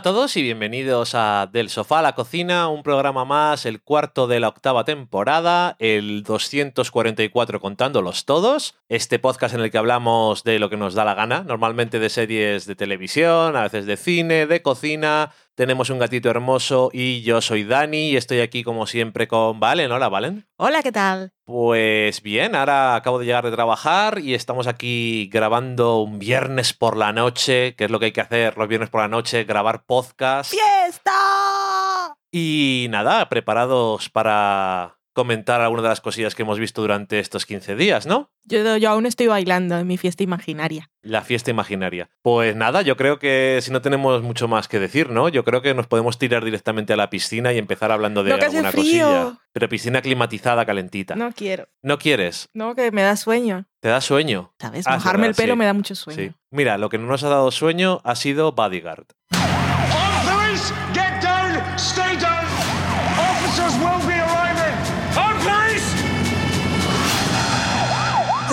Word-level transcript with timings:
A 0.00 0.02
todos 0.02 0.34
y 0.38 0.42
bienvenidos 0.42 1.14
a 1.14 1.46
Del 1.52 1.68
Sofá 1.68 1.98
a 1.98 2.02
la 2.02 2.14
Cocina, 2.14 2.68
un 2.68 2.82
programa 2.82 3.26
más, 3.26 3.66
el 3.66 3.82
cuarto 3.82 4.26
de 4.26 4.40
la 4.40 4.48
octava 4.48 4.84
temporada, 4.84 5.76
el 5.78 6.22
244 6.22 7.60
contándolos 7.60 8.24
todos. 8.24 8.76
Este 8.88 9.18
podcast 9.18 9.54
en 9.54 9.60
el 9.60 9.70
que 9.70 9.76
hablamos 9.76 10.42
de 10.42 10.58
lo 10.58 10.70
que 10.70 10.78
nos 10.78 10.94
da 10.94 11.04
la 11.04 11.12
gana, 11.12 11.42
normalmente 11.42 11.98
de 11.98 12.08
series 12.08 12.64
de 12.64 12.76
televisión, 12.76 13.56
a 13.56 13.64
veces 13.64 13.84
de 13.84 13.98
cine, 13.98 14.46
de 14.46 14.62
cocina. 14.62 15.34
Tenemos 15.54 15.90
un 15.90 15.98
gatito 15.98 16.30
hermoso 16.30 16.88
y 16.94 17.20
yo 17.20 17.42
soy 17.42 17.64
Dani 17.64 18.08
y 18.08 18.16
estoy 18.16 18.40
aquí 18.40 18.62
como 18.62 18.86
siempre 18.86 19.28
con 19.28 19.60
Valen. 19.60 19.92
Hola, 19.92 20.08
Valen. 20.08 20.46
Hola, 20.56 20.82
¿qué 20.82 20.92
tal? 20.92 21.34
Pues 21.50 22.22
bien, 22.22 22.54
ahora 22.54 22.94
acabo 22.94 23.18
de 23.18 23.26
llegar 23.26 23.44
de 23.44 23.50
trabajar 23.50 24.20
y 24.20 24.34
estamos 24.34 24.68
aquí 24.68 25.28
grabando 25.32 26.00
un 26.00 26.20
viernes 26.20 26.72
por 26.72 26.96
la 26.96 27.12
noche, 27.12 27.74
que 27.74 27.86
es 27.86 27.90
lo 27.90 27.98
que 27.98 28.04
hay 28.04 28.12
que 28.12 28.20
hacer 28.20 28.56
los 28.56 28.68
viernes 28.68 28.88
por 28.88 29.00
la 29.00 29.08
noche, 29.08 29.42
grabar 29.42 29.82
podcast. 29.84 30.52
¡Fiesta! 30.52 32.14
Y 32.30 32.86
nada, 32.90 33.28
preparados 33.28 34.08
para 34.10 34.99
comentar 35.12 35.60
algunas 35.60 35.82
de 35.82 35.88
las 35.88 36.00
cosillas 36.00 36.34
que 36.34 36.42
hemos 36.42 36.58
visto 36.58 36.80
durante 36.82 37.18
estos 37.18 37.46
15 37.46 37.76
días, 37.76 38.06
¿no? 38.06 38.30
Yo, 38.44 38.76
yo 38.76 38.90
aún 38.90 39.06
estoy 39.06 39.26
bailando 39.26 39.78
en 39.78 39.86
mi 39.86 39.96
fiesta 39.98 40.22
imaginaria. 40.22 40.90
La 41.02 41.22
fiesta 41.22 41.50
imaginaria. 41.50 42.10
Pues 42.22 42.56
nada, 42.56 42.82
yo 42.82 42.96
creo 42.96 43.18
que 43.18 43.58
si 43.62 43.70
no 43.70 43.80
tenemos 43.82 44.22
mucho 44.22 44.48
más 44.48 44.68
que 44.68 44.78
decir, 44.78 45.10
¿no? 45.10 45.28
Yo 45.28 45.44
creo 45.44 45.62
que 45.62 45.74
nos 45.74 45.86
podemos 45.86 46.18
tirar 46.18 46.44
directamente 46.44 46.92
a 46.92 46.96
la 46.96 47.10
piscina 47.10 47.52
y 47.52 47.58
empezar 47.58 47.90
hablando 47.92 48.22
de 48.24 48.30
No, 48.30 48.38
que 48.38 48.44
hace 48.46 48.56
alguna 48.58 48.72
frío. 48.72 49.06
cosilla. 49.06 49.38
Pero 49.52 49.68
piscina 49.68 50.00
climatizada, 50.02 50.64
calentita. 50.64 51.16
No 51.16 51.32
quiero. 51.32 51.68
¿No 51.82 51.98
quieres? 51.98 52.48
No, 52.54 52.74
que 52.74 52.90
me 52.92 53.02
da 53.02 53.16
sueño. 53.16 53.66
¿Te 53.80 53.88
da 53.88 54.00
sueño? 54.00 54.54
¿Sabes? 54.60 54.86
Ah, 54.86 54.94
Mojarme 54.94 55.26
el 55.26 55.34
pelo 55.34 55.54
sí. 55.54 55.58
me 55.58 55.64
da 55.64 55.74
mucho 55.74 55.94
sueño. 55.94 56.18
Sí. 56.18 56.32
Mira, 56.50 56.78
lo 56.78 56.88
que 56.88 56.98
no 56.98 57.06
nos 57.06 57.22
ha 57.24 57.28
dado 57.28 57.50
sueño 57.50 58.00
ha 58.04 58.14
sido 58.14 58.52
Bodyguard. 58.52 59.06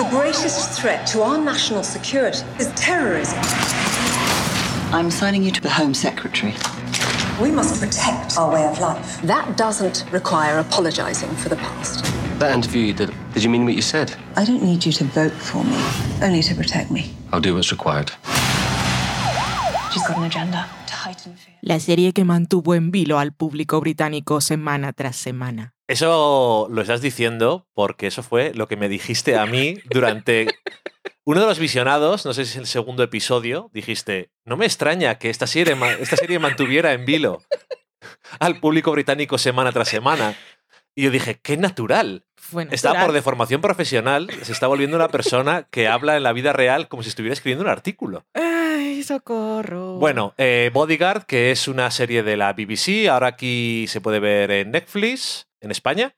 The 0.08 0.16
greatest 0.16 0.80
threat 0.80 1.06
to 1.08 1.22
our 1.22 1.36
national 1.36 1.82
security 1.82 2.42
is 2.58 2.72
terrorism. 2.74 3.38
I'm 4.90 5.08
assigning 5.08 5.42
you 5.42 5.50
to 5.50 5.60
the 5.60 5.68
Home 5.68 5.92
Secretary. 5.92 6.54
We 7.38 7.50
must 7.50 7.78
protect 7.78 8.38
our 8.38 8.50
way 8.50 8.64
of 8.64 8.80
life. 8.80 9.20
That 9.20 9.58
doesn't 9.58 10.06
require 10.10 10.60
apologizing 10.60 11.28
for 11.36 11.50
the 11.50 11.56
past. 11.56 12.06
That 12.38 12.54
interview 12.54 12.86
you 12.86 12.94
did, 12.94 13.12
did 13.34 13.44
you 13.44 13.50
mean 13.50 13.66
what 13.66 13.74
you 13.74 13.82
said? 13.82 14.16
I 14.34 14.46
don't 14.46 14.62
need 14.62 14.86
you 14.86 14.92
to 14.92 15.04
vote 15.04 15.32
for 15.32 15.62
me, 15.62 15.76
only 16.22 16.42
to 16.42 16.54
protect 16.54 16.90
me. 16.90 17.14
I'll 17.30 17.42
do 17.42 17.54
what's 17.54 17.70
required. 17.70 18.10
She's 19.92 20.06
got 20.08 20.16
an 20.16 20.24
agenda 20.24 20.66
to 20.86 20.94
heighten 20.94 21.36
fear. 21.36 21.54
La 21.60 21.78
serie 21.80 22.14
que 22.14 22.24
mantuvo 22.24 22.74
en 22.74 22.90
vilo 22.90 23.18
al 23.18 23.32
público 23.32 23.78
británico 23.78 24.40
semana 24.40 24.94
tras 24.94 25.16
semana. 25.16 25.74
Eso 25.88 26.68
lo 26.70 26.82
estás 26.82 27.00
diciendo 27.00 27.66
porque 27.72 28.06
eso 28.06 28.22
fue 28.22 28.52
lo 28.54 28.68
que 28.68 28.76
me 28.76 28.90
dijiste 28.90 29.36
a 29.36 29.46
mí 29.46 29.78
durante 29.86 30.46
uno 31.24 31.40
de 31.40 31.46
los 31.46 31.58
visionados, 31.58 32.26
no 32.26 32.34
sé 32.34 32.44
si 32.44 32.52
es 32.52 32.56
el 32.56 32.66
segundo 32.66 33.02
episodio, 33.02 33.70
dijiste, 33.72 34.30
no 34.44 34.58
me 34.58 34.66
extraña 34.66 35.16
que 35.16 35.30
esta 35.30 35.46
serie, 35.46 35.74
esta 36.00 36.16
serie 36.16 36.38
mantuviera 36.38 36.92
en 36.92 37.06
vilo 37.06 37.42
al 38.38 38.60
público 38.60 38.92
británico 38.92 39.38
semana 39.38 39.72
tras 39.72 39.88
semana. 39.88 40.36
Y 40.94 41.04
yo 41.04 41.10
dije, 41.10 41.38
qué 41.42 41.56
natural. 41.56 42.24
Bueno, 42.50 42.70
Está 42.72 43.04
por 43.04 43.12
deformación 43.12 43.60
profesional, 43.60 44.28
se 44.42 44.52
está 44.52 44.66
volviendo 44.66 44.96
una 44.96 45.08
persona 45.08 45.68
que 45.70 45.86
habla 45.86 46.16
en 46.16 46.22
la 46.22 46.32
vida 46.32 46.52
real 46.52 46.88
como 46.88 47.02
si 47.02 47.08
estuviera 47.08 47.32
escribiendo 47.32 47.64
un 47.64 47.70
artículo. 47.70 48.26
Ay, 48.34 49.02
socorro. 49.02 49.94
Bueno, 49.98 50.34
eh, 50.38 50.70
Bodyguard, 50.72 51.24
que 51.24 51.50
es 51.50 51.68
una 51.68 51.90
serie 51.90 52.22
de 52.22 52.36
la 52.36 52.52
BBC, 52.52 53.08
ahora 53.10 53.28
aquí 53.28 53.86
se 53.88 54.00
puede 54.00 54.18
ver 54.18 54.50
en 54.50 54.70
Netflix, 54.70 55.47
en 55.60 55.70
España. 55.70 56.12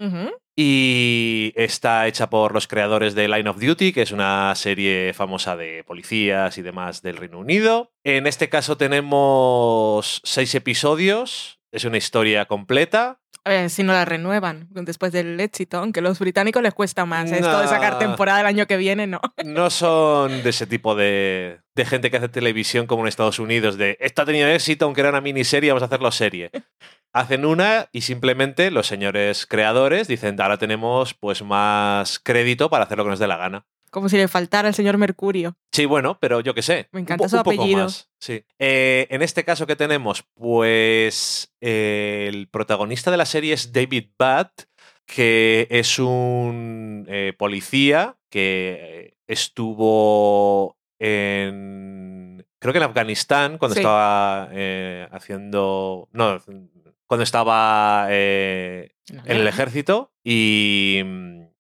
Y 0.56 1.52
está 1.56 2.06
hecha 2.06 2.28
por 2.28 2.52
los 2.52 2.66
creadores 2.66 3.14
de 3.14 3.28
Line 3.28 3.48
of 3.48 3.60
Duty, 3.60 3.92
que 3.92 4.02
es 4.02 4.12
una 4.12 4.54
serie 4.54 5.12
famosa 5.14 5.56
de 5.56 5.84
policías 5.84 6.58
y 6.58 6.62
demás 6.62 7.02
del 7.02 7.16
Reino 7.16 7.38
Unido. 7.38 7.92
En 8.04 8.26
este 8.26 8.48
caso 8.48 8.76
tenemos 8.76 10.20
seis 10.24 10.54
episodios. 10.54 11.60
Es 11.72 11.84
una 11.84 11.98
historia 11.98 12.46
completa. 12.46 13.20
Ver, 13.44 13.70
si 13.70 13.82
no 13.82 13.92
la 13.92 14.04
renuevan 14.04 14.68
después 14.70 15.12
del 15.12 15.40
éxito, 15.40 15.78
aunque 15.78 16.00
a 16.00 16.02
los 16.02 16.18
británicos 16.18 16.62
les 16.62 16.74
cuesta 16.74 17.06
más 17.06 17.30
esto 17.32 17.60
de 17.60 17.68
sacar 17.68 17.98
temporada 17.98 18.40
el 18.40 18.46
año 18.46 18.66
que 18.66 18.76
viene, 18.76 19.06
¿no? 19.06 19.20
No 19.44 19.70
son 19.70 20.42
de 20.42 20.50
ese 20.50 20.66
tipo 20.66 20.94
de, 20.94 21.60
de 21.74 21.86
gente 21.86 22.10
que 22.10 22.18
hace 22.18 22.28
televisión 22.28 22.86
como 22.86 23.02
en 23.02 23.08
Estados 23.08 23.38
Unidos, 23.38 23.78
de 23.78 23.96
esto 24.00 24.22
ha 24.22 24.26
tenido 24.26 24.48
éxito, 24.48 24.84
aunque 24.84 25.00
era 25.00 25.10
una 25.10 25.20
miniserie, 25.20 25.70
vamos 25.70 25.82
a 25.82 25.86
hacerlo 25.86 26.12
serie. 26.12 26.50
Hacen 27.12 27.44
una 27.44 27.88
y 27.90 28.02
simplemente 28.02 28.70
los 28.70 28.86
señores 28.86 29.46
creadores 29.46 30.06
dicen, 30.06 30.40
ahora 30.40 30.58
tenemos 30.58 31.14
pues 31.14 31.42
más 31.42 32.20
crédito 32.20 32.70
para 32.70 32.84
hacer 32.84 32.98
lo 32.98 33.04
que 33.04 33.10
nos 33.10 33.18
dé 33.18 33.26
la 33.26 33.36
gana. 33.36 33.66
Como 33.90 34.08
si 34.08 34.16
le 34.16 34.28
faltara 34.28 34.68
el 34.68 34.74
señor 34.74 34.96
Mercurio. 34.98 35.56
Sí, 35.72 35.84
bueno, 35.84 36.18
pero 36.20 36.40
yo 36.40 36.54
qué 36.54 36.62
sé. 36.62 36.88
Me 36.92 37.00
un 37.00 37.02
encanta 37.02 37.24
po- 37.24 37.28
su 37.28 37.36
un 37.36 37.42
poco 37.42 37.66
más, 37.66 38.08
Sí. 38.20 38.44
Eh, 38.58 39.06
en 39.10 39.22
este 39.22 39.44
caso 39.44 39.66
que 39.66 39.74
tenemos, 39.76 40.24
pues 40.34 41.52
eh, 41.60 42.26
el 42.28 42.48
protagonista 42.48 43.10
de 43.10 43.16
la 43.16 43.26
serie 43.26 43.52
es 43.54 43.72
David 43.72 44.10
Butt, 44.18 44.66
que 45.06 45.66
es 45.70 45.98
un 45.98 47.04
eh, 47.08 47.32
policía 47.36 48.16
que 48.30 49.14
estuvo 49.26 50.76
en... 51.00 52.46
Creo 52.60 52.72
que 52.72 52.78
en 52.78 52.84
Afganistán, 52.84 53.58
cuando 53.58 53.74
Sí. 53.74 53.80
estaba 53.80 54.48
eh, 54.52 55.08
haciendo... 55.12 56.08
No, 56.12 56.38
cuando 57.06 57.24
estaba 57.24 58.06
en 58.10 58.90
el 59.24 59.46
ejército 59.48 60.12
y, 60.22 61.00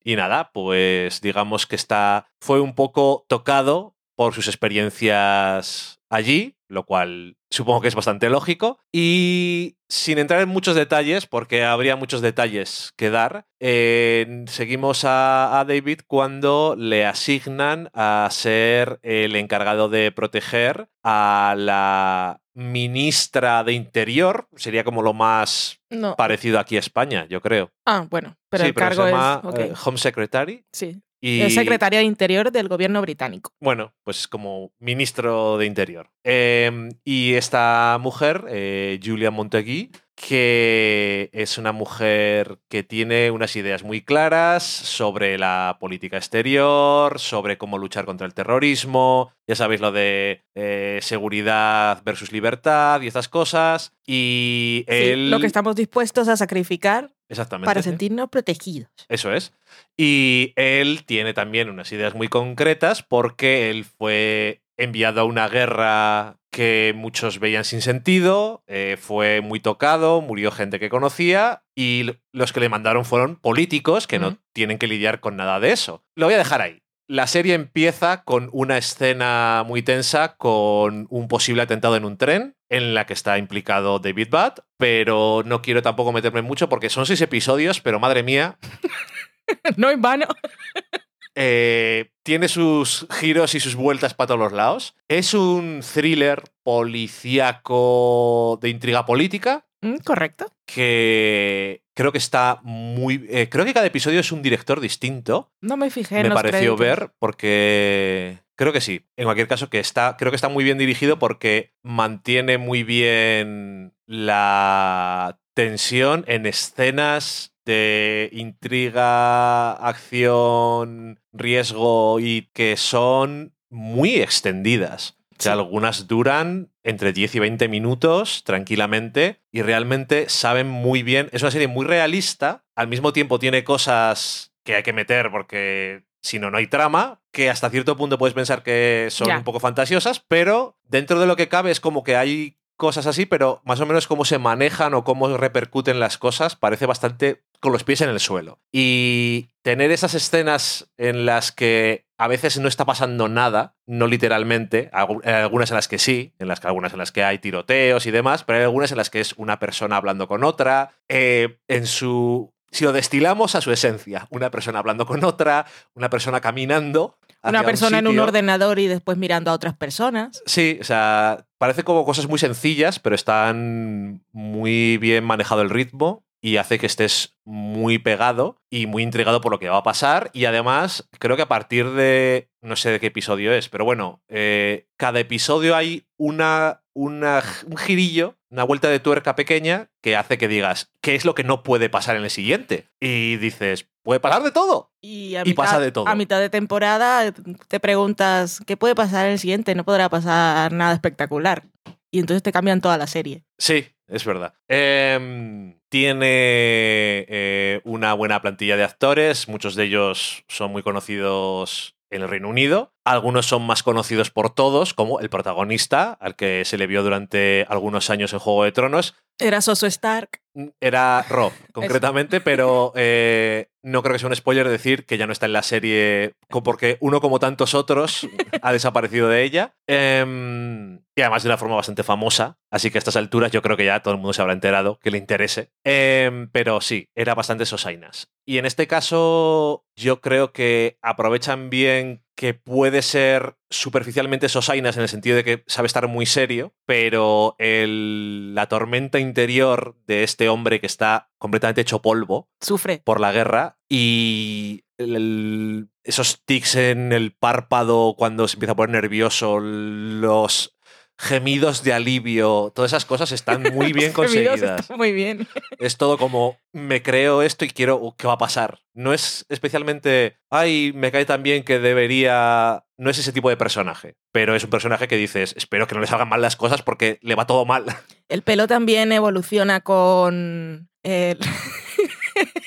y 0.02 0.16
nada, 0.16 0.52
pues 0.52 1.20
digamos 1.20 1.66
que 1.66 1.76
está 1.76 2.26
fue 2.40 2.60
un 2.60 2.74
poco 2.74 3.24
tocado 3.28 3.96
por 4.16 4.34
sus 4.34 4.48
experiencias 4.48 6.00
allí, 6.08 6.56
lo 6.70 6.84
cual 6.84 7.36
supongo 7.50 7.80
que 7.82 7.88
es 7.88 7.94
bastante 7.94 8.30
lógico. 8.30 8.78
Y 8.92 9.76
sin 9.88 10.18
entrar 10.18 10.40
en 10.40 10.48
muchos 10.48 10.76
detalles, 10.76 11.26
porque 11.26 11.64
habría 11.64 11.96
muchos 11.96 12.20
detalles 12.22 12.92
que 12.96 13.10
dar, 13.10 13.44
eh, 13.58 14.44
seguimos 14.46 15.04
a, 15.04 15.58
a 15.60 15.64
David 15.64 16.00
cuando 16.06 16.76
le 16.78 17.04
asignan 17.04 17.90
a 17.92 18.28
ser 18.30 19.00
el 19.02 19.34
encargado 19.36 19.88
de 19.88 20.12
proteger 20.12 20.88
a 21.02 21.54
la 21.58 22.40
ministra 22.54 23.64
de 23.64 23.72
Interior, 23.72 24.48
sería 24.56 24.84
como 24.84 25.02
lo 25.02 25.12
más 25.12 25.80
No. 25.90 26.14
parecido 26.16 26.58
aquí 26.60 26.76
a 26.76 26.80
España, 26.80 27.26
yo 27.28 27.40
creo. 27.40 27.72
Ah, 27.86 28.06
bueno, 28.08 28.36
pero 28.48 28.62
sí, 28.64 28.68
el 28.68 28.74
pero 28.74 28.86
cargo 28.88 29.04
se 29.04 29.10
llama 29.10 29.42
es. 29.58 29.70
eh, 29.70 29.72
Home 29.84 29.98
Secretary. 29.98 30.64
sí. 30.72 31.00
Y, 31.20 31.42
Es 31.42 31.54
secretaria 31.54 31.98
de 31.98 32.06
Interior 32.06 32.50
del 32.50 32.68
gobierno 32.68 33.00
británico. 33.02 33.52
Bueno, 33.60 33.92
pues 34.04 34.26
como 34.26 34.72
ministro 34.78 35.58
de 35.58 35.66
Interior. 35.66 36.10
Eh, 36.24 36.90
y 37.04 37.34
esta 37.34 37.98
mujer, 38.00 38.44
eh, 38.48 38.98
Julia 39.02 39.30
Montegui, 39.30 39.90
que 40.14 41.30
es 41.32 41.56
una 41.56 41.72
mujer 41.72 42.58
que 42.68 42.82
tiene 42.82 43.30
unas 43.30 43.56
ideas 43.56 43.82
muy 43.82 44.02
claras 44.02 44.62
sobre 44.62 45.38
la 45.38 45.78
política 45.80 46.18
exterior, 46.18 47.18
sobre 47.18 47.56
cómo 47.56 47.78
luchar 47.78 48.04
contra 48.04 48.26
el 48.26 48.34
terrorismo, 48.34 49.32
ya 49.46 49.54
sabéis 49.54 49.80
lo 49.80 49.92
de 49.92 50.44
eh, 50.54 50.98
seguridad 51.00 52.02
versus 52.04 52.32
libertad 52.32 53.00
y 53.00 53.06
estas 53.06 53.28
cosas. 53.28 53.94
Y 54.06 54.50
Sí, 54.60 54.84
él... 54.88 55.30
lo 55.30 55.40
que 55.40 55.46
estamos 55.46 55.74
dispuestos 55.74 56.28
a 56.28 56.36
sacrificar 56.36 57.12
Exactamente. 57.30 57.66
para 57.66 57.82
sentirnos 57.82 58.28
protegidos. 58.28 58.90
Eso 59.08 59.32
es. 59.32 59.52
Y 59.96 60.52
él 60.56 61.04
tiene 61.06 61.32
también 61.32 61.70
unas 61.70 61.90
ideas 61.92 62.14
muy 62.14 62.28
concretas 62.28 63.02
porque 63.02 63.70
él 63.70 63.84
fue 63.84 64.62
enviado 64.76 65.20
a 65.20 65.24
una 65.24 65.48
guerra 65.48 66.38
que 66.50 66.92
muchos 66.96 67.38
veían 67.38 67.64
sin 67.64 67.80
sentido, 67.80 68.64
eh, 68.66 68.96
fue 69.00 69.40
muy 69.40 69.60
tocado, 69.60 70.20
murió 70.20 70.50
gente 70.50 70.80
que 70.80 70.88
conocía 70.88 71.62
y 71.76 72.10
los 72.32 72.52
que 72.52 72.60
le 72.60 72.68
mandaron 72.68 73.04
fueron 73.04 73.36
políticos 73.36 74.08
que 74.08 74.18
no 74.18 74.38
tienen 74.52 74.78
que 74.78 74.88
lidiar 74.88 75.20
con 75.20 75.36
nada 75.36 75.60
de 75.60 75.70
eso. 75.70 76.04
Lo 76.16 76.26
voy 76.26 76.34
a 76.34 76.38
dejar 76.38 76.60
ahí. 76.60 76.82
La 77.06 77.26
serie 77.26 77.54
empieza 77.54 78.24
con 78.24 78.48
una 78.52 78.78
escena 78.78 79.64
muy 79.66 79.82
tensa 79.82 80.36
con 80.36 81.06
un 81.10 81.28
posible 81.28 81.62
atentado 81.62 81.96
en 81.96 82.04
un 82.04 82.16
tren 82.16 82.56
en 82.70 82.94
la 82.94 83.04
que 83.04 83.12
está 83.12 83.36
implicado 83.36 83.98
David 83.98 84.28
Butt, 84.30 84.60
pero 84.78 85.42
no 85.44 85.60
quiero 85.60 85.82
tampoco 85.82 86.12
meterme 86.12 86.40
mucho 86.42 86.68
porque 86.68 86.88
son 86.88 87.04
seis 87.04 87.20
episodios, 87.20 87.80
pero 87.80 88.00
madre 88.00 88.22
mía, 88.22 88.56
no 89.76 89.90
en 89.90 90.00
vano. 90.00 90.26
eh, 91.34 92.10
tiene 92.22 92.48
sus 92.48 93.06
giros 93.10 93.54
y 93.54 93.60
sus 93.60 93.74
vueltas 93.74 94.14
para 94.14 94.28
todos 94.28 94.40
los 94.40 94.52
lados. 94.52 94.94
Es 95.08 95.34
un 95.34 95.80
thriller 95.94 96.44
policíaco 96.62 98.58
de 98.62 98.68
intriga 98.70 99.04
política 99.04 99.66
Mm, 99.82 99.96
Correcto. 100.04 100.46
que 100.66 101.82
creo 101.94 102.12
que 102.12 102.18
está 102.18 102.60
muy... 102.62 103.26
eh, 103.30 103.48
creo 103.48 103.64
que 103.64 103.72
cada 103.72 103.86
episodio 103.86 104.20
es 104.20 104.30
un 104.30 104.42
director 104.42 104.78
distinto. 104.78 105.52
No 105.62 105.78
me 105.78 105.88
fijé 105.90 106.16
en 106.16 106.22
me 106.24 106.28
los 106.28 106.36
pareció 106.36 106.76
créditos. 106.76 106.78
ver 106.78 107.12
porque 107.18 108.40
creo 108.60 108.74
que 108.74 108.82
sí. 108.82 109.06
En 109.16 109.24
cualquier 109.24 109.48
caso, 109.48 109.70
que 109.70 109.80
está, 109.80 110.18
creo 110.18 110.30
que 110.30 110.36
está 110.36 110.50
muy 110.50 110.64
bien 110.64 110.76
dirigido 110.76 111.18
porque 111.18 111.72
mantiene 111.82 112.58
muy 112.58 112.82
bien 112.82 113.94
la 114.04 115.40
tensión 115.54 116.24
en 116.26 116.44
escenas 116.44 117.56
de 117.64 118.28
intriga, 118.32 119.72
acción, 119.72 121.20
riesgo 121.32 122.20
y 122.20 122.50
que 122.52 122.76
son 122.76 123.54
muy 123.70 124.16
extendidas. 124.16 125.16
O 125.38 125.42
sea, 125.42 125.54
algunas 125.54 126.06
duran 126.06 126.70
entre 126.82 127.14
10 127.14 127.36
y 127.36 127.38
20 127.38 127.66
minutos 127.68 128.44
tranquilamente 128.44 129.40
y 129.50 129.62
realmente 129.62 130.28
saben 130.28 130.68
muy 130.68 131.02
bien. 131.02 131.30
Es 131.32 131.40
una 131.40 131.50
serie 131.50 131.66
muy 131.66 131.86
realista, 131.86 132.66
al 132.76 132.88
mismo 132.88 133.14
tiempo 133.14 133.38
tiene 133.38 133.64
cosas 133.64 134.52
que 134.64 134.74
hay 134.74 134.82
que 134.82 134.92
meter 134.92 135.30
porque 135.30 136.09
si 136.22 136.38
no, 136.38 136.54
hay 136.56 136.66
trama, 136.66 137.20
que 137.32 137.50
hasta 137.50 137.70
cierto 137.70 137.96
punto 137.96 138.18
puedes 138.18 138.34
pensar 138.34 138.62
que 138.62 139.08
son 139.10 139.28
Ya. 139.28 139.38
un 139.38 139.44
poco 139.44 139.60
fantasiosas, 139.60 140.20
pero 140.26 140.76
dentro 140.84 141.18
de 141.20 141.26
lo 141.26 141.36
que 141.36 141.48
cabe 141.48 141.70
es 141.70 141.80
como 141.80 142.02
que 142.04 142.16
hay 142.16 142.56
cosas 142.76 143.06
así, 143.06 143.26
pero 143.26 143.60
más 143.64 143.78
o 143.80 143.86
menos 143.86 144.06
cómo 144.06 144.24
se 144.24 144.38
manejan 144.38 144.94
o 144.94 145.04
cómo 145.04 145.36
repercuten 145.36 146.00
las 146.00 146.16
cosas 146.16 146.56
parece 146.56 146.86
bastante 146.86 147.42
con 147.60 147.72
los 147.72 147.84
pies 147.84 148.00
en 148.00 148.08
el 148.08 148.20
suelo. 148.20 148.58
Y 148.72 149.50
tener 149.62 149.90
esas 149.90 150.14
escenas 150.14 150.90
en 150.96 151.26
las 151.26 151.52
que 151.52 152.06
a 152.16 152.26
veces 152.26 152.58
no 152.58 152.68
está 152.68 152.86
pasando 152.86 153.28
nada, 153.28 153.76
no 153.86 154.06
literalmente, 154.06 154.88
algunas 154.92 155.70
en 155.70 155.74
las 155.76 155.88
que 155.88 155.98
sí, 155.98 156.34
en 156.38 156.48
las 156.48 156.58
que 156.60 156.68
algunas 156.68 156.92
en 156.94 156.98
las 157.00 157.12
que 157.12 157.22
hay 157.22 157.38
tiroteos 157.38 158.06
y 158.06 158.10
demás, 158.10 158.44
pero 158.44 158.58
hay 158.58 158.64
algunas 158.64 158.90
en 158.92 158.96
las 158.96 159.10
que 159.10 159.20
es 159.20 159.34
una 159.36 159.58
persona 159.58 159.96
hablando 159.96 160.26
con 160.26 160.42
otra, 160.42 160.92
eh, 161.08 161.58
en 161.68 161.86
su 161.86 162.54
si 162.70 162.84
lo 162.84 162.92
destilamos 162.92 163.54
a 163.54 163.60
su 163.60 163.72
esencia, 163.72 164.26
una 164.30 164.50
persona 164.50 164.78
hablando 164.78 165.06
con 165.06 165.24
otra, 165.24 165.66
una 165.94 166.10
persona 166.10 166.40
caminando. 166.40 167.18
Una 167.42 167.62
persona 167.62 167.98
en 167.98 168.06
un 168.06 168.18
ordenador 168.18 168.78
y 168.78 168.86
después 168.86 169.16
mirando 169.16 169.50
a 169.50 169.54
otras 169.54 169.74
personas. 169.74 170.42
Sí, 170.44 170.78
o 170.80 170.84
sea, 170.84 171.46
parece 171.58 171.84
como 171.84 172.04
cosas 172.04 172.28
muy 172.28 172.38
sencillas, 172.38 172.98
pero 172.98 173.14
están 173.14 174.22
muy 174.32 174.98
bien 174.98 175.24
manejado 175.24 175.62
el 175.62 175.70
ritmo 175.70 176.22
y 176.42 176.56
hace 176.56 176.78
que 176.78 176.86
estés 176.86 177.36
muy 177.44 177.98
pegado 177.98 178.56
y 178.70 178.86
muy 178.86 179.02
intrigado 179.02 179.40
por 179.40 179.52
lo 179.52 179.58
que 179.58 179.68
va 179.68 179.78
a 179.78 179.82
pasar. 179.82 180.30
Y 180.32 180.46
además, 180.46 181.08
creo 181.18 181.36
que 181.36 181.42
a 181.42 181.48
partir 181.48 181.90
de, 181.90 182.50
no 182.62 182.76
sé 182.76 182.90
de 182.90 183.00
qué 183.00 183.06
episodio 183.08 183.52
es, 183.52 183.68
pero 183.68 183.84
bueno, 183.84 184.22
eh, 184.28 184.86
cada 184.96 185.20
episodio 185.20 185.76
hay 185.76 186.06
una, 186.16 186.82
una, 187.00 187.42
un 187.66 187.78
girillo, 187.78 188.36
una 188.50 188.62
vuelta 188.64 188.90
de 188.90 189.00
tuerca 189.00 189.34
pequeña 189.34 189.88
que 190.02 190.16
hace 190.16 190.36
que 190.36 190.48
digas, 190.48 190.92
¿qué 191.00 191.14
es 191.14 191.24
lo 191.24 191.34
que 191.34 191.44
no 191.44 191.62
puede 191.62 191.88
pasar 191.88 192.16
en 192.16 192.24
el 192.24 192.30
siguiente? 192.30 192.90
Y 193.00 193.38
dices, 193.38 193.88
puede 194.02 194.20
pasar 194.20 194.42
de 194.42 194.50
todo. 194.50 194.92
Y, 195.00 195.34
a 195.36 195.42
Y 195.46 195.54
pasa 195.54 195.80
de 195.80 195.92
todo. 195.92 196.06
A 196.06 196.14
mitad 196.14 196.38
de 196.40 196.50
temporada 196.50 197.32
te 197.68 197.80
preguntas, 197.80 198.60
¿qué 198.66 198.76
puede 198.76 198.94
pasar 198.94 199.24
en 199.26 199.32
el 199.32 199.38
siguiente? 199.38 199.74
No 199.74 199.84
podrá 199.84 200.10
pasar 200.10 200.72
nada 200.72 200.92
espectacular. 200.92 201.62
Y 202.10 202.18
entonces 202.18 202.42
te 202.42 202.52
cambian 202.52 202.82
toda 202.82 202.98
la 202.98 203.06
serie. 203.06 203.44
Sí, 203.56 203.86
es 204.06 204.26
verdad. 204.26 204.52
Em, 204.68 205.78
tiene 205.88 207.24
eh, 207.28 207.80
una 207.84 208.12
buena 208.12 208.42
plantilla 208.42 208.76
de 208.76 208.84
actores, 208.84 209.48
muchos 209.48 209.74
de 209.74 209.84
ellos 209.84 210.44
son 210.48 210.70
muy 210.70 210.82
conocidos 210.82 211.96
en 212.10 212.22
el 212.22 212.28
Reino 212.28 212.48
Unido. 212.48 212.92
Algunos 213.04 213.46
son 213.46 213.62
más 213.62 213.82
conocidos 213.82 214.30
por 214.30 214.50
todos, 214.54 214.94
como 214.94 215.20
el 215.20 215.30
protagonista, 215.30 216.12
al 216.20 216.36
que 216.36 216.64
se 216.64 216.76
le 216.76 216.86
vio 216.86 217.02
durante 217.02 217.64
algunos 217.68 218.10
años 218.10 218.32
en 218.32 218.38
Juego 218.38 218.64
de 218.64 218.72
Tronos. 218.72 219.14
Era 219.38 219.62
Soso 219.62 219.86
Stark. 219.86 220.40
Era 220.80 221.24
Rob, 221.28 221.52
concretamente, 221.72 222.40
pero 222.40 222.92
eh, 222.96 223.68
no 223.82 224.02
creo 224.02 224.12
que 224.12 224.18
sea 224.18 224.28
un 224.28 224.36
spoiler 224.36 224.68
decir 224.68 225.06
que 225.06 225.16
ya 225.16 225.26
no 225.26 225.32
está 225.32 225.46
en 225.46 225.54
la 225.54 225.62
serie, 225.62 226.34
porque 226.48 226.98
uno 227.00 227.20
como 227.20 227.38
tantos 227.38 227.74
otros 227.74 228.28
ha 228.62 228.72
desaparecido 228.72 229.28
de 229.28 229.44
ella. 229.44 229.74
Em, 229.86 231.00
y 231.16 231.22
además 231.22 231.42
de 231.42 231.48
una 231.48 231.56
forma 231.56 231.76
bastante 231.76 232.02
famosa, 232.02 232.58
así 232.70 232.90
que 232.90 232.98
a 232.98 233.00
estas 233.00 233.16
alturas 233.16 233.52
yo 233.52 233.62
creo 233.62 233.76
que 233.76 233.86
ya 233.86 234.00
todo 234.00 234.12
el 234.12 234.20
mundo 234.20 234.34
se 234.34 234.42
habrá 234.42 234.52
enterado 234.52 234.98
que 234.98 235.10
le 235.10 235.18
interese. 235.18 235.70
Em, 235.84 236.50
pero 236.50 236.80
sí, 236.80 237.08
era 237.14 237.34
bastante 237.34 237.64
sosainas. 237.64 238.30
Y 238.44 238.58
en 238.58 238.66
este 238.66 238.86
caso, 238.86 239.86
yo 239.96 240.20
creo 240.20 240.52
que 240.52 240.98
aprovechan 241.00 241.70
bien 241.70 242.24
que 242.40 242.54
puede 242.54 243.02
ser 243.02 243.56
superficialmente 243.68 244.48
sosainas 244.48 244.96
en 244.96 245.02
el 245.02 245.10
sentido 245.10 245.36
de 245.36 245.44
que 245.44 245.62
sabe 245.66 245.84
estar 245.84 246.08
muy 246.08 246.24
serio, 246.24 246.72
pero 246.86 247.54
el- 247.58 248.54
la 248.54 248.66
tormenta 248.66 249.18
interior 249.18 249.94
de 250.06 250.22
este 250.22 250.48
hombre 250.48 250.80
que 250.80 250.86
está 250.86 251.28
completamente 251.36 251.82
hecho 251.82 252.00
polvo 252.00 252.48
Sufre. 252.58 253.02
por 253.04 253.20
la 253.20 253.30
guerra 253.32 253.76
y 253.90 254.84
el- 254.96 255.16
el- 255.16 255.88
esos 256.02 256.42
tics 256.46 256.76
en 256.76 257.12
el 257.12 257.32
párpado 257.36 258.14
cuando 258.16 258.48
se 258.48 258.56
empieza 258.56 258.72
a 258.72 258.76
poner 258.76 259.02
nervioso, 259.02 259.60
los 259.60 260.78
gemidos 261.20 261.84
de 261.84 261.92
alivio, 261.92 262.72
todas 262.74 262.92
esas 262.92 263.04
cosas 263.04 263.30
están 263.30 263.62
muy 263.74 263.92
bien 263.92 264.12
conseguidas. 264.12 264.88
Muy 264.96 265.12
bien. 265.12 265.46
Es 265.78 265.98
todo 265.98 266.16
como, 266.16 266.58
me 266.72 267.02
creo 267.02 267.42
esto 267.42 267.66
y 267.66 267.68
quiero, 267.68 268.14
¿qué 268.16 268.26
va 268.26 268.32
a 268.34 268.38
pasar? 268.38 268.78
No 268.94 269.12
es 269.12 269.44
especialmente, 269.50 270.38
ay, 270.48 270.92
me 270.94 271.12
cae 271.12 271.26
tan 271.26 271.42
bien 271.42 271.62
que 271.62 271.78
debería... 271.78 272.84
No 272.96 273.10
es 273.10 273.18
ese 273.18 273.32
tipo 273.32 273.50
de 273.50 273.56
personaje, 273.58 274.16
pero 274.32 274.54
es 274.54 274.64
un 274.64 274.70
personaje 274.70 275.08
que 275.08 275.16
dices, 275.16 275.54
espero 275.56 275.86
que 275.86 275.94
no 275.94 276.00
le 276.00 276.06
salgan 276.06 276.28
mal 276.28 276.40
las 276.40 276.56
cosas 276.56 276.82
porque 276.82 277.18
le 277.20 277.34
va 277.34 277.46
todo 277.46 277.66
mal. 277.66 277.84
El 278.28 278.42
pelo 278.42 278.66
también 278.66 279.12
evoluciona 279.12 279.80
con 279.80 280.88
el... 281.02 281.38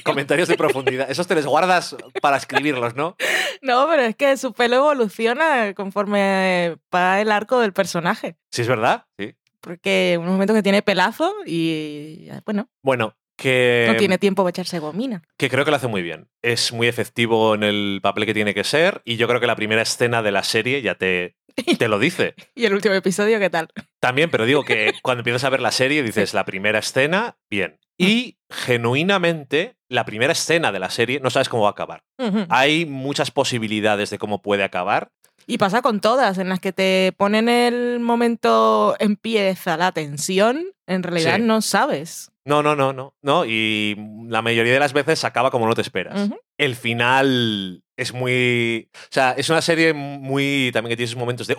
Comentarios 0.04 0.48
de 0.48 0.56
profundidad. 0.58 1.10
Esos 1.10 1.28
te 1.28 1.36
los 1.36 1.46
guardas 1.46 1.96
para 2.22 2.38
escribirlos, 2.38 2.96
¿no? 2.96 3.16
No, 3.62 3.88
pero 3.90 4.04
es 4.04 4.16
que 4.16 4.36
su 4.38 4.54
pelo 4.54 4.78
evoluciona 4.78 5.74
conforme 5.74 6.78
va 6.94 7.22
el 7.22 7.32
arco 7.32 7.60
del 7.60 7.74
personaje. 7.74 8.36
Sí, 8.52 8.62
es 8.64 8.68
verdad. 8.68 9.06
Sí. 9.18 9.36
Porque 9.62 10.14
en 10.14 10.22
un 10.22 10.28
momento 10.28 10.54
que 10.54 10.64
tiene 10.64 10.82
pelazo 10.82 11.34
y, 11.46 12.28
bueno, 12.46 12.70
Bueno, 12.82 13.16
que, 13.38 13.86
no 13.88 13.96
tiene 13.96 14.18
tiempo 14.18 14.44
para 14.44 14.50
echarse 14.50 14.80
gomina. 14.80 15.24
que 15.38 15.50
creo 15.50 15.64
que 15.64 15.72
lo 15.72 15.78
hace 15.78 15.88
muy 15.88 16.02
bien. 16.02 16.28
Es 16.42 16.74
muy 16.74 16.88
efectivo 16.88 17.56
en 17.56 17.64
el 17.64 18.00
papel 18.04 18.26
que 18.26 18.34
tiene 18.34 18.54
que 18.54 18.66
ser 18.66 19.02
y 19.06 19.16
yo 19.16 19.28
creo 19.28 19.40
que 19.40 19.48
la 19.48 19.56
primera 19.56 19.82
escena 19.82 20.22
de 20.22 20.32
la 20.32 20.44
serie 20.44 20.82
ya 20.82 20.96
te, 20.96 21.38
te 21.80 21.88
lo 21.88 21.98
dice. 21.98 22.36
¿Y 22.56 22.66
el 22.66 22.74
último 22.74 22.94
episodio 22.94 23.40
qué 23.40 23.50
tal? 23.50 23.70
También, 24.02 24.30
pero 24.30 24.46
digo 24.46 24.64
que 24.66 24.94
cuando 25.02 25.22
empiezas 25.22 25.46
a 25.46 25.50
ver 25.50 25.62
la 25.62 25.72
serie 25.72 26.04
dices 26.04 26.34
la 26.34 26.44
primera 26.44 26.80
escena, 26.80 27.38
bien. 27.50 27.80
Y 27.98 28.38
genuinamente, 28.50 29.76
la 29.90 30.06
primera 30.06 30.34
escena 30.34 30.72
de 30.72 30.80
la 30.80 30.90
serie 30.90 31.20
no 31.20 31.30
sabes 31.30 31.50
cómo 31.50 31.64
va 31.64 31.70
a 31.70 31.72
acabar. 31.72 32.04
Hay 32.50 32.86
muchas 32.86 33.32
posibilidades 33.32 34.10
de 34.10 34.18
cómo 34.18 34.42
puede 34.42 34.64
acabar. 34.64 35.10
Y 35.46 35.58
pasa 35.58 35.82
con 35.82 36.00
todas, 36.00 36.38
en 36.38 36.48
las 36.50 36.60
que 36.62 36.72
te 36.72 37.14
ponen 37.18 37.50
el 37.50 38.00
momento, 38.00 38.96
empieza 39.00 39.76
la 39.76 39.92
tensión, 39.92 40.64
en 40.88 41.04
realidad 41.04 41.36
Sí. 41.36 41.42
no 41.42 41.62
sabes. 41.62 42.32
No, 42.46 42.64
no, 42.64 42.76
no, 42.76 42.94
no. 42.94 43.14
No, 43.22 43.46
y 43.46 43.96
la 44.28 44.42
mayoría 44.42 44.74
de 44.74 44.80
las 44.80 44.94
veces 44.94 45.24
acaba 45.24 45.52
como 45.52 45.68
no 45.68 45.76
te 45.76 45.82
esperas. 45.82 46.30
El 46.58 46.76
final 46.76 47.84
es 47.98 48.14
muy. 48.14 48.90
O 48.94 49.08
sea, 49.12 49.32
es 49.32 49.50
una 49.50 49.62
serie 49.62 49.94
muy. 49.94 50.72
También 50.74 50.92
que 50.92 50.98
tiene 50.98 51.06
esos 51.08 51.20
momentos 51.20 51.48
de. 51.48 51.56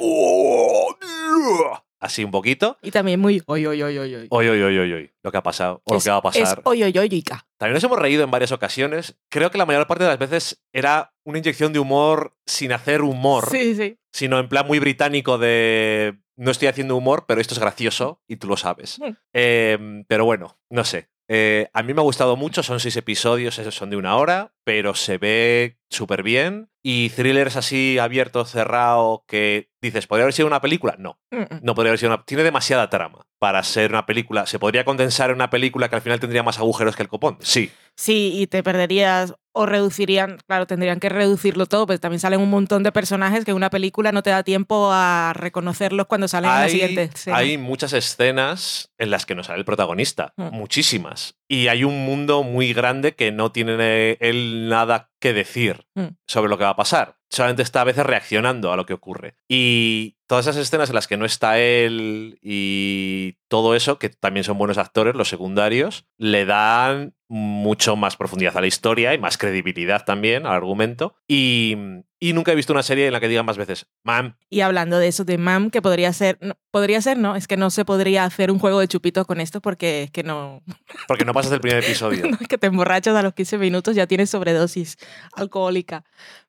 Así 2.04 2.22
un 2.22 2.30
poquito. 2.30 2.76
Y 2.82 2.90
también 2.90 3.18
muy 3.18 3.42
oy, 3.46 3.64
oy, 3.64 3.82
oy, 3.82 3.96
oy, 3.98 4.14
oy. 4.14 4.26
Oy, 4.28 4.46
oy, 4.48 4.60
oy, 4.62 4.78
oy, 4.78 4.92
oy, 4.92 5.10
lo 5.22 5.32
que 5.32 5.38
ha 5.38 5.42
pasado 5.42 5.80
o 5.86 5.92
lo 5.94 5.96
Es- 5.98 6.04
que 6.04 6.10
va 6.10 6.16
a 6.16 6.28
Es 6.28 6.38
pasar. 6.38 6.60
oy, 6.64 6.82
oy, 6.82 6.98
oy, 6.98 7.08
oica. 7.10 7.46
También 7.56 7.72
nos 7.74 7.84
hemos 7.84 7.98
reído 7.98 8.22
en 8.24 8.30
varias 8.30 8.52
ocasiones. 8.52 9.16
Creo 9.30 9.50
que 9.50 9.56
la 9.56 9.64
mayor 9.64 9.86
parte 9.86 10.04
de 10.04 10.10
las 10.10 10.18
veces 10.18 10.62
era 10.74 11.14
una 11.24 11.38
inyección 11.38 11.72
de 11.72 11.78
humor 11.78 12.36
sin 12.44 12.72
hacer 12.72 13.00
humor, 13.00 13.48
Sí, 13.50 13.74
sí. 13.74 13.98
sino 14.12 14.38
en 14.38 14.50
plan 14.50 14.66
muy 14.66 14.80
británico 14.80 15.38
de 15.38 16.18
no 16.36 16.50
estoy 16.50 16.68
haciendo 16.68 16.94
humor, 16.94 17.24
pero 17.26 17.40
esto 17.40 17.54
es 17.54 17.60
gracioso 17.60 18.20
y 18.28 18.36
tú 18.36 18.48
lo 18.48 18.58
sabes. 18.58 18.98
Mm. 18.98 19.16
Eh, 19.32 20.04
pero 20.06 20.26
bueno, 20.26 20.58
no 20.68 20.84
sé. 20.84 21.08
Eh, 21.28 21.68
a 21.72 21.82
mí 21.82 21.94
me 21.94 22.00
ha 22.02 22.04
gustado 22.04 22.36
mucho, 22.36 22.62
son 22.62 22.80
seis 22.80 22.96
episodios, 22.98 23.58
esos 23.58 23.74
son 23.74 23.88
de 23.88 23.96
una 23.96 24.16
hora, 24.16 24.52
pero 24.62 24.94
se 24.94 25.16
ve 25.16 25.78
súper 25.88 26.22
bien. 26.22 26.68
Y 26.86 27.08
thrillers 27.08 27.56
así 27.56 27.98
abierto, 27.98 28.44
cerrado, 28.44 29.24
que 29.26 29.70
dices, 29.80 30.06
¿podría 30.06 30.24
haber 30.24 30.34
sido 30.34 30.46
una 30.46 30.60
película? 30.60 30.96
No, 30.98 31.18
no 31.62 31.74
podría 31.74 31.90
haber 31.90 31.98
sido 31.98 32.12
una... 32.12 32.24
Tiene 32.24 32.42
demasiada 32.42 32.90
trama 32.90 33.26
para 33.38 33.62
ser 33.62 33.90
una 33.90 34.04
película. 34.04 34.44
¿Se 34.44 34.58
podría 34.58 34.84
condensar 34.84 35.30
en 35.30 35.36
una 35.36 35.48
película 35.48 35.88
que 35.88 35.96
al 35.96 36.02
final 36.02 36.20
tendría 36.20 36.42
más 36.42 36.58
agujeros 36.58 36.94
que 36.94 37.02
el 37.02 37.08
copón? 37.08 37.38
Sí, 37.40 37.72
Sí, 37.96 38.32
y 38.34 38.46
te 38.48 38.62
perderías 38.62 39.34
o 39.56 39.66
reducirían, 39.66 40.38
claro, 40.46 40.66
tendrían 40.66 40.98
que 41.00 41.08
reducirlo 41.08 41.66
todo, 41.66 41.86
pero 41.86 42.00
también 42.00 42.18
salen 42.20 42.40
un 42.40 42.50
montón 42.50 42.82
de 42.82 42.90
personajes 42.92 43.44
que 43.44 43.52
en 43.52 43.56
una 43.56 43.70
película 43.70 44.10
no 44.12 44.22
te 44.22 44.30
da 44.30 44.42
tiempo 44.42 44.90
a 44.92 45.32
reconocerlos 45.34 46.06
cuando 46.08 46.26
salen 46.28 46.50
en 46.50 46.56
la 46.60 46.68
siguiente 46.68 47.02
escena. 47.04 47.36
hay 47.36 47.56
muchas 47.56 47.92
escenas 47.92 48.90
en 48.98 49.10
las 49.10 49.26
que 49.26 49.34
no 49.34 49.42
sale 49.44 49.60
el 49.60 49.64
protagonista, 49.64 50.32
Mm. 50.36 50.48
muchísimas. 50.52 51.36
Y 51.48 51.68
hay 51.68 51.84
un 51.84 52.04
mundo 52.04 52.42
muy 52.42 52.72
grande 52.72 53.14
que 53.14 53.30
no 53.30 53.52
tiene 53.52 54.16
él 54.20 54.68
nada 54.68 55.10
que 55.20 55.32
decir 55.32 55.86
Mm. 55.94 56.16
sobre 56.26 56.48
lo 56.50 56.58
que 56.58 56.64
va 56.64 56.70
a 56.70 56.76
pasar. 56.76 57.16
Solamente 57.34 57.62
está 57.62 57.80
a 57.80 57.84
veces 57.84 58.06
reaccionando 58.06 58.72
a 58.72 58.76
lo 58.76 58.86
que 58.86 58.94
ocurre. 58.94 59.34
Y 59.48 60.16
todas 60.26 60.46
esas 60.46 60.56
escenas 60.56 60.88
en 60.88 60.94
las 60.94 61.08
que 61.08 61.16
no 61.16 61.24
está 61.24 61.58
él 61.58 62.38
y 62.42 63.38
todo 63.48 63.74
eso, 63.74 63.98
que 63.98 64.08
también 64.08 64.44
son 64.44 64.58
buenos 64.58 64.78
actores, 64.78 65.14
los 65.14 65.28
secundarios, 65.28 66.06
le 66.16 66.44
dan 66.44 67.14
mucho 67.28 67.96
más 67.96 68.16
profundidad 68.16 68.56
a 68.56 68.60
la 68.60 68.66
historia 68.66 69.14
y 69.14 69.18
más 69.18 69.38
credibilidad 69.38 70.04
también 70.04 70.46
al 70.46 70.52
argumento. 70.52 71.16
Y, 71.26 71.76
y 72.20 72.32
nunca 72.32 72.52
he 72.52 72.54
visto 72.54 72.72
una 72.72 72.82
serie 72.82 73.06
en 73.06 73.12
la 73.12 73.20
que 73.20 73.28
digan 73.28 73.44
más 73.44 73.56
veces, 73.56 73.86
mam. 74.02 74.36
Y 74.48 74.60
hablando 74.60 74.98
de 74.98 75.08
eso 75.08 75.24
de 75.24 75.36
mam, 75.36 75.70
que 75.70 75.82
podría 75.82 76.12
ser, 76.12 76.38
no, 76.40 76.56
podría 76.70 77.02
ser, 77.02 77.18
¿no? 77.18 77.36
Es 77.36 77.48
que 77.48 77.56
no 77.56 77.70
se 77.70 77.84
podría 77.84 78.24
hacer 78.24 78.50
un 78.50 78.58
juego 78.58 78.80
de 78.80 78.88
chupitos 78.88 79.26
con 79.26 79.40
esto 79.40 79.60
porque 79.60 80.04
es 80.04 80.10
que 80.10 80.22
no... 80.22 80.62
Porque 81.08 81.24
no 81.24 81.34
pasas 81.34 81.52
el 81.52 81.60
primer 81.60 81.84
episodio. 81.84 82.26
no, 82.30 82.38
es 82.40 82.48
que 82.48 82.56
te 82.56 82.68
emborrachas 82.68 83.14
a 83.14 83.22
los 83.22 83.34
15 83.34 83.58
minutos, 83.58 83.94
ya 83.94 84.06
tienes 84.06 84.30
sobredosis 84.30 84.96
alcohólica. 85.34 86.04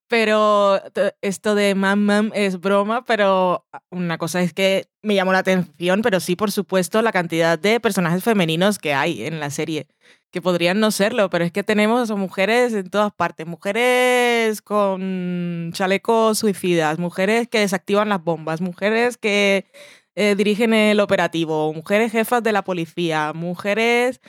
Pero 0.08 0.82
esto 1.22 1.56
de 1.56 1.74
mam 1.74 2.00
mam 2.06 2.32
es 2.36 2.60
broma, 2.60 3.04
pero 3.06 3.66
una 3.90 4.20
cosa 4.20 4.42
es 4.42 4.54
que 4.54 4.88
me 5.02 5.16
llamó 5.16 5.34
la 5.34 5.40
atención, 5.40 6.02
pero 6.04 6.20
sí, 6.20 6.36
por 6.36 6.52
supuesto, 6.52 7.02
la 7.02 7.12
cantidad 7.12 7.58
de 7.58 7.80
personajes 7.80 8.24
femeninos 8.24 8.78
que 8.78 8.94
hay 8.94 9.24
en 9.26 9.40
la 9.40 9.50
serie, 9.50 9.88
que 10.32 10.42
podrían 10.44 10.80
no 10.80 10.92
serlo, 10.92 11.30
pero 11.32 11.44
es 11.44 11.52
que 11.52 11.64
tenemos 11.64 12.12
mujeres 12.12 12.74
en 12.74 12.90
todas 12.90 13.14
partes, 13.14 13.48
mujeres 13.48 14.62
con 14.62 15.72
chalecos 15.74 16.38
suicidas, 16.40 17.00
mujeres 17.00 17.48
que 17.48 17.60
desactivan 17.60 18.10
las 18.10 18.24
bombas, 18.24 18.62
mujeres 18.62 19.18
que 19.18 19.66
eh, 20.16 20.36
dirigen 20.36 20.74
el 20.74 21.00
operativo, 21.00 21.74
mujeres 21.74 22.12
jefas 22.12 22.44
de 22.44 22.52
la 22.52 22.64
policía, 22.64 23.34
mujeres... 23.34 24.22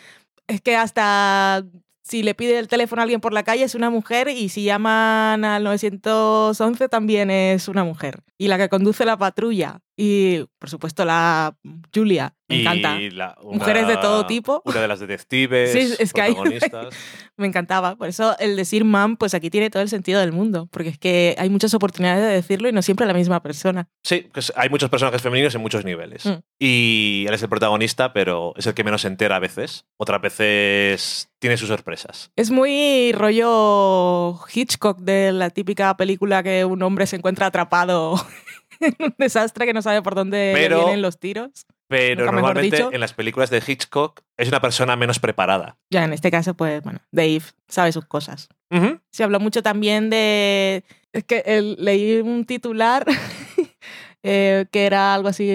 Es 0.48 0.60
que 0.60 0.76
hasta 0.76 1.64
si 2.06 2.22
le 2.22 2.34
pide 2.34 2.58
el 2.58 2.68
teléfono 2.68 3.02
a 3.02 3.04
alguien 3.04 3.20
por 3.20 3.32
la 3.32 3.42
calle 3.42 3.64
es 3.64 3.74
una 3.74 3.90
mujer 3.90 4.28
y 4.28 4.48
si 4.48 4.62
llaman 4.62 5.44
al 5.44 5.64
911 5.64 6.88
también 6.88 7.30
es 7.30 7.66
una 7.66 7.82
mujer. 7.82 8.22
Y 8.38 8.46
la 8.46 8.58
que 8.58 8.68
conduce 8.68 9.04
la 9.04 9.16
patrulla 9.16 9.80
y, 9.96 10.44
por 10.58 10.68
supuesto, 10.68 11.04
la 11.04 11.56
Julia. 11.94 12.34
Me 12.48 12.60
encanta. 12.60 12.98
La, 13.12 13.36
una, 13.42 13.58
Mujeres 13.58 13.88
de 13.88 13.96
todo 13.96 14.26
tipo. 14.26 14.62
Una 14.66 14.80
de 14.82 14.88
las 14.88 15.00
detectives. 15.00 15.72
Sí, 15.72 15.94
es 15.98 16.12
que 16.12 16.20
hay, 16.20 16.34
protagonistas. 16.34 16.94
me 17.36 17.46
encantaba. 17.46 17.96
Por 17.96 18.08
eso 18.08 18.36
el 18.38 18.56
decir 18.56 18.84
mam, 18.84 19.16
pues 19.16 19.32
aquí 19.32 19.48
tiene 19.48 19.70
todo 19.70 19.82
el 19.82 19.88
sentido 19.88 20.20
del 20.20 20.32
mundo. 20.32 20.68
Porque 20.70 20.90
es 20.90 20.98
que 20.98 21.34
hay 21.38 21.48
muchas 21.48 21.72
oportunidades 21.72 22.22
de 22.22 22.34
decirlo 22.34 22.68
y 22.68 22.72
no 22.72 22.82
siempre 22.82 23.06
la 23.06 23.14
misma 23.14 23.42
persona. 23.42 23.88
Sí, 24.04 24.28
pues 24.32 24.52
hay 24.54 24.68
muchos 24.68 24.90
personajes 24.90 25.22
femeninos 25.22 25.54
en 25.54 25.62
muchos 25.62 25.84
niveles. 25.84 26.26
Mm. 26.26 26.34
Y 26.58 27.24
él 27.26 27.32
es 27.34 27.42
el 27.42 27.48
protagonista, 27.48 28.12
pero 28.12 28.52
es 28.56 28.66
el 28.66 28.74
que 28.74 28.84
menos 28.84 29.00
se 29.00 29.08
entera 29.08 29.36
a 29.36 29.40
veces. 29.40 29.86
Otras 29.96 30.20
veces 30.20 31.30
tiene 31.38 31.56
sus 31.56 31.68
sorpresas. 31.68 32.30
Es 32.36 32.50
muy 32.50 33.12
rollo 33.12 34.38
Hitchcock 34.52 34.98
de 34.98 35.32
la 35.32 35.50
típica 35.50 35.96
película 35.96 36.42
que 36.42 36.64
un 36.64 36.82
hombre 36.82 37.06
se 37.06 37.16
encuentra 37.16 37.46
atrapado 37.46 38.14
un 38.98 39.14
desastre 39.18 39.66
que 39.66 39.72
no 39.72 39.82
sabe 39.82 40.02
por 40.02 40.14
dónde 40.14 40.52
Pero- 40.54 40.78
vienen 40.84 41.02
los 41.02 41.18
tiros. 41.18 41.66
Pero 41.88 42.24
Nunca 42.24 42.32
normalmente 42.32 42.84
en 42.90 42.98
las 42.98 43.12
películas 43.12 43.48
de 43.48 43.62
Hitchcock 43.64 44.22
es 44.36 44.48
una 44.48 44.60
persona 44.60 44.96
menos 44.96 45.20
preparada. 45.20 45.76
Ya 45.88 46.02
en 46.02 46.12
este 46.12 46.32
caso, 46.32 46.54
pues 46.54 46.82
bueno, 46.82 46.98
Dave 47.12 47.42
sabe 47.68 47.92
sus 47.92 48.04
cosas. 48.06 48.48
Ujú. 48.72 48.98
Se 49.12 49.22
habló 49.22 49.38
mucho 49.38 49.62
también 49.62 50.10
de... 50.10 50.82
Es 51.12 51.22
que 51.22 51.44
leí 51.78 52.20
un 52.22 52.44
titular 52.44 53.06
eh, 54.24 54.66
que 54.72 54.86
era 54.86 55.14
algo 55.14 55.28
así... 55.28 55.48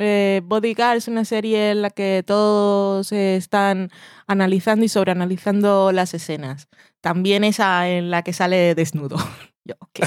Eh, 0.00 0.42
Bodyguard 0.44 0.96
es 0.96 1.08
una 1.08 1.24
serie 1.24 1.70
en 1.72 1.82
la 1.82 1.90
que 1.90 2.22
todos 2.26 3.10
están 3.12 3.90
analizando 4.28 4.84
y 4.84 4.88
sobreanalizando 4.88 5.90
las 5.92 6.12
escenas. 6.14 6.68
También 7.00 7.42
esa 7.44 7.88
en 7.88 8.10
la 8.10 8.22
que 8.22 8.32
sale 8.32 8.74
desnudo. 8.74 9.16
Yo, 9.64 9.74
ok. 9.80 10.00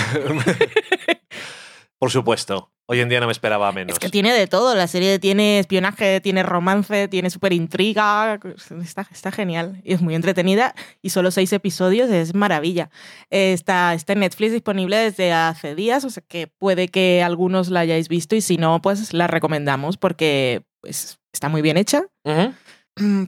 Por 2.02 2.10
supuesto. 2.10 2.72
Hoy 2.88 3.00
en 3.00 3.10
día 3.10 3.20
no 3.20 3.28
me 3.28 3.32
esperaba 3.32 3.72
menos. 3.72 3.94
Es 3.94 4.00
que 4.00 4.10
tiene 4.10 4.34
de 4.34 4.48
todo. 4.48 4.74
La 4.74 4.88
serie 4.88 5.20
tiene 5.20 5.60
espionaje, 5.60 6.20
tiene 6.20 6.42
romance, 6.42 7.08
tiene 7.08 7.30
súper 7.30 7.54
intriga. 7.54 8.40
Está, 8.84 9.08
está 9.12 9.32
genial 9.32 9.80
y 9.84 9.94
es 9.94 10.02
muy 10.02 10.16
entretenida. 10.16 10.74
Y 11.04 11.12
solo 11.12 11.30
seis 11.30 11.54
episodios, 11.54 12.10
es 12.10 12.34
maravilla. 12.34 12.90
Eh, 13.30 13.54
Está, 13.54 13.94
está 13.94 14.14
en 14.14 14.22
Netflix 14.22 14.52
disponible 14.52 14.98
desde 14.98 15.32
hace 15.32 15.76
días, 15.76 16.04
o 16.04 16.10
sea 16.10 16.24
que 16.28 16.48
puede 16.48 16.88
que 16.88 17.22
algunos 17.22 17.70
la 17.70 17.82
hayáis 17.82 18.10
visto 18.10 18.36
y 18.36 18.42
si 18.42 18.58
no, 18.58 18.82
pues 18.82 19.14
la 19.14 19.28
recomendamos 19.28 19.98
porque 19.98 20.64
pues, 20.82 21.20
está 21.32 21.50
muy 21.50 21.62
bien 21.62 21.78
hecha. 21.78 22.08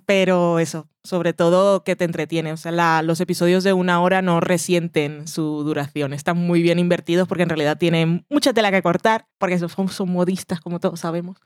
Pero 0.05 0.59
eso, 0.59 0.87
sobre 1.03 1.33
todo 1.33 1.83
que 1.83 1.95
te 1.95 2.05
entretiene. 2.05 2.53
O 2.53 2.57
sea, 2.57 3.01
los 3.01 3.19
episodios 3.19 3.63
de 3.63 3.73
una 3.73 4.01
hora 4.01 4.21
no 4.21 4.39
resienten 4.39 5.27
su 5.27 5.63
duración. 5.63 6.13
Están 6.13 6.37
muy 6.37 6.61
bien 6.61 6.79
invertidos 6.79 7.27
porque 7.27 7.43
en 7.43 7.49
realidad 7.49 7.77
tienen 7.77 8.25
mucha 8.29 8.53
tela 8.53 8.71
que 8.71 8.81
cortar, 8.81 9.27
porque 9.37 9.59
son, 9.59 9.89
son 9.89 10.11
modistas, 10.11 10.59
como 10.61 10.79
todos 10.79 10.99
sabemos. 10.99 11.37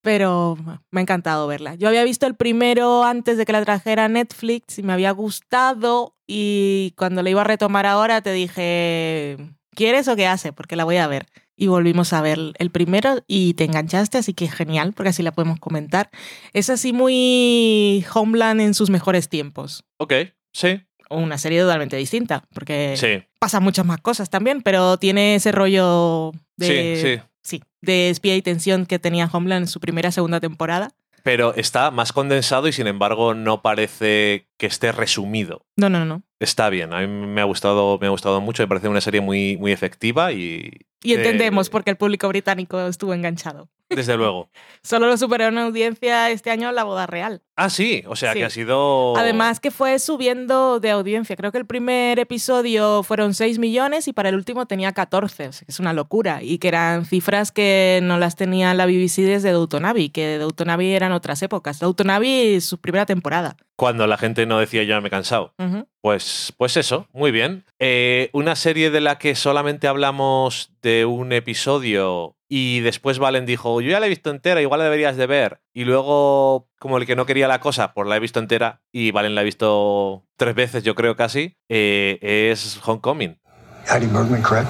Pero 0.00 0.56
me 0.90 1.00
ha 1.00 1.02
encantado 1.02 1.46
verla. 1.46 1.76
Yo 1.76 1.86
había 1.86 2.02
visto 2.02 2.26
el 2.26 2.34
primero 2.34 3.04
antes 3.04 3.38
de 3.38 3.44
que 3.44 3.52
la 3.52 3.62
trajera 3.62 4.08
Netflix 4.08 4.78
y 4.78 4.82
me 4.82 4.92
había 4.92 5.12
gustado. 5.12 6.16
Y 6.26 6.94
cuando 6.96 7.22
la 7.22 7.30
iba 7.30 7.42
a 7.42 7.44
retomar 7.44 7.86
ahora 7.86 8.20
te 8.20 8.32
dije, 8.32 9.36
¿quieres 9.74 10.08
o 10.08 10.16
qué 10.16 10.26
hace? 10.26 10.52
Porque 10.52 10.74
la 10.74 10.84
voy 10.84 10.96
a 10.96 11.06
ver. 11.06 11.26
Y 11.62 11.68
volvimos 11.68 12.12
a 12.12 12.20
ver 12.22 12.40
el 12.58 12.70
primero 12.72 13.22
y 13.28 13.54
te 13.54 13.62
enganchaste, 13.62 14.18
así 14.18 14.34
que 14.34 14.48
genial, 14.48 14.94
porque 14.94 15.10
así 15.10 15.22
la 15.22 15.30
podemos 15.30 15.60
comentar. 15.60 16.10
Es 16.52 16.70
así 16.70 16.92
muy 16.92 18.04
Homeland 18.12 18.60
en 18.60 18.74
sus 18.74 18.90
mejores 18.90 19.28
tiempos. 19.28 19.84
Ok, 19.98 20.12
sí. 20.52 20.80
Una 21.08 21.38
serie 21.38 21.60
totalmente 21.60 21.96
distinta, 21.96 22.42
porque 22.52 22.96
Sí, 22.96 23.22
pasan 23.38 23.62
muchas 23.62 23.86
más 23.86 24.00
cosas 24.00 24.28
también, 24.28 24.62
pero 24.62 24.96
tiene 24.96 25.36
ese 25.36 25.52
rollo 25.52 26.32
de, 26.56 26.96
sí, 27.00 27.20
sí. 27.42 27.58
sí, 27.58 27.62
de 27.80 28.10
espía 28.10 28.34
y 28.34 28.42
tensión 28.42 28.84
que 28.84 28.98
tenía 28.98 29.30
Homeland 29.32 29.62
en 29.62 29.68
su 29.68 29.78
primera 29.78 30.10
segunda 30.10 30.40
temporada. 30.40 30.90
Pero 31.22 31.54
está 31.54 31.92
más 31.92 32.12
condensado 32.12 32.66
y 32.66 32.72
sin 32.72 32.88
embargo 32.88 33.34
no 33.34 33.62
parece 33.62 34.48
que 34.56 34.66
esté 34.66 34.90
resumido. 34.90 35.64
No, 35.76 35.88
no, 35.88 36.04
no. 36.04 36.24
Está 36.40 36.70
bien, 36.70 36.92
a 36.92 36.98
mí 37.02 37.06
me 37.06 37.40
ha 37.40 37.44
gustado, 37.44 37.98
me 38.00 38.08
ha 38.08 38.10
gustado 38.10 38.40
mucho, 38.40 38.64
me 38.64 38.66
parece 38.66 38.88
una 38.88 39.00
serie 39.00 39.20
muy, 39.20 39.56
muy 39.58 39.70
efectiva 39.70 40.32
y 40.32 40.72
Y 41.02 41.12
Eh, 41.12 41.16
entendemos 41.16 41.70
por 41.70 41.84
qué 41.84 41.90
el 41.90 41.96
público 41.96 42.28
británico 42.28 42.86
estuvo 42.86 43.14
enganchado. 43.14 43.68
Desde 43.94 44.16
luego. 44.16 44.50
Solo 44.82 45.06
lo 45.06 45.16
superó 45.16 45.46
en 45.46 45.58
audiencia 45.58 46.30
este 46.30 46.50
año 46.50 46.72
La 46.72 46.84
Boda 46.84 47.06
Real. 47.06 47.42
Ah, 47.56 47.70
sí, 47.70 48.02
o 48.06 48.16
sea 48.16 48.32
Sí. 48.32 48.38
que 48.40 48.44
ha 48.46 48.50
sido... 48.50 49.16
Además 49.16 49.60
que 49.60 49.70
fue 49.70 49.98
subiendo 49.98 50.80
de 50.80 50.90
audiencia. 50.90 51.36
Creo 51.36 51.52
que 51.52 51.58
el 51.58 51.66
primer 51.66 52.18
episodio 52.18 53.02
fueron 53.02 53.34
6 53.34 53.58
millones 53.58 54.08
y 54.08 54.12
para 54.12 54.30
el 54.30 54.34
último 54.34 54.66
tenía 54.66 54.92
14. 54.92 55.48
O 55.48 55.52
sea, 55.52 55.64
que 55.66 55.70
es 55.70 55.78
una 55.78 55.92
locura. 55.92 56.42
Y 56.42 56.58
que 56.58 56.68
eran 56.68 57.04
cifras 57.04 57.52
que 57.52 58.00
no 58.02 58.18
las 58.18 58.36
tenía 58.36 58.72
la 58.74 58.86
BBC 58.86 59.18
desde 59.22 59.50
Abbey, 59.84 60.08
que 60.08 60.38
Downton 60.38 60.70
Abbey 60.70 60.92
eran 60.94 61.12
otras 61.12 61.42
épocas. 61.42 61.78
Abbey 62.10 62.60
su 62.60 62.78
primera 62.80 63.06
temporada. 63.06 63.56
Cuando 63.76 64.06
la 64.06 64.16
gente 64.16 64.46
no 64.46 64.58
decía 64.58 64.82
yo 64.84 65.00
me 65.00 65.08
he 65.08 65.10
cansado. 65.10 65.54
Pues, 66.00 66.52
pues 66.56 66.76
eso, 66.76 67.06
muy 67.12 67.30
bien. 67.30 67.64
Eh, 67.78 68.30
una 68.32 68.56
serie 68.56 68.90
de 68.90 69.00
la 69.00 69.18
que 69.18 69.34
solamente 69.34 69.86
hablamos 69.88 70.72
de 70.82 71.04
un 71.04 71.32
episodio 71.32 72.36
y 72.54 72.80
después 72.80 73.18
Valen 73.18 73.46
dijo, 73.46 73.80
yo 73.80 73.92
ya 73.92 73.98
la 73.98 74.04
he 74.04 74.10
visto 74.10 74.28
entera, 74.28 74.60
igual 74.60 74.80
la 74.80 74.84
deberías 74.84 75.16
de 75.16 75.26
ver. 75.26 75.62
Y 75.72 75.84
luego, 75.84 76.68
como 76.78 76.98
el 76.98 77.06
que 77.06 77.16
no 77.16 77.24
quería 77.24 77.48
la 77.48 77.60
cosa, 77.60 77.94
pues 77.94 78.06
la 78.06 78.16
he 78.16 78.20
visto 78.20 78.40
entera 78.40 78.82
y 78.92 79.10
Valen 79.10 79.34
la 79.34 79.40
ha 79.40 79.44
visto 79.44 80.26
tres 80.36 80.54
veces, 80.54 80.84
yo 80.84 80.94
creo 80.94 81.16
casi, 81.16 81.56
eh, 81.70 82.18
es 82.20 82.78
Homecoming. 82.84 83.40
Hattie 83.88 84.06
Bergman, 84.06 84.42
correct? 84.42 84.68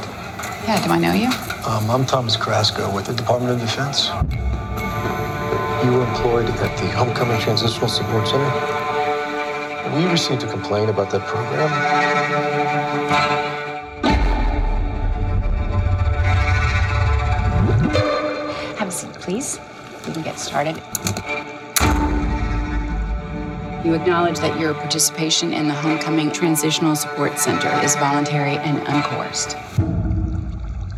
Yeah, 0.64 0.78
do 0.86 0.94
I 0.94 0.98
know 0.98 1.12
you? 1.12 1.26
Um, 1.66 1.90
I'm 1.90 2.06
Thomas 2.06 2.36
Carrasco 2.36 2.88
with 2.94 3.06
the 3.06 3.14
Department 3.14 3.54
of 3.54 3.60
Defense. 3.60 4.12
You 5.84 5.90
were 5.90 6.06
employed 6.06 6.48
at 6.62 6.76
the 6.78 6.86
Homecoming 6.96 7.40
Transitional 7.40 7.88
Support 7.88 8.28
Center. 8.28 8.52
We 9.96 10.06
received 10.06 10.44
a 10.44 10.46
complaint 10.46 10.88
about 10.88 11.10
that 11.10 11.26
program. 11.26 11.68
A 18.92 18.94
seat, 18.94 19.14
please. 19.14 19.58
We 20.06 20.12
can 20.12 20.22
get 20.22 20.38
started. 20.38 20.76
You 23.84 23.94
acknowledge 23.94 24.38
that 24.38 24.60
your 24.60 24.74
participation 24.74 25.52
in 25.52 25.66
the 25.66 25.74
Homecoming 25.74 26.30
Transitional 26.30 26.94
Support 26.94 27.38
Center 27.38 27.72
is 27.82 27.96
voluntary 27.96 28.56
and 28.58 28.78
uncoerced. 28.86 29.56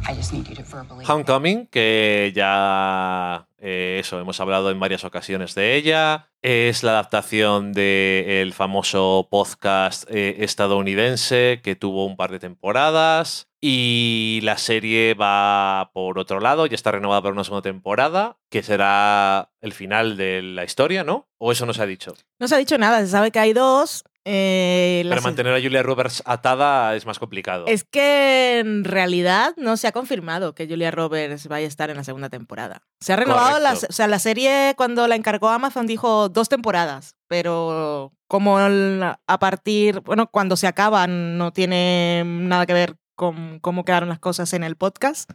I 0.06 0.12
just 0.12 0.32
need 0.32 0.48
you 0.48 0.56
to 0.56 0.62
verbally. 0.62 1.04
Homecoming, 1.04 1.66
que 1.70 2.32
ya 2.34 3.40
eh, 3.66 3.96
eso, 3.98 4.20
hemos 4.20 4.40
hablado 4.40 4.70
en 4.70 4.78
varias 4.78 5.04
ocasiones 5.04 5.54
de 5.54 5.74
ella. 5.74 6.28
Es 6.42 6.82
la 6.82 6.90
adaptación 6.90 7.72
del 7.72 8.52
famoso 8.52 9.26
podcast 9.30 10.04
eh, 10.10 10.36
estadounidense 10.40 11.62
que 11.64 11.74
tuvo 11.74 12.04
un 12.04 12.18
par 12.18 12.30
de 12.30 12.40
temporadas. 12.40 13.48
Y 13.62 14.40
la 14.42 14.58
serie 14.58 15.14
va 15.14 15.90
por 15.94 16.18
otro 16.18 16.40
lado, 16.40 16.66
ya 16.66 16.74
está 16.74 16.90
renovada 16.90 17.22
para 17.22 17.32
una 17.32 17.44
segunda 17.44 17.62
temporada, 17.62 18.36
que 18.50 18.62
será 18.62 19.50
el 19.62 19.72
final 19.72 20.18
de 20.18 20.42
la 20.42 20.64
historia, 20.64 21.02
¿no? 21.02 21.30
¿O 21.38 21.50
eso 21.50 21.64
no 21.64 21.72
se 21.72 21.80
ha 21.80 21.86
dicho? 21.86 22.14
No 22.38 22.46
se 22.46 22.56
ha 22.56 22.58
dicho 22.58 22.76
nada. 22.76 23.00
Se 23.00 23.08
sabe 23.08 23.30
que 23.30 23.38
hay 23.38 23.54
dos 23.54 24.04
Eh, 24.26 25.04
Pero 25.06 25.20
mantener 25.22 25.54
a 25.54 25.60
Julia 25.60 25.82
Roberts 25.82 26.22
atada 26.24 26.96
es 26.96 27.04
más 27.04 27.18
complicado. 27.18 27.66
Es 27.66 27.84
que 27.84 28.58
en 28.60 28.84
realidad 28.84 29.54
no 29.56 29.76
se 29.76 29.86
ha 29.86 29.92
confirmado 29.92 30.54
que 30.54 30.66
Julia 30.66 30.90
Roberts 30.90 31.46
vaya 31.46 31.66
a 31.66 31.68
estar 31.68 31.90
en 31.90 31.96
la 31.96 32.04
segunda 32.04 32.30
temporada. 32.30 32.82
Se 33.00 33.12
ha 33.12 33.16
renovado 33.16 33.58
la, 33.58 33.74
o 33.74 33.76
sea, 33.76 34.08
la 34.08 34.18
serie 34.18 34.74
cuando 34.76 35.06
la 35.08 35.16
encargó 35.16 35.50
Amazon 35.50 35.86
dijo 35.86 36.30
dos 36.30 36.48
temporadas, 36.48 37.16
pero 37.28 38.12
como 38.26 38.58
a 38.58 39.38
partir, 39.38 40.00
bueno, 40.00 40.28
cuando 40.30 40.56
se 40.56 40.66
acaban 40.66 41.36
no 41.36 41.52
tiene 41.52 42.22
nada 42.24 42.64
que 42.66 42.72
ver 42.72 42.96
con 43.14 43.60
cómo 43.60 43.84
quedaron 43.84 44.08
las 44.08 44.18
cosas 44.18 44.52
en 44.54 44.64
el 44.64 44.76
podcast, 44.76 45.30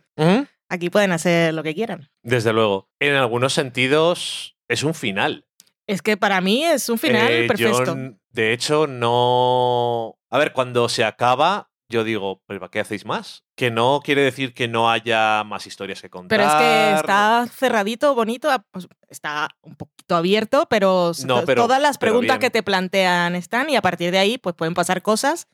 aquí 0.67 0.89
pueden 0.89 1.11
hacer 1.11 1.53
lo 1.53 1.63
que 1.63 1.75
quieran. 1.75 2.09
Desde 2.23 2.53
luego. 2.53 2.89
En 2.99 3.15
algunos 3.15 3.53
sentidos 3.53 4.57
es 4.67 4.83
un 4.83 4.93
final. 4.93 5.45
Es 5.89 6.03
que 6.03 6.17
para 6.17 6.39
mí 6.39 6.63
es 6.63 6.87
un 6.87 6.99
final 6.99 7.31
Eh, 7.31 7.47
perfecto. 7.47 7.95
de 8.31 8.53
hecho, 8.53 8.85
no. 8.87 10.15
A 10.29 10.37
ver, 10.37 10.53
cuando 10.53 10.87
se 10.87 11.03
acaba, 11.03 11.71
yo 11.89 12.03
digo, 12.03 12.43
¿pero 12.45 12.59
para 12.59 12.69
qué 12.69 12.79
hacéis 12.79 13.05
más? 13.05 13.43
Que 13.55 13.71
no 13.71 13.99
quiere 14.03 14.21
decir 14.21 14.53
que 14.53 14.67
no 14.67 14.91
haya 14.91 15.43
más 15.43 15.65
historias 15.65 15.99
que 15.99 16.11
contar. 16.11 16.37
Pero 16.37 16.47
es 16.47 16.55
que 16.55 16.93
está 16.99 17.47
cerradito, 17.51 18.13
bonito, 18.13 18.51
ah, 18.51 18.63
pues, 18.69 18.87
está 19.09 19.49
un 19.61 19.75
poquito 19.75 20.15
abierto, 20.15 20.67
pero, 20.69 21.11
No, 21.25 21.43
pero- 21.45 21.63
todas 21.63 21.81
las 21.81 21.97
preguntas 21.97 22.37
que 22.37 22.51
te 22.51 22.61
plantean 22.61 23.35
están 23.35 23.69
y 23.71 23.75
a 23.75 23.81
partir 23.81 24.11
de 24.11 24.19
ahí 24.19 24.37
pues 24.37 24.53
pueden 24.55 24.75
pasar 24.75 25.01
cosas, 25.01 25.47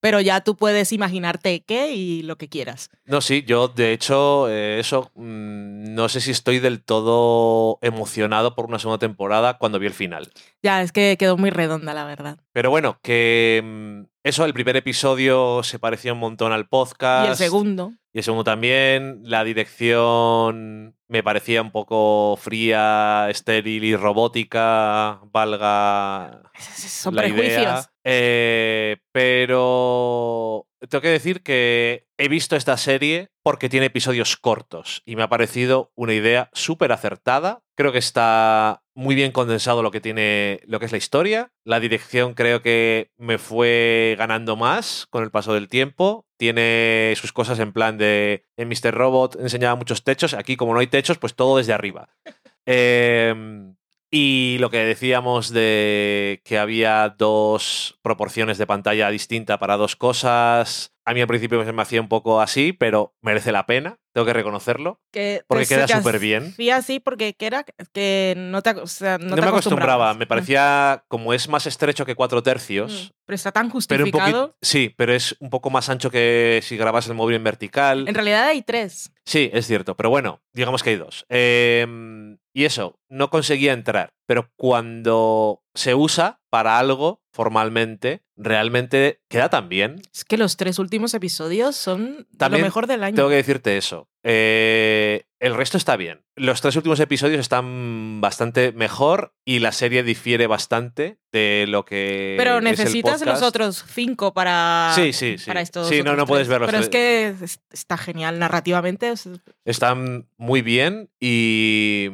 pero 0.00 0.20
ya 0.20 0.40
tú 0.40 0.56
puedes 0.56 0.92
imaginarte 0.92 1.62
qué 1.64 1.92
y 1.92 2.22
lo 2.22 2.36
que 2.36 2.48
quieras. 2.48 2.90
No, 3.04 3.20
sí, 3.20 3.44
yo 3.46 3.68
de 3.68 3.92
hecho, 3.92 4.48
eh, 4.48 4.78
eso, 4.80 5.10
mm, 5.14 5.94
no 5.94 6.08
sé 6.08 6.20
si 6.20 6.30
estoy 6.30 6.58
del 6.58 6.82
todo 6.82 7.78
emocionado 7.82 8.54
por 8.54 8.66
una 8.66 8.78
segunda 8.78 8.98
temporada 8.98 9.58
cuando 9.58 9.78
vi 9.78 9.86
el 9.86 9.94
final. 9.94 10.32
Ya, 10.62 10.82
es 10.82 10.92
que 10.92 11.16
quedó 11.18 11.36
muy 11.36 11.50
redonda, 11.50 11.94
la 11.94 12.04
verdad. 12.04 12.38
Pero 12.52 12.70
bueno, 12.70 12.98
que 13.02 13.62
mm, 13.64 14.02
eso, 14.22 14.44
el 14.44 14.52
primer 14.52 14.76
episodio 14.76 15.62
se 15.62 15.78
parecía 15.78 16.12
un 16.12 16.18
montón 16.18 16.52
al 16.52 16.68
podcast. 16.68 17.26
Y 17.26 17.30
el 17.30 17.36
segundo. 17.36 17.92
Y 18.12 18.18
el 18.18 18.24
segundo 18.24 18.44
también. 18.44 19.20
La 19.24 19.44
dirección 19.44 20.96
me 21.08 21.22
parecía 21.22 21.62
un 21.62 21.70
poco 21.70 22.36
fría, 22.36 23.28
estéril 23.30 23.84
y 23.84 23.96
robótica, 23.96 25.20
valga 25.32 26.50
Son 26.58 27.14
la 27.14 27.22
prejuicios. 27.22 27.52
idea. 27.62 27.90
Eh, 28.04 28.96
pero 29.12 30.66
tengo 30.88 31.02
que 31.02 31.08
decir 31.08 31.42
que 31.42 32.06
he 32.16 32.28
visto 32.28 32.56
esta 32.56 32.76
serie 32.76 33.30
porque 33.42 33.68
tiene 33.68 33.86
episodios 33.86 34.36
cortos 34.36 35.02
y 35.04 35.16
me 35.16 35.22
ha 35.22 35.28
parecido 35.28 35.92
una 35.94 36.14
idea 36.14 36.48
súper 36.52 36.92
acertada. 36.92 37.62
Creo 37.76 37.92
que 37.92 37.98
está 37.98 38.82
muy 39.00 39.14
bien 39.14 39.32
condensado 39.32 39.82
lo 39.82 39.90
que 39.90 40.02
tiene 40.02 40.60
lo 40.66 40.78
que 40.78 40.84
es 40.84 40.92
la 40.92 40.98
historia. 40.98 41.50
La 41.64 41.80
dirección 41.80 42.34
creo 42.34 42.60
que 42.60 43.10
me 43.16 43.38
fue 43.38 44.14
ganando 44.18 44.56
más 44.56 45.06
con 45.08 45.24
el 45.24 45.30
paso 45.30 45.54
del 45.54 45.68
tiempo. 45.68 46.26
Tiene 46.36 47.14
sus 47.16 47.32
cosas 47.32 47.58
en 47.60 47.72
plan 47.72 47.96
de 47.96 48.44
en 48.58 48.68
Mr. 48.68 48.92
Robot 48.92 49.36
enseñaba 49.40 49.74
muchos 49.74 50.04
techos. 50.04 50.34
Aquí, 50.34 50.56
como 50.56 50.74
no 50.74 50.80
hay 50.80 50.86
techos, 50.86 51.16
pues 51.16 51.34
todo 51.34 51.56
desde 51.56 51.72
arriba. 51.72 52.10
Em, 52.66 53.74
y 54.10 54.56
lo 54.58 54.70
que 54.70 54.78
decíamos 54.78 55.50
de 55.50 56.42
que 56.44 56.58
había 56.58 57.14
dos 57.16 57.98
proporciones 58.02 58.58
de 58.58 58.66
pantalla 58.66 59.08
distinta 59.10 59.58
para 59.58 59.76
dos 59.76 59.94
cosas, 59.96 60.92
a 61.04 61.14
mí 61.14 61.20
al 61.20 61.26
principio 61.28 61.62
me 61.72 61.82
hacía 61.82 62.00
un 62.00 62.08
poco 62.08 62.40
así, 62.40 62.72
pero 62.72 63.14
merece 63.22 63.52
la 63.52 63.66
pena, 63.66 63.98
tengo 64.12 64.26
que 64.26 64.32
reconocerlo. 64.32 65.00
Que 65.12 65.42
Porque 65.46 65.66
queda 65.66 65.86
te 65.86 65.96
superbién. 65.96 66.48
hacía 66.52 66.76
así 66.76 66.98
porque 67.00 67.34
que 67.34 67.46
era 67.46 67.64
que 67.92 68.34
no 68.36 68.62
te, 68.62 68.70
o 68.70 68.86
sea, 68.86 69.18
no 69.18 69.28
No, 69.30 69.34
te 69.36 69.42
me 69.42 69.48
acostumbraba, 69.48 70.14
me 70.14 70.26
parecía, 70.26 71.04
como 71.08 71.32
es 71.32 71.48
más 71.48 71.66
estrecho 71.66 72.04
que 72.04 72.14
cuatro 72.16 72.40
Mm, 72.40 72.44
tercios, 72.44 73.12
Pero 73.26 73.34
está 73.36 73.52
tan 73.52 73.66
pero 73.66 73.68
un 73.68 73.72
justificado. 73.72 74.10
poquito, 74.48 74.56
sí, 74.60 74.92
pero 74.96 75.14
es 75.14 75.36
un 75.40 75.50
poco 75.50 75.70
más 75.70 75.88
ancho 75.88 76.10
que 76.10 76.60
si 76.64 76.76
grabas 76.76 77.06
el 77.06 77.14
móvil 77.14 77.36
en 77.36 77.44
vertical. 77.44 78.08
En 78.08 78.14
realidad 78.14 78.46
hay 78.48 78.62
tres. 78.62 79.12
Sí, 79.24 79.50
es 79.52 79.66
cierto, 79.68 79.96
pero 79.96 80.10
bueno, 80.10 80.42
digamos 80.52 80.82
que 80.82 80.90
hay 80.90 80.96
dos. 80.96 81.24
Em, 81.28 82.38
y 82.52 82.64
eso, 82.64 82.98
no 83.08 83.30
conseguía 83.30 83.72
entrar, 83.72 84.12
pero 84.26 84.50
cuando 84.56 85.62
se 85.74 85.94
usa 85.94 86.40
para 86.50 86.78
algo 86.78 87.22
formalmente, 87.32 88.22
realmente 88.36 89.20
queda 89.28 89.50
tan 89.50 89.68
bien. 89.68 90.02
Es 90.12 90.24
que 90.24 90.36
los 90.36 90.56
tres 90.56 90.78
últimos 90.78 91.14
episodios 91.14 91.76
son 91.76 92.26
También 92.36 92.62
lo 92.62 92.66
mejor 92.66 92.86
del 92.86 93.04
año. 93.04 93.14
Tengo 93.14 93.28
que 93.28 93.36
decirte 93.36 93.76
eso. 93.76 94.08
Eh, 94.24 95.24
el 95.40 95.54
resto 95.54 95.76
está 95.78 95.96
bien. 95.96 96.20
Los 96.36 96.60
tres 96.60 96.76
últimos 96.76 97.00
episodios 97.00 97.40
están 97.40 98.20
bastante 98.20 98.72
mejor 98.72 99.34
y 99.44 99.58
la 99.60 99.72
serie 99.72 100.02
difiere 100.02 100.46
bastante 100.46 101.18
de 101.32 101.64
lo 101.68 101.84
que. 101.84 102.34
Pero 102.38 102.52
es 102.52 102.56
el 102.58 102.64
necesitas 102.64 103.22
los 103.24 103.42
otros 103.42 103.84
cinco 103.88 104.32
para, 104.34 104.92
Sí, 104.94 105.12
sí, 105.12 105.38
sí. 105.38 105.46
para 105.46 105.60
estos 105.62 105.88
Sí, 105.88 106.02
no, 106.02 106.14
no 106.14 106.26
puedes 106.26 106.46
verlos. 106.48 106.68
Pero 106.70 106.82
es 106.82 106.88
que 106.90 107.34
es- 107.42 107.60
está 107.72 107.96
genial 107.96 108.38
narrativamente. 108.38 109.10
es- 109.10 109.28
Están 109.64 110.28
muy 110.36 110.62
bien 110.62 111.08
y 111.18 112.08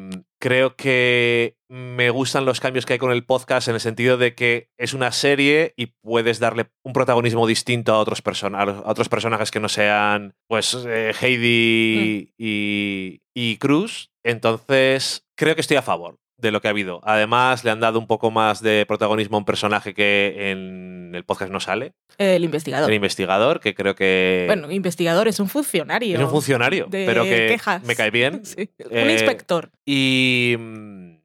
creo 0.47 0.77
que 0.77 1.57
me 1.69 2.11
gustan 2.11 2.45
los 2.45 2.61
cambios 2.61 2.87
que 2.87 2.93
hay 2.93 2.99
con 3.01 3.11
el 3.11 3.25
podcast 3.25 3.67
en 3.67 3.75
el 3.75 3.81
sentido 3.81 4.17
de 4.17 4.37
que 4.37 4.71
es 4.79 4.95
una 4.95 5.11
serie 5.11 5.75
y 5.77 5.87
puedes 5.87 6.39
darle 6.39 6.67
un 6.85 6.93
protagonismo 6.93 7.49
distinto 7.49 7.93
a 7.93 7.99
otros, 7.99 8.23
persona- 8.23 8.63
a 8.63 8.89
otros 8.89 9.09
personajes 9.09 9.51
que 9.51 9.59
no 9.59 9.69
sean 9.69 10.37
pues 10.49 10.79
eh, 10.89 11.13
Heidi 11.21 12.33
y, 12.39 13.23
y 13.35 13.57
Cruz. 13.57 14.13
Entonces, 14.25 15.27
creo 15.37 15.57
que 15.57 15.63
estoy 15.63 15.79
a 15.79 15.83
favor 15.83 16.17
de 16.39 16.51
lo 16.51 16.61
que 16.61 16.69
ha 16.69 16.71
habido. 16.71 17.01
Además, 17.05 17.65
le 17.65 17.71
han 17.71 17.81
dado 17.81 17.99
un 17.99 18.07
poco 18.07 18.31
más 18.31 18.61
de 18.63 18.85
protagonismo 18.87 19.37
a 19.37 19.41
un 19.41 19.45
personaje 19.45 19.95
que 19.95 20.51
en 20.51 21.13
el 21.15 21.25
podcast 21.25 21.51
no 21.51 21.61
sale, 21.61 21.95
el 22.19 22.45
investigador. 22.45 22.91
el 22.91 22.97
investigador, 22.97 23.61
que 23.61 23.75
creo 23.75 23.95
que 23.95 24.45
Bueno, 24.47 24.71
investigador 24.71 25.29
es 25.29 25.41
un 25.41 25.49
funcionario. 25.49 26.17
es 26.19 26.23
un 26.25 26.31
funcionario, 26.31 26.87
de 26.91 27.07
pero 27.07 27.25
que 27.25 27.47
quejas. 27.49 27.83
me 27.85 27.97
cae 27.97 28.11
bien. 28.11 28.43
Sí, 28.45 28.71
un 28.85 28.93
Eh, 29.09 29.13
inspector. 29.13 29.71
Y, 29.85 30.57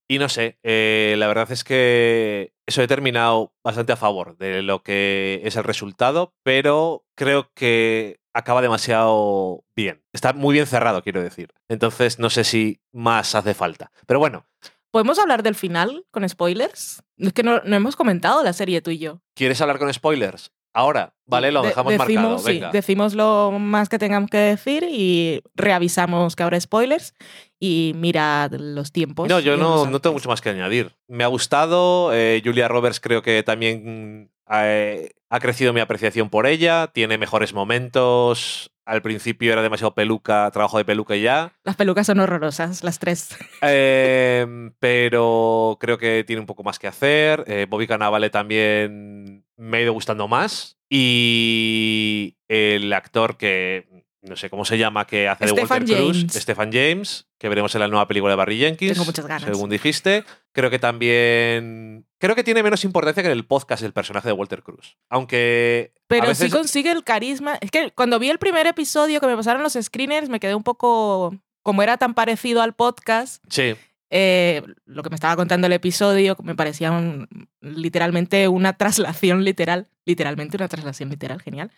y 0.08 0.18
no 0.20 0.30
sé, 0.30 0.58
eh, 0.64 1.16
la 1.18 1.28
verdad 1.28 1.52
es 1.52 1.64
que 1.64 2.54
eso 2.66 2.82
he 2.82 2.88
terminado 2.88 3.54
bastante 3.64 3.92
a 3.94 3.98
favor 3.98 4.38
de 4.38 4.62
lo 4.62 4.82
que 4.84 5.42
es 5.44 5.56
el 5.58 5.64
resultado, 5.64 6.34
pero 6.44 7.04
creo 7.16 7.52
que 7.54 8.20
acaba 8.34 8.62
demasiado 8.62 9.66
bien. 9.76 10.04
Está 10.14 10.32
muy 10.32 10.54
bien 10.54 10.66
cerrado, 10.68 11.04
quiero 11.04 11.22
decir. 11.22 11.50
Entonces 11.68 12.18
no 12.18 12.30
sé 12.30 12.44
si 12.46 12.80
más 12.94 13.36
hace 13.36 13.54
falta. 13.54 13.92
Pero 14.06 14.20
bueno, 14.20 14.46
¿Podemos 14.92 15.18
hablar 15.20 15.42
del 15.44 15.56
final 15.56 16.06
con 16.12 16.28
spoilers? 16.28 17.02
Es 17.18 17.34
que 17.34 17.44
no, 17.44 17.62
no 17.64 17.76
hemos 17.76 17.96
comentado 17.96 18.44
la 18.44 18.54
serie 18.54 18.82
tú 18.82 18.92
y 18.92 18.98
yo. 19.00 19.22
¿quieres 19.36 19.60
hablar 19.62 19.80
con 19.80 19.92
spoilers? 19.94 20.52
Ahora, 20.74 21.14
vale, 21.26 21.52
lo 21.52 21.62
De- 21.64 21.68
dejamos 21.70 21.92
decimos, 21.98 22.44
marcado. 22.46 22.48
sí, 22.48 22.62
decimos 22.72 23.14
lo 23.14 23.52
más 23.60 23.90
que 23.90 24.00
tengamos 24.00 24.30
que 24.30 24.38
decir 24.38 24.86
y 24.90 25.42
reavisamos 25.54 26.36
que 26.38 26.44
habrá 26.44 26.60
spoilers 26.62 27.14
y 27.60 27.92
mirad 27.98 28.52
los 28.54 28.94
tiempos. 28.94 29.28
No, 29.28 29.42
yo 29.42 29.58
no, 29.58 29.86
no 29.86 30.00
tengo 30.00 30.14
mucho 30.14 30.30
más 30.30 30.40
que 30.40 30.50
añadir. 30.50 30.96
Me 31.08 31.26
ha 31.26 31.28
gustado. 31.28 32.14
eh, 32.14 32.42
Julia 32.44 32.70
Roberts 32.70 33.02
creo 33.02 33.22
que 33.22 33.44
también 33.44 34.32
eh, 34.50 35.12
ha 35.30 35.40
crecido 35.42 35.74
mi 35.74 35.82
apreciación 35.82 36.30
por 36.30 36.48
ella. 36.48 36.88
Tiene 36.94 37.18
mejores 37.18 37.54
momentos. 37.54 38.72
Al 38.92 39.02
principio 39.02 39.54
era 39.54 39.62
demasiado 39.62 39.96
peluca, 39.96 40.52
trabajo 40.52 40.78
de 40.78 40.84
peluca 40.84 41.16
y 41.16 41.22
ya. 41.22 41.54
Las 41.64 41.78
pelucas 41.78 42.08
son 42.08 42.20
horrorosas, 42.20 42.84
las 42.84 43.00
tres. 43.00 43.38
Eh, 43.62 44.46
pero 44.80 45.78
creo 45.80 45.98
que 45.98 46.26
tiene 46.28 46.42
un 46.42 46.46
poco 46.46 46.64
más 46.64 46.78
que 46.78 46.88
hacer. 46.88 47.46
Eh, 47.48 47.68
Bobby 47.70 47.88
Cannavale 47.88 48.30
también 48.30 49.46
me 49.56 49.78
ha 49.78 49.82
ido 49.82 49.94
gustando 49.94 50.28
más. 50.28 50.78
Y 50.90 52.36
el 52.50 52.92
actor 52.92 53.38
que 53.38 54.04
no 54.24 54.36
sé 54.36 54.50
cómo 54.50 54.66
se 54.66 54.78
llama, 54.78 55.08
que 55.08 55.28
hace 55.28 55.46
de 55.46 55.52
Walter 55.52 55.84
Cruz. 55.86 56.26
Stephen 56.30 56.72
James, 56.72 57.28
que 57.40 57.50
veremos 57.50 57.74
en 57.76 57.82
la 57.82 57.88
nueva 57.88 58.08
película 58.08 58.32
de 58.32 58.36
Barry 58.38 58.58
Jenkins. 58.60 58.94
Tengo 58.94 59.06
muchas 59.06 59.26
ganas. 59.26 59.44
Según 59.44 59.70
dijiste. 59.70 60.24
Creo 60.52 60.70
que 60.70 60.80
también. 60.80 62.06
Creo 62.20 62.36
que 62.36 62.44
tiene 62.44 62.62
menos 62.64 62.84
importancia 62.84 63.24
que 63.24 63.28
en 63.32 63.38
el 63.38 63.46
podcast 63.46 63.84
el 63.84 63.94
personaje 63.94 64.28
de 64.28 64.34
Walter 64.34 64.62
Cruz. 64.64 64.98
Aunque. 65.10 65.94
Pero 66.08 66.28
veces- 66.28 66.52
sí 66.52 66.56
consigue 66.56 66.92
el 66.92 67.04
carisma. 67.04 67.58
Es 67.62 67.72
que 67.72 67.92
cuando 67.92 68.20
vi 68.20 68.30
el 68.30 68.38
primer 68.38 68.68
episodio 68.68 69.20
que 69.20 69.28
me 69.28 69.36
pasaron 69.36 69.64
los 69.64 69.74
screeners, 69.74 70.30
me 70.30 70.40
quedé 70.40 70.56
un 70.56 70.64
poco. 70.64 71.36
Como 71.64 71.84
era 71.84 71.98
tan 71.98 72.16
parecido 72.16 72.62
al 72.64 72.74
podcast, 72.74 73.44
Sí. 73.48 73.76
Eh, 74.12 74.62
lo 74.86 75.02
que 75.04 75.10
me 75.10 75.16
estaba 75.16 75.36
contando 75.36 75.66
el 75.68 75.74
episodio 75.74 76.36
me 76.44 76.54
parecía 76.54 76.92
un- 76.92 77.28
literalmente 77.62 78.48
una 78.48 78.74
traslación 78.74 79.44
literal. 79.44 79.88
Literalmente 80.06 80.58
una 80.58 80.68
traslación 80.68 81.10
literal, 81.10 81.42
genial. 81.42 81.72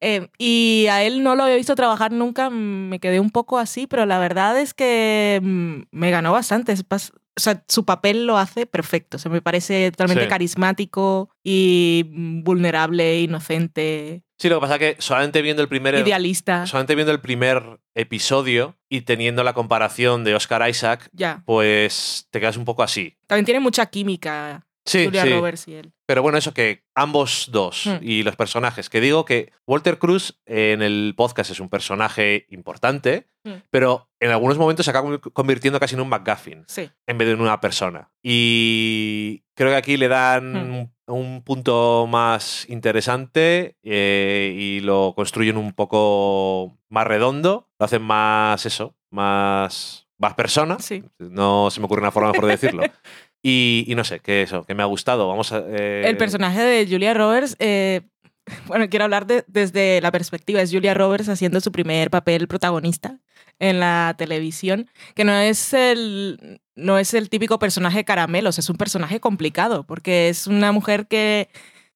Eh, 0.00 0.28
y 0.38 0.86
a 0.90 1.02
él 1.04 1.22
no 1.22 1.34
lo 1.36 1.42
había 1.44 1.56
visto 1.56 1.74
trabajar 1.74 2.10
nunca, 2.12 2.50
me 2.50 2.98
quedé 3.00 3.20
un 3.20 3.30
poco 3.30 3.58
así, 3.58 3.86
pero 3.86 4.06
la 4.06 4.18
verdad 4.18 4.58
es 4.60 4.74
que 4.74 5.40
mm, 5.42 5.82
me 5.90 6.10
ganó 6.10 6.32
bastante. 6.32 6.72
Es 6.72 6.86
pas- 6.88 7.12
o 7.36 7.40
sea, 7.40 7.64
su 7.68 7.84
papel 7.84 8.26
lo 8.26 8.36
hace 8.38 8.66
perfecto. 8.66 9.16
O 9.16 9.20
sea, 9.20 9.30
me 9.30 9.40
parece 9.40 9.90
totalmente 9.92 10.24
Sí. 10.24 10.28
carismático 10.28 11.30
y 11.44 12.04
mm, 12.12 12.42
vulnerable, 12.42 13.20
inocente, 13.22 14.22
Sí, 14.40 14.48
lo 14.48 14.56
que 14.56 14.60
pasa 14.62 14.76
es 14.76 14.96
que 14.96 15.02
solamente 15.02 15.42
viendo 15.42 15.60
el 15.60 15.68
primer. 15.68 15.94
idealista. 15.96 16.66
Solamente 16.66 16.94
viendo 16.94 17.12
el 17.12 17.20
primer 17.20 17.78
episodio 17.94 18.74
y 18.88 19.02
teniendo 19.02 19.44
la 19.44 19.52
comparación 19.52 20.24
de 20.24 20.34
Oscar 20.34 20.66
Isaac, 20.66 21.10
Ya. 21.12 21.42
pues 21.44 22.26
te 22.30 22.40
quedas 22.40 22.56
un 22.56 22.64
poco 22.64 22.82
así. 22.82 23.18
También 23.26 23.44
tiene 23.44 23.60
mucha 23.60 23.84
química 23.86 24.66
Sí, 24.86 25.04
Julia 25.04 25.22
sí. 25.24 25.30
Roberts 25.32 25.68
y 25.68 25.74
él. 25.74 25.92
Pero 26.06 26.22
bueno, 26.22 26.38
eso 26.38 26.54
que 26.54 26.84
ambos 26.94 27.48
dos 27.52 27.84
Hmm. 27.86 27.98
y 28.02 28.22
los 28.22 28.34
personajes, 28.36 28.88
que 28.88 29.00
digo 29.00 29.24
que 29.24 29.52
Walter 29.66 29.98
Cruz 29.98 30.40
en 30.46 30.82
el 30.82 31.14
podcast 31.16 31.50
es 31.50 31.60
un 31.60 31.68
personaje 31.68 32.46
importante, 32.50 33.28
Hmm. 33.44 33.62
pero 33.70 34.08
en 34.20 34.30
algunos 34.30 34.58
momentos 34.58 34.84
se 34.84 34.90
acaba 34.90 35.18
convirtiendo 35.18 35.78
casi 35.80 35.94
en 35.94 36.00
un 36.02 36.08
McGuffin 36.08 36.64
Sí. 36.66 36.90
en 37.06 37.18
vez 37.18 37.28
de 37.28 37.34
en 37.34 37.40
una 37.40 37.60
persona. 37.60 38.10
Y 38.22 39.44
creo 39.54 39.70
que 39.70 39.76
aquí 39.76 39.96
le 39.96 40.08
dan 40.08 40.52
Hmm. 40.52 40.74
un, 40.74 40.92
un 41.06 41.42
punto 41.42 42.06
más 42.08 42.68
interesante 42.68 43.76
eh, 43.82 44.54
y 44.56 44.80
lo 44.80 45.12
construyen 45.14 45.56
un 45.56 45.72
poco 45.72 46.78
más 46.88 47.06
redondo, 47.06 47.68
lo 47.78 47.84
hacen 47.86 48.02
más 48.02 48.64
eso, 48.66 48.94
más, 49.10 50.06
más 50.18 50.34
persona. 50.34 50.78
Sí. 50.78 51.02
No 51.18 51.70
se 51.70 51.80
me 51.80 51.86
ocurre 51.86 52.02
una 52.02 52.10
forma 52.12 52.30
mejor 52.32 52.46
de 52.46 52.52
decirlo. 52.52 52.82
Y, 53.42 53.86
no 53.96 54.04
sé, 54.04 54.20
que 54.20 54.42
eso, 54.42 54.64
que 54.64 54.74
me 54.74 54.82
ha 54.82 54.86
gustado. 54.86 55.26
Vamos 55.28 55.52
a. 55.52 55.62
eh, 55.66 56.02
El 56.06 56.16
personaje 56.18 56.60
de 56.62 56.86
Julia 56.86 57.14
Roberts, 57.14 57.56
eh, 57.58 58.02
bueno, 58.66 58.88
quiero 58.90 59.04
hablar 59.04 59.26
de- 59.26 59.44
desde 59.46 60.00
la 60.02 60.10
perspectiva, 60.12 60.60
es 60.60 60.70
Julia 60.72 60.92
Roberts 60.94 61.28
haciendo 61.28 61.60
su 61.60 61.72
primer 61.72 62.10
papel 62.10 62.48
protagonista 62.48 63.18
en 63.58 63.78
la 63.80 64.14
televisión, 64.18 64.88
que 65.14 65.24
no 65.24 65.32
es 65.34 65.72
el, 65.74 66.60
no 66.76 66.98
es 66.98 67.12
el 67.14 67.28
típico 67.28 67.58
personaje 67.58 68.04
caramelos, 68.04 68.58
es 68.58 68.68
un 68.70 68.76
personaje 68.76 69.20
complicado, 69.20 69.84
porque 69.84 70.28
es 70.30 70.46
una 70.46 70.72
mujer 70.72 71.06
que 71.06 71.48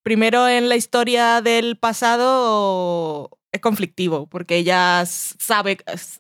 primero 0.03 0.47
en 0.49 0.69
la 0.69 0.77
historia 0.77 1.41
del 1.43 1.77
pasado 1.79 3.31
es 3.55 3.61
conflictivo, 3.61 4.27
porque 4.27 4.57
ella 4.57 5.05
sabe, 5.07 5.79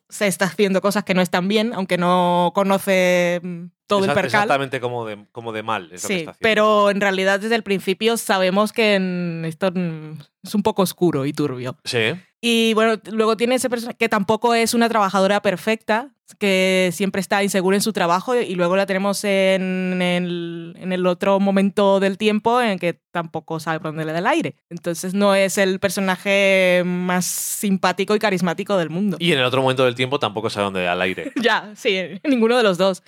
se 0.08 0.26
está 0.26 0.44
haciendo 0.46 0.80
cosas 0.80 1.02
que 1.04 1.14
no 1.14 1.20
están 1.20 1.48
bien, 1.48 1.72
aunque 1.74 1.98
no 1.98 2.52
conoce 2.54 3.40
mm, 3.42 3.64
todo 3.88 4.00
el 4.04 4.12
percal. 4.12 4.24
Exactamente 4.26 4.80
como 4.80 5.04
de, 5.04 5.26
como 5.32 5.52
de 5.52 5.62
mal. 5.64 5.90
Es 5.92 6.04
lo 6.04 6.08
que 6.08 6.14
Sí, 6.14 6.20
está 6.20 6.30
haciendo. 6.30 6.38
pero 6.40 6.90
en 6.90 7.00
realidad 7.00 7.40
desde 7.40 7.56
el 7.56 7.62
principio 7.64 8.16
sabemos 8.16 8.72
que 8.72 8.94
en- 8.94 9.44
esto 9.44 9.70
mm, 9.74 10.12
es 10.44 10.54
un 10.54 10.62
poco 10.62 10.82
oscuro 10.82 11.26
y 11.26 11.32
turbio. 11.32 11.76
Sí. 11.84 12.14
Y 12.46 12.74
bueno, 12.74 13.00
luego 13.10 13.38
tiene 13.38 13.54
ese 13.54 13.70
personaje 13.70 13.96
que 13.96 14.10
tampoco 14.10 14.54
es 14.54 14.74
una 14.74 14.86
trabajadora 14.90 15.40
perfecta, 15.40 16.10
que 16.38 16.90
siempre 16.92 17.22
está 17.22 17.42
insegura 17.42 17.74
en 17.74 17.80
su 17.80 17.94
trabajo 17.94 18.36
y 18.38 18.54
luego 18.54 18.76
la 18.76 18.84
tenemos 18.84 19.24
en 19.24 20.02
el, 20.02 20.76
en 20.78 20.92
el 20.92 21.06
otro 21.06 21.40
momento 21.40 22.00
del 22.00 22.18
tiempo 22.18 22.60
en 22.60 22.78
que 22.78 23.00
tampoco 23.12 23.60
sabe 23.60 23.80
por 23.80 23.92
dónde 23.92 24.04
le 24.04 24.12
da 24.12 24.18
el 24.18 24.26
aire. 24.26 24.56
Entonces 24.68 25.14
no 25.14 25.34
es 25.34 25.56
el 25.56 25.80
personaje 25.80 26.82
más 26.84 27.24
simpático 27.24 28.14
y 28.14 28.18
carismático 28.18 28.76
del 28.76 28.90
mundo. 28.90 29.16
Y 29.20 29.32
en 29.32 29.38
el 29.38 29.44
otro 29.46 29.62
momento 29.62 29.86
del 29.86 29.94
tiempo 29.94 30.18
tampoco 30.18 30.50
sabe 30.50 30.64
dónde 30.64 30.86
al 30.86 31.00
aire. 31.00 31.32
Ya, 31.42 31.72
sí, 31.74 31.98
ninguno 32.24 32.58
de 32.58 32.62
los 32.62 32.76
dos. 32.76 33.02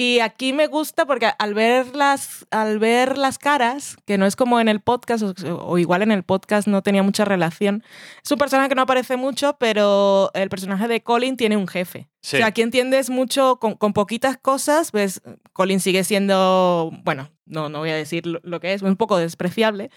Y 0.00 0.20
aquí 0.20 0.52
me 0.52 0.68
gusta 0.68 1.06
porque 1.06 1.28
al 1.40 1.54
ver 1.54 1.96
las, 1.96 2.46
al 2.52 2.78
ver 2.78 3.18
las 3.18 3.36
caras, 3.36 3.96
que 4.06 4.16
no 4.16 4.26
es 4.26 4.36
como 4.36 4.60
en 4.60 4.68
el 4.68 4.78
podcast, 4.78 5.24
o, 5.24 5.34
o 5.66 5.76
igual 5.76 6.02
en 6.02 6.12
el 6.12 6.22
podcast 6.22 6.68
no 6.68 6.82
tenía 6.82 7.02
mucha 7.02 7.24
relación, 7.24 7.82
es 8.24 8.30
un 8.30 8.38
personaje 8.38 8.68
que 8.68 8.76
no 8.76 8.82
aparece 8.82 9.16
mucho, 9.16 9.56
pero 9.58 10.30
el 10.34 10.50
personaje 10.50 10.86
de 10.86 11.02
Colin 11.02 11.36
tiene 11.36 11.56
un 11.56 11.66
jefe. 11.66 12.08
Sí. 12.22 12.36
O 12.36 12.38
sea, 12.38 12.46
aquí 12.46 12.62
entiendes 12.62 13.10
mucho 13.10 13.56
con, 13.56 13.74
con 13.74 13.92
poquitas 13.92 14.36
cosas, 14.36 14.92
pues 14.92 15.20
Colin 15.52 15.80
sigue 15.80 16.04
siendo, 16.04 16.92
bueno, 17.02 17.32
no, 17.44 17.68
no 17.68 17.80
voy 17.80 17.90
a 17.90 17.96
decir 17.96 18.24
lo, 18.24 18.38
lo 18.44 18.60
que 18.60 18.74
es, 18.74 18.82
un 18.82 18.94
poco 18.94 19.18
despreciable, 19.18 19.90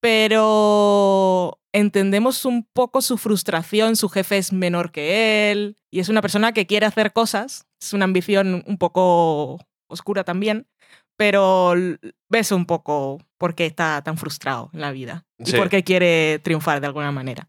pero 0.00 1.58
entendemos 1.72 2.44
un 2.44 2.62
poco 2.62 3.00
su 3.00 3.16
frustración, 3.16 3.96
su 3.96 4.10
jefe 4.10 4.36
es 4.36 4.52
menor 4.52 4.92
que 4.92 5.50
él 5.50 5.78
y 5.90 6.00
es 6.00 6.10
una 6.10 6.20
persona 6.20 6.52
que 6.52 6.66
quiere 6.66 6.84
hacer 6.84 7.14
cosas, 7.14 7.65
es 7.80 7.92
una 7.92 8.04
ambición 8.04 8.62
un 8.66 8.78
poco 8.78 9.58
oscura 9.88 10.24
también, 10.24 10.66
pero 11.16 11.74
ves 12.28 12.52
un 12.52 12.66
poco 12.66 13.18
por 13.38 13.54
qué 13.54 13.66
está 13.66 14.02
tan 14.02 14.18
frustrado 14.18 14.70
en 14.74 14.80
la 14.80 14.90
vida 14.90 15.24
y 15.38 15.44
por 15.58 15.68
qué 15.70 15.82
quiere 15.82 16.40
triunfar 16.42 16.80
de 16.80 16.86
alguna 16.88 17.10
manera. 17.12 17.48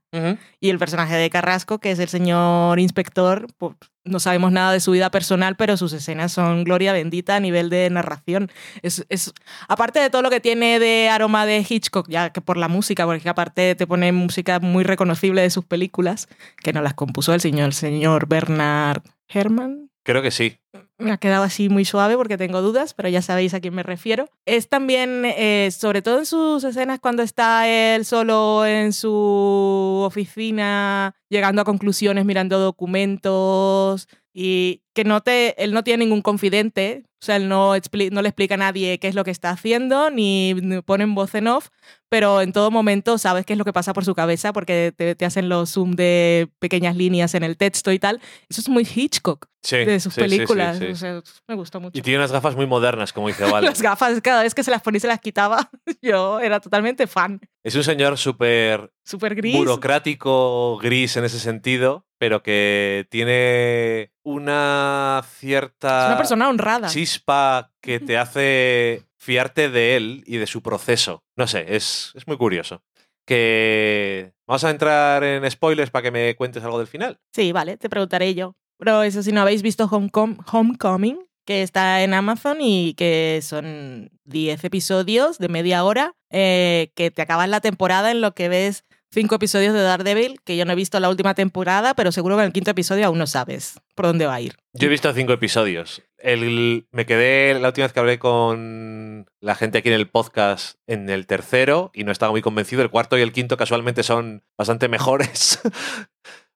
Y 0.62 0.70
el 0.70 0.80
personaje 0.80 1.16
de 1.16 1.30
Carrasco, 1.30 1.80
que 1.80 1.92
es 1.92 2.00
el 2.00 2.08
señor 2.08 2.80
inspector, 2.80 3.48
pues, 3.58 3.76
no 4.06 4.20
sabemos 4.22 4.54
nada 4.54 4.72
de 4.72 4.80
su 4.80 4.92
vida 4.92 5.12
personal, 5.12 5.58
pero 5.58 5.76
sus 5.76 5.92
escenas 5.92 6.32
son 6.32 6.64
gloria 6.64 6.94
bendita 6.94 7.36
a 7.36 7.40
nivel 7.42 7.70
de 7.70 7.90
narración. 7.90 8.50
Es, 8.82 9.06
es- 9.10 9.34
aparte 9.68 10.00
de 10.00 10.10
todo 10.10 10.22
lo 10.22 10.30
que 10.30 10.40
tiene 10.40 10.80
de 10.80 11.10
aroma 11.10 11.46
de 11.46 11.66
Hitchcock, 11.68 12.08
ya 12.10 12.30
que 12.32 12.40
por 12.40 12.56
la 12.56 12.70
música, 12.70 13.06
porque 13.06 13.28
aparte 13.28 13.76
te 13.76 13.86
pone 13.88 14.12
música 14.14 14.60
muy 14.62 14.86
reconocible 14.86 15.42
de 15.42 15.50
sus 15.50 15.66
películas, 15.66 16.30
que 16.64 16.72
no 16.72 16.82
las 16.82 16.94
compuso 16.94 17.34
el 17.34 17.42
señor, 17.42 17.68
el 17.68 17.74
señor 17.74 18.28
Bernard 18.30 19.02
Herrmann, 19.28 19.90
Creo 20.08 20.22
que 20.22 20.32
sí. 20.32 20.58
me 20.98 21.12
ha 21.12 21.18
quedado 21.18 21.44
así 21.44 21.68
muy 21.68 21.84
suave 21.84 22.16
porque 22.16 22.38
tengo 22.38 22.62
dudas, 22.62 22.94
pero 22.94 23.10
ya 23.10 23.22
sabéis 23.22 23.54
a 23.54 23.60
quién 23.60 23.76
me 23.76 23.84
refiero. 23.84 24.30
Es 24.46 24.70
también, 24.70 25.26
eh, 25.26 25.68
sobre 25.70 26.02
todo 26.02 26.20
en 26.20 26.26
sus 26.26 26.64
escenas 26.64 27.02
cuando 27.02 27.24
está 27.24 27.68
él 27.68 28.06
solo 28.06 28.66
en 28.66 28.94
su 28.94 30.02
oficina, 30.06 31.14
llegando 31.28 31.62
a 31.62 31.66
conclusiones, 31.66 32.24
mirando 32.24 32.58
documentos 32.58 34.08
y 34.34 34.82
que 34.98 35.04
no 35.04 35.22
te, 35.22 35.62
él 35.64 35.74
no 35.74 35.84
tiene 35.84 36.04
ningún 36.06 36.24
confidente, 36.24 37.04
o 37.22 37.26
sea, 37.26 37.36
él 37.36 37.48
no, 37.48 37.76
expli- 37.76 38.10
no 38.12 38.24
le 38.24 38.30
explica 38.30 38.56
a 38.56 38.58
nadie 38.58 38.98
qué 39.00 39.08
es 39.08 39.14
lo 39.16 39.24
que 39.24 39.30
está 39.30 39.52
haciendo, 39.52 40.10
ni 40.10 40.56
pone 40.86 41.04
en 41.04 41.14
voz 41.14 41.36
en 41.36 41.48
off, 41.48 41.70
pero 42.10 42.42
en 42.42 42.52
todo 42.52 42.72
momento 42.72 43.18
sabes 43.20 43.46
qué 43.46 43.54
es 43.54 43.60
lo 43.60 43.66
que 43.66 43.74
pasa 43.74 43.94
por 43.94 44.06
su 44.06 44.16
cabeza 44.16 44.54
porque 44.54 44.92
te, 44.96 45.14
te 45.14 45.26
hacen 45.26 45.50
los 45.50 45.72
zoom 45.74 45.92
de 45.92 46.50
pequeñas 46.60 46.96
líneas 46.96 47.36
en 47.36 47.44
el 47.44 47.58
texto 47.58 47.92
y 47.92 48.00
tal. 48.00 48.22
Eso 48.50 48.62
es 48.62 48.70
muy 48.70 48.88
Hitchcock 48.92 49.48
Sí. 49.64 49.78
de 49.78 50.00
sus 50.00 50.14
sí, 50.14 50.22
películas. 50.22 50.78
sí. 50.78 50.86
O 50.86 50.96
sea, 50.96 51.22
me 51.48 51.56
gustó 51.56 51.82
mucho. 51.82 51.98
Y 51.98 52.02
tiene 52.02 52.20
unas 52.20 52.32
gafas 52.32 52.56
muy 52.56 52.66
modernas, 52.66 53.12
como 53.12 53.28
dice 53.28 53.44
Vale. 53.44 53.68
Las 53.70 53.82
gafas, 53.82 54.22
cada 54.22 54.44
vez 54.44 54.56
que 54.56 54.64
se 54.64 54.72
las 54.72 54.82
ponía 54.82 54.98
y 54.98 55.02
se 55.02 55.08
las 55.08 55.20
quitaba, 55.20 55.70
yo 56.02 56.40
era 56.40 56.60
totalmente 56.62 57.06
fan. 57.06 57.42
Es 57.64 57.76
un 57.76 57.84
señor 57.84 58.18
súper 58.18 58.92
Súper 59.04 59.36
gris. 59.36 59.58
burocrático, 59.58 60.78
gris 60.78 61.18
en 61.18 61.26
ese 61.26 61.40
sentido, 61.40 62.06
pero 62.18 62.42
que 62.44 63.08
tiene 63.10 64.14
una 64.24 64.87
cierta 65.28 66.02
Es 66.02 66.08
una 66.08 66.18
persona 66.18 66.50
honrada. 66.50 66.88
chispa 66.88 67.72
que 67.82 68.00
te 68.00 68.18
hace 68.18 69.04
fiarte 69.18 69.70
de 69.70 69.96
él 69.96 70.24
y 70.26 70.38
de 70.38 70.48
su 70.48 70.62
proceso. 70.62 71.24
No 71.36 71.48
sé, 71.48 71.76
es, 71.76 72.12
es 72.16 72.28
muy 72.28 72.38
curioso. 72.38 72.84
Que 73.26 74.34
vamos 74.48 74.64
a 74.64 74.70
entrar 74.72 75.24
en 75.24 75.50
spoilers 75.52 75.92
para 75.92 76.04
que 76.04 76.12
me 76.12 76.36
cuentes 76.36 76.64
algo 76.64 76.78
del 76.80 76.88
final. 76.88 77.20
Sí, 77.34 77.52
vale, 77.52 77.78
te 77.78 77.90
preguntaré 77.90 78.34
yo. 78.34 78.56
Pero 78.80 79.04
eso 79.04 79.22
si 79.24 79.32
no 79.32 79.42
habéis 79.42 79.62
visto 79.62 79.88
Homecom- 79.88 80.44
Homecoming, 80.52 81.20
que 81.46 81.62
está 81.64 82.04
en 82.04 82.14
Amazon 82.14 82.58
y 82.62 82.94
que 82.96 83.40
son 83.44 84.12
10 84.26 84.64
episodios 84.64 85.38
de 85.40 85.50
media 85.50 85.84
hora, 85.84 86.16
eh, 86.32 86.92
que 86.96 87.12
te 87.12 87.22
acabas 87.22 87.50
la 87.50 87.62
temporada 87.62 88.12
en 88.12 88.22
lo 88.22 88.34
que 88.34 88.50
ves 88.50 88.84
cinco 89.12 89.36
episodios 89.36 89.74
de 89.74 89.82
Daredevil, 89.82 90.40
que 90.44 90.58
yo 90.58 90.66
no 90.66 90.74
he 90.74 90.76
visto 90.76 91.00
la 91.00 91.10
última 91.10 91.34
temporada, 91.34 91.94
pero 91.94 92.12
seguro 92.12 92.36
que 92.36 92.42
en 92.42 92.48
el 92.48 92.54
quinto 92.54 92.72
episodio 92.72 93.06
aún 93.08 93.18
no 93.18 93.28
sabes 93.28 93.80
por 93.96 94.06
dónde 94.06 94.26
va 94.26 94.36
a 94.36 94.42
ir. 94.42 94.56
Yo 94.74 94.88
he 94.88 94.90
visto 94.90 95.12
cinco 95.14 95.34
episodios. 95.34 96.04
El, 96.18 96.88
me 96.92 97.06
quedé 97.06 97.60
la 97.60 97.68
última 97.70 97.86
vez 97.86 97.94
que 97.94 98.00
hablé 98.00 98.20
con 98.20 99.28
la 99.40 99.56
gente 99.56 99.78
aquí 99.80 99.90
en 99.90 99.96
el 99.96 100.10
podcast 100.10 100.78
en 100.88 101.10
el 101.10 101.28
tercero 101.28 101.92
y 101.94 102.04
no 102.04 102.12
estaba 102.12 102.32
muy 102.32 102.42
convencido. 102.42 102.82
El 102.82 102.90
cuarto 102.90 103.18
y 103.18 103.22
el 103.22 103.32
quinto 103.32 103.56
casualmente 103.58 104.04
son 104.04 104.44
bastante 104.58 104.88
mejores. 104.90 105.60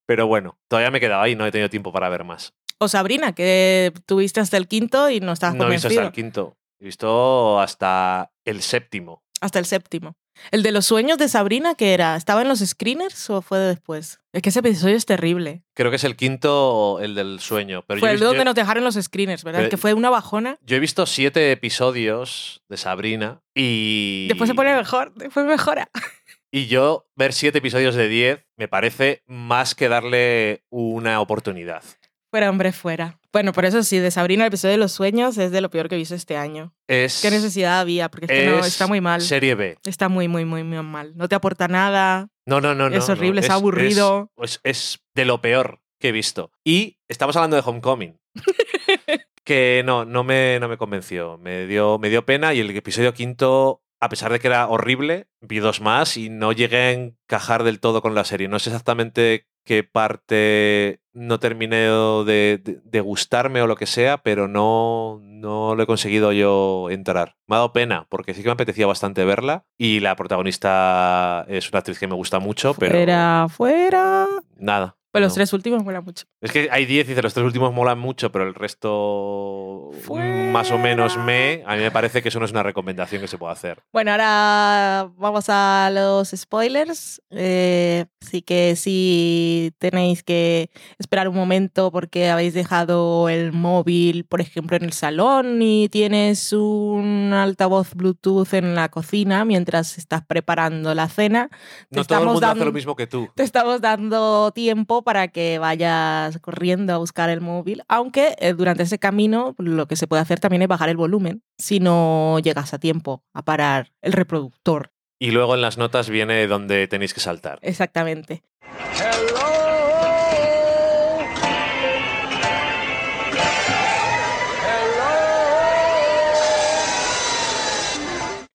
Pero 0.06 0.28
bueno, 0.28 0.58
todavía 0.68 0.92
me 0.92 0.98
he 0.98 1.02
quedado 1.02 1.22
ahí, 1.22 1.36
no 1.36 1.46
he 1.46 1.52
tenido 1.52 1.70
tiempo 1.70 1.92
para 1.94 2.10
ver 2.10 2.24
más. 2.24 2.54
O 2.80 2.88
Sabrina, 2.88 3.34
que 3.34 3.94
tuviste 4.08 4.40
hasta 4.40 4.58
el 4.58 4.68
quinto 4.68 5.10
y 5.10 5.20
no 5.20 5.32
estabas 5.32 5.56
No 5.56 5.66
he 5.68 5.70
visto 5.70 5.88
convencido. 5.88 6.02
hasta 6.02 6.08
el 6.08 6.14
quinto. 6.14 6.58
He 6.80 6.86
visto 6.86 7.60
hasta 7.60 8.32
el 8.44 8.62
séptimo. 8.64 9.24
Hasta 9.40 9.60
el 9.60 9.66
séptimo. 9.66 10.16
El 10.52 10.64
de 10.64 10.72
los 10.72 10.86
sueños 10.86 11.18
de 11.18 11.28
Sabrina, 11.28 11.76
que 11.76 11.94
era? 11.94 12.16
¿Estaba 12.16 12.42
en 12.42 12.48
los 12.48 12.60
screeners 12.60 13.30
o 13.30 13.42
fue 13.42 13.60
de 13.60 13.68
después? 13.68 14.20
Es 14.34 14.42
que 14.42 14.50
ese 14.50 14.60
episodio 14.60 14.96
es 14.96 15.06
terrible. 15.06 15.64
Creo 15.76 15.90
que 15.92 15.98
es 15.98 16.04
el 16.04 16.16
quinto, 16.16 17.00
el 17.02 17.16
del 17.16 17.40
sueño. 17.40 17.84
Pero 17.88 18.00
fue 18.00 18.10
yo, 18.10 18.14
el 18.14 18.20
donde 18.22 18.38
yo- 18.40 18.46
nos 18.46 18.56
dejaron 18.56 18.84
los 18.84 18.96
screeners, 18.96 19.44
¿verdad? 19.44 19.70
Que 19.70 19.78
fue 19.78 19.94
una 19.94 20.10
bajona. 20.10 20.58
yo 20.62 20.76
he 20.76 20.80
visto 20.80 21.06
siete 21.06 21.52
episodios 21.52 22.64
de 22.70 22.78
Sabrina 22.78 23.42
y. 23.56 24.28
Después 24.30 24.48
se 24.50 24.56
pone 24.56 24.76
mejor, 24.76 25.14
después 25.16 25.46
mejora. 25.46 25.90
Y 26.54 26.68
yo 26.68 27.08
ver 27.16 27.32
siete 27.32 27.60
episodios 27.60 27.96
de 27.96 28.10
diez 28.10 28.46
me 28.58 28.68
parece 28.68 29.24
más 29.26 29.74
que 29.74 29.88
darle 29.88 30.66
una 30.70 31.22
oportunidad. 31.22 31.82
Fuera, 32.30 32.50
hombre, 32.50 32.74
fuera. 32.74 33.21
Bueno, 33.34 33.54
por 33.54 33.66
eso 33.66 33.82
sí, 33.84 33.98
de 34.00 34.12
Sabrina 34.12 34.44
el 34.44 34.50
episodio 34.50 34.74
de 34.74 34.78
los 34.78 34.92
sueños 34.92 35.38
es 35.38 35.52
de 35.52 35.62
lo 35.62 35.70
peor 35.70 35.88
que 35.88 35.96
he 35.96 35.98
visto 35.98 36.16
este 36.16 36.36
año. 36.36 36.74
Es, 36.88 37.22
¿Qué 37.22 37.32
necesidad 37.32 37.80
había? 37.80 38.10
Porque 38.10 38.26
es 38.26 38.32
que 38.32 38.46
no, 38.46 38.60
es 38.60 38.68
está 38.68 38.88
muy 38.88 39.00
mal. 39.00 39.22
Serie 39.22 39.56
B. 39.56 39.78
Está 39.86 40.10
muy, 40.10 40.28
muy, 40.28 40.44
muy, 40.44 40.64
muy 40.64 40.82
mal. 40.84 41.14
No 41.16 41.30
te 41.30 41.36
aporta 41.36 41.68
nada. 41.68 42.28
No, 42.46 42.60
no, 42.60 42.76
no. 42.76 42.90
no, 42.90 42.96
Es 42.96 43.08
horrible, 43.08 43.40
no. 43.40 43.46
es 43.46 43.50
aburrido. 43.50 44.32
Es, 44.38 44.60
es 44.64 45.00
de 45.16 45.26
lo 45.26 45.42
peor 45.42 45.82
que 46.00 46.10
he 46.10 46.12
visto. 46.12 46.52
Y 46.66 46.98
estamos 47.08 47.36
hablando 47.38 47.56
de 47.56 47.64
Homecoming. 47.66 48.20
que 49.46 49.82
no, 49.86 50.04
no 50.04 50.24
me, 50.24 50.60
no 50.60 50.68
me 50.68 50.78
convenció. 50.78 51.38
Me 51.38 51.68
dio, 51.68 52.00
me 52.00 52.10
dio 52.10 52.26
pena 52.26 52.54
y 52.54 52.60
el 52.60 52.76
episodio 52.76 53.14
quinto, 53.14 53.82
a 54.02 54.10
pesar 54.10 54.32
de 54.32 54.40
que 54.40 54.48
era 54.48 54.68
horrible, 54.68 55.28
vi 55.40 55.60
dos 55.60 55.80
más 55.80 56.18
y 56.18 56.30
no 56.30 56.52
llegué 56.52 56.78
a 56.78 56.92
encajar 56.92 57.64
del 57.64 57.80
todo 57.80 58.02
con 58.02 58.14
la 58.14 58.26
serie. 58.26 58.50
No 58.50 58.60
sé 58.60 58.70
exactamente 58.72 59.48
qué 59.64 59.84
parte 59.84 61.02
no 61.14 61.40
terminé 61.40 61.78
de, 61.78 62.60
de- 62.64 62.80
de 62.84 63.02
gustarme 63.02 63.62
o 63.62 63.68
lo 63.68 63.76
que 63.76 63.86
sea, 63.86 64.18
pero 64.20 64.48
no, 64.48 65.20
no 65.24 65.76
lo 65.76 65.84
he 65.84 65.86
conseguido 65.88 66.32
yo 66.32 66.90
entrar. 66.90 67.36
Me 67.48 67.56
ha 67.56 67.60
dado 67.60 67.74
pena, 67.74 68.08
porque 68.10 68.34
sí 68.34 68.42
que 68.42 68.48
me 68.50 68.54
apetecía 68.54 68.88
bastante 68.88 69.26
verla 69.26 69.66
y 69.78 70.00
la 70.00 70.16
protagonista 70.16 71.46
es 71.50 71.70
una 71.70 71.80
actriz 71.80 72.00
que 72.00 72.08
me 72.08 72.16
gusta 72.16 72.40
mucho, 72.40 72.74
pero 72.76 72.94
Fuera, 72.94 73.48
fuera. 73.50 74.28
nada. 74.58 74.98
Pero 75.12 75.26
los 75.26 75.34
no. 75.34 75.36
tres 75.36 75.54
últimos 75.54 75.84
mola 75.84 76.02
mucho. 76.02 76.26
Es 76.42 76.52
que 76.52 76.70
hay 76.72 76.86
10 76.86 77.06
y 77.06 77.10
dice, 77.10 77.22
los 77.22 77.34
tres 77.34 77.46
últimos 77.46 77.74
molan 77.74 78.00
mucho, 78.00 78.32
pero 78.32 78.46
el 78.48 78.54
resto 78.56 79.90
Fuera. 80.04 80.52
más 80.52 80.72
o 80.72 80.78
menos 80.78 81.18
me... 81.18 81.64
A 81.66 81.76
mí 81.76 81.82
me 81.82 81.92
parece 81.92 82.22
que 82.22 82.30
eso 82.30 82.40
no 82.40 82.46
es 82.46 82.52
una 82.52 82.64
recomendación 82.64 83.22
que 83.22 83.28
se 83.28 83.38
pueda 83.38 83.54
hacer. 83.54 83.84
Bueno, 83.92 84.12
ahora 84.12 85.10
vamos 85.18 85.46
a 85.50 85.90
los 85.94 86.30
spoilers. 86.36 87.22
Eh, 87.30 88.06
así 88.22 88.42
que 88.42 88.76
si 88.76 89.74
tenéis 89.80 90.24
que 90.24 90.70
esperar 90.98 91.28
un 91.28 91.36
momento 91.36 91.92
porque 91.92 92.30
habéis 92.30 92.54
dejado 92.54 93.30
el 93.30 93.52
móvil, 93.52 94.26
por 94.26 94.42
ejemplo, 94.42 94.78
en 94.78 94.84
el 94.84 94.94
salón 94.94 95.62
y 95.62 95.90
tienes 95.90 96.54
un 96.54 97.32
altavoz 97.34 97.94
Bluetooth 97.96 98.54
en 98.54 98.76
la 98.76 98.90
cocina 98.90 99.46
mientras 99.46 99.98
estás 99.98 100.24
preparando 100.26 100.94
la 100.96 101.10
cena, 101.10 101.50
te 101.90 101.98
No 102.00 102.06
todo 102.06 102.20
el 102.20 102.26
mundo 102.28 102.48
hace 102.48 102.66
lo 102.66 102.72
mismo 102.72 102.96
que 102.96 103.08
tú. 103.08 103.30
te 103.36 103.44
estamos 103.44 103.82
dando 103.82 104.52
tiempo 104.52 105.01
para 105.04 105.28
que 105.30 105.60
vayas 105.60 106.38
corriendo 106.40 106.94
a 106.94 106.98
buscar 106.98 107.30
el 107.30 107.42
móvil, 107.42 107.84
aunque 107.88 108.36
eh, 108.40 108.54
durante 108.54 108.84
ese 108.84 109.00
camino 109.00 109.56
lo 109.58 109.88
que 109.88 109.96
se 109.96 110.08
puede 110.08 110.22
hacer 110.22 110.40
también 110.40 110.62
es 110.62 110.68
bajar 110.68 110.90
el 110.90 110.98
volumen 110.98 111.44
si 111.58 111.80
no 111.80 112.40
llegas 112.40 112.74
a 112.74 112.80
tiempo 112.80 113.24
a 113.34 113.44
parar 113.44 113.92
el 114.02 114.14
reproductor. 114.14 114.92
Y 115.20 115.32
luego 115.32 115.56
en 115.56 115.62
las 115.62 115.78
notas 115.78 116.10
viene 116.10 116.48
donde 116.48 116.88
tenéis 116.88 117.14
que 117.14 117.20
saltar. 117.20 117.60
Exactamente. 117.62 118.44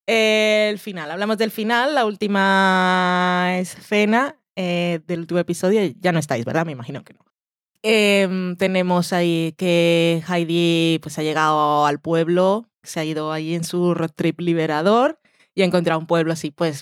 El 0.05 0.79
final, 0.79 1.11
hablamos 1.11 1.37
del 1.37 1.51
final, 1.51 1.93
la 1.93 2.05
última 2.05 3.57
escena 3.57 4.37
eh, 4.57 5.01
del 5.05 5.21
último 5.21 5.39
episodio. 5.39 5.79
Ya 5.99 6.11
no 6.11 6.19
estáis, 6.19 6.43
¿verdad? 6.43 6.65
Me 6.65 6.71
imagino 6.71 7.03
que 7.03 7.13
no. 7.13 7.19
Em, 7.83 8.57
tenemos 8.57 9.13
ahí 9.13 9.53
que 9.55 10.23
Heidi 10.27 10.99
pues, 11.01 11.19
ha 11.19 11.23
llegado 11.23 11.85
al 11.85 12.01
pueblo, 12.01 12.67
se 12.81 12.99
ha 12.99 13.05
ido 13.05 13.31
ahí 13.31 13.53
en 13.53 13.63
su 13.63 13.93
road 13.93 14.09
trip 14.15 14.41
liberador 14.41 15.19
y 15.53 15.61
ha 15.61 15.65
encontrado 15.65 15.99
un 15.99 16.07
pueblo 16.07 16.33
así, 16.33 16.49
pues, 16.49 16.81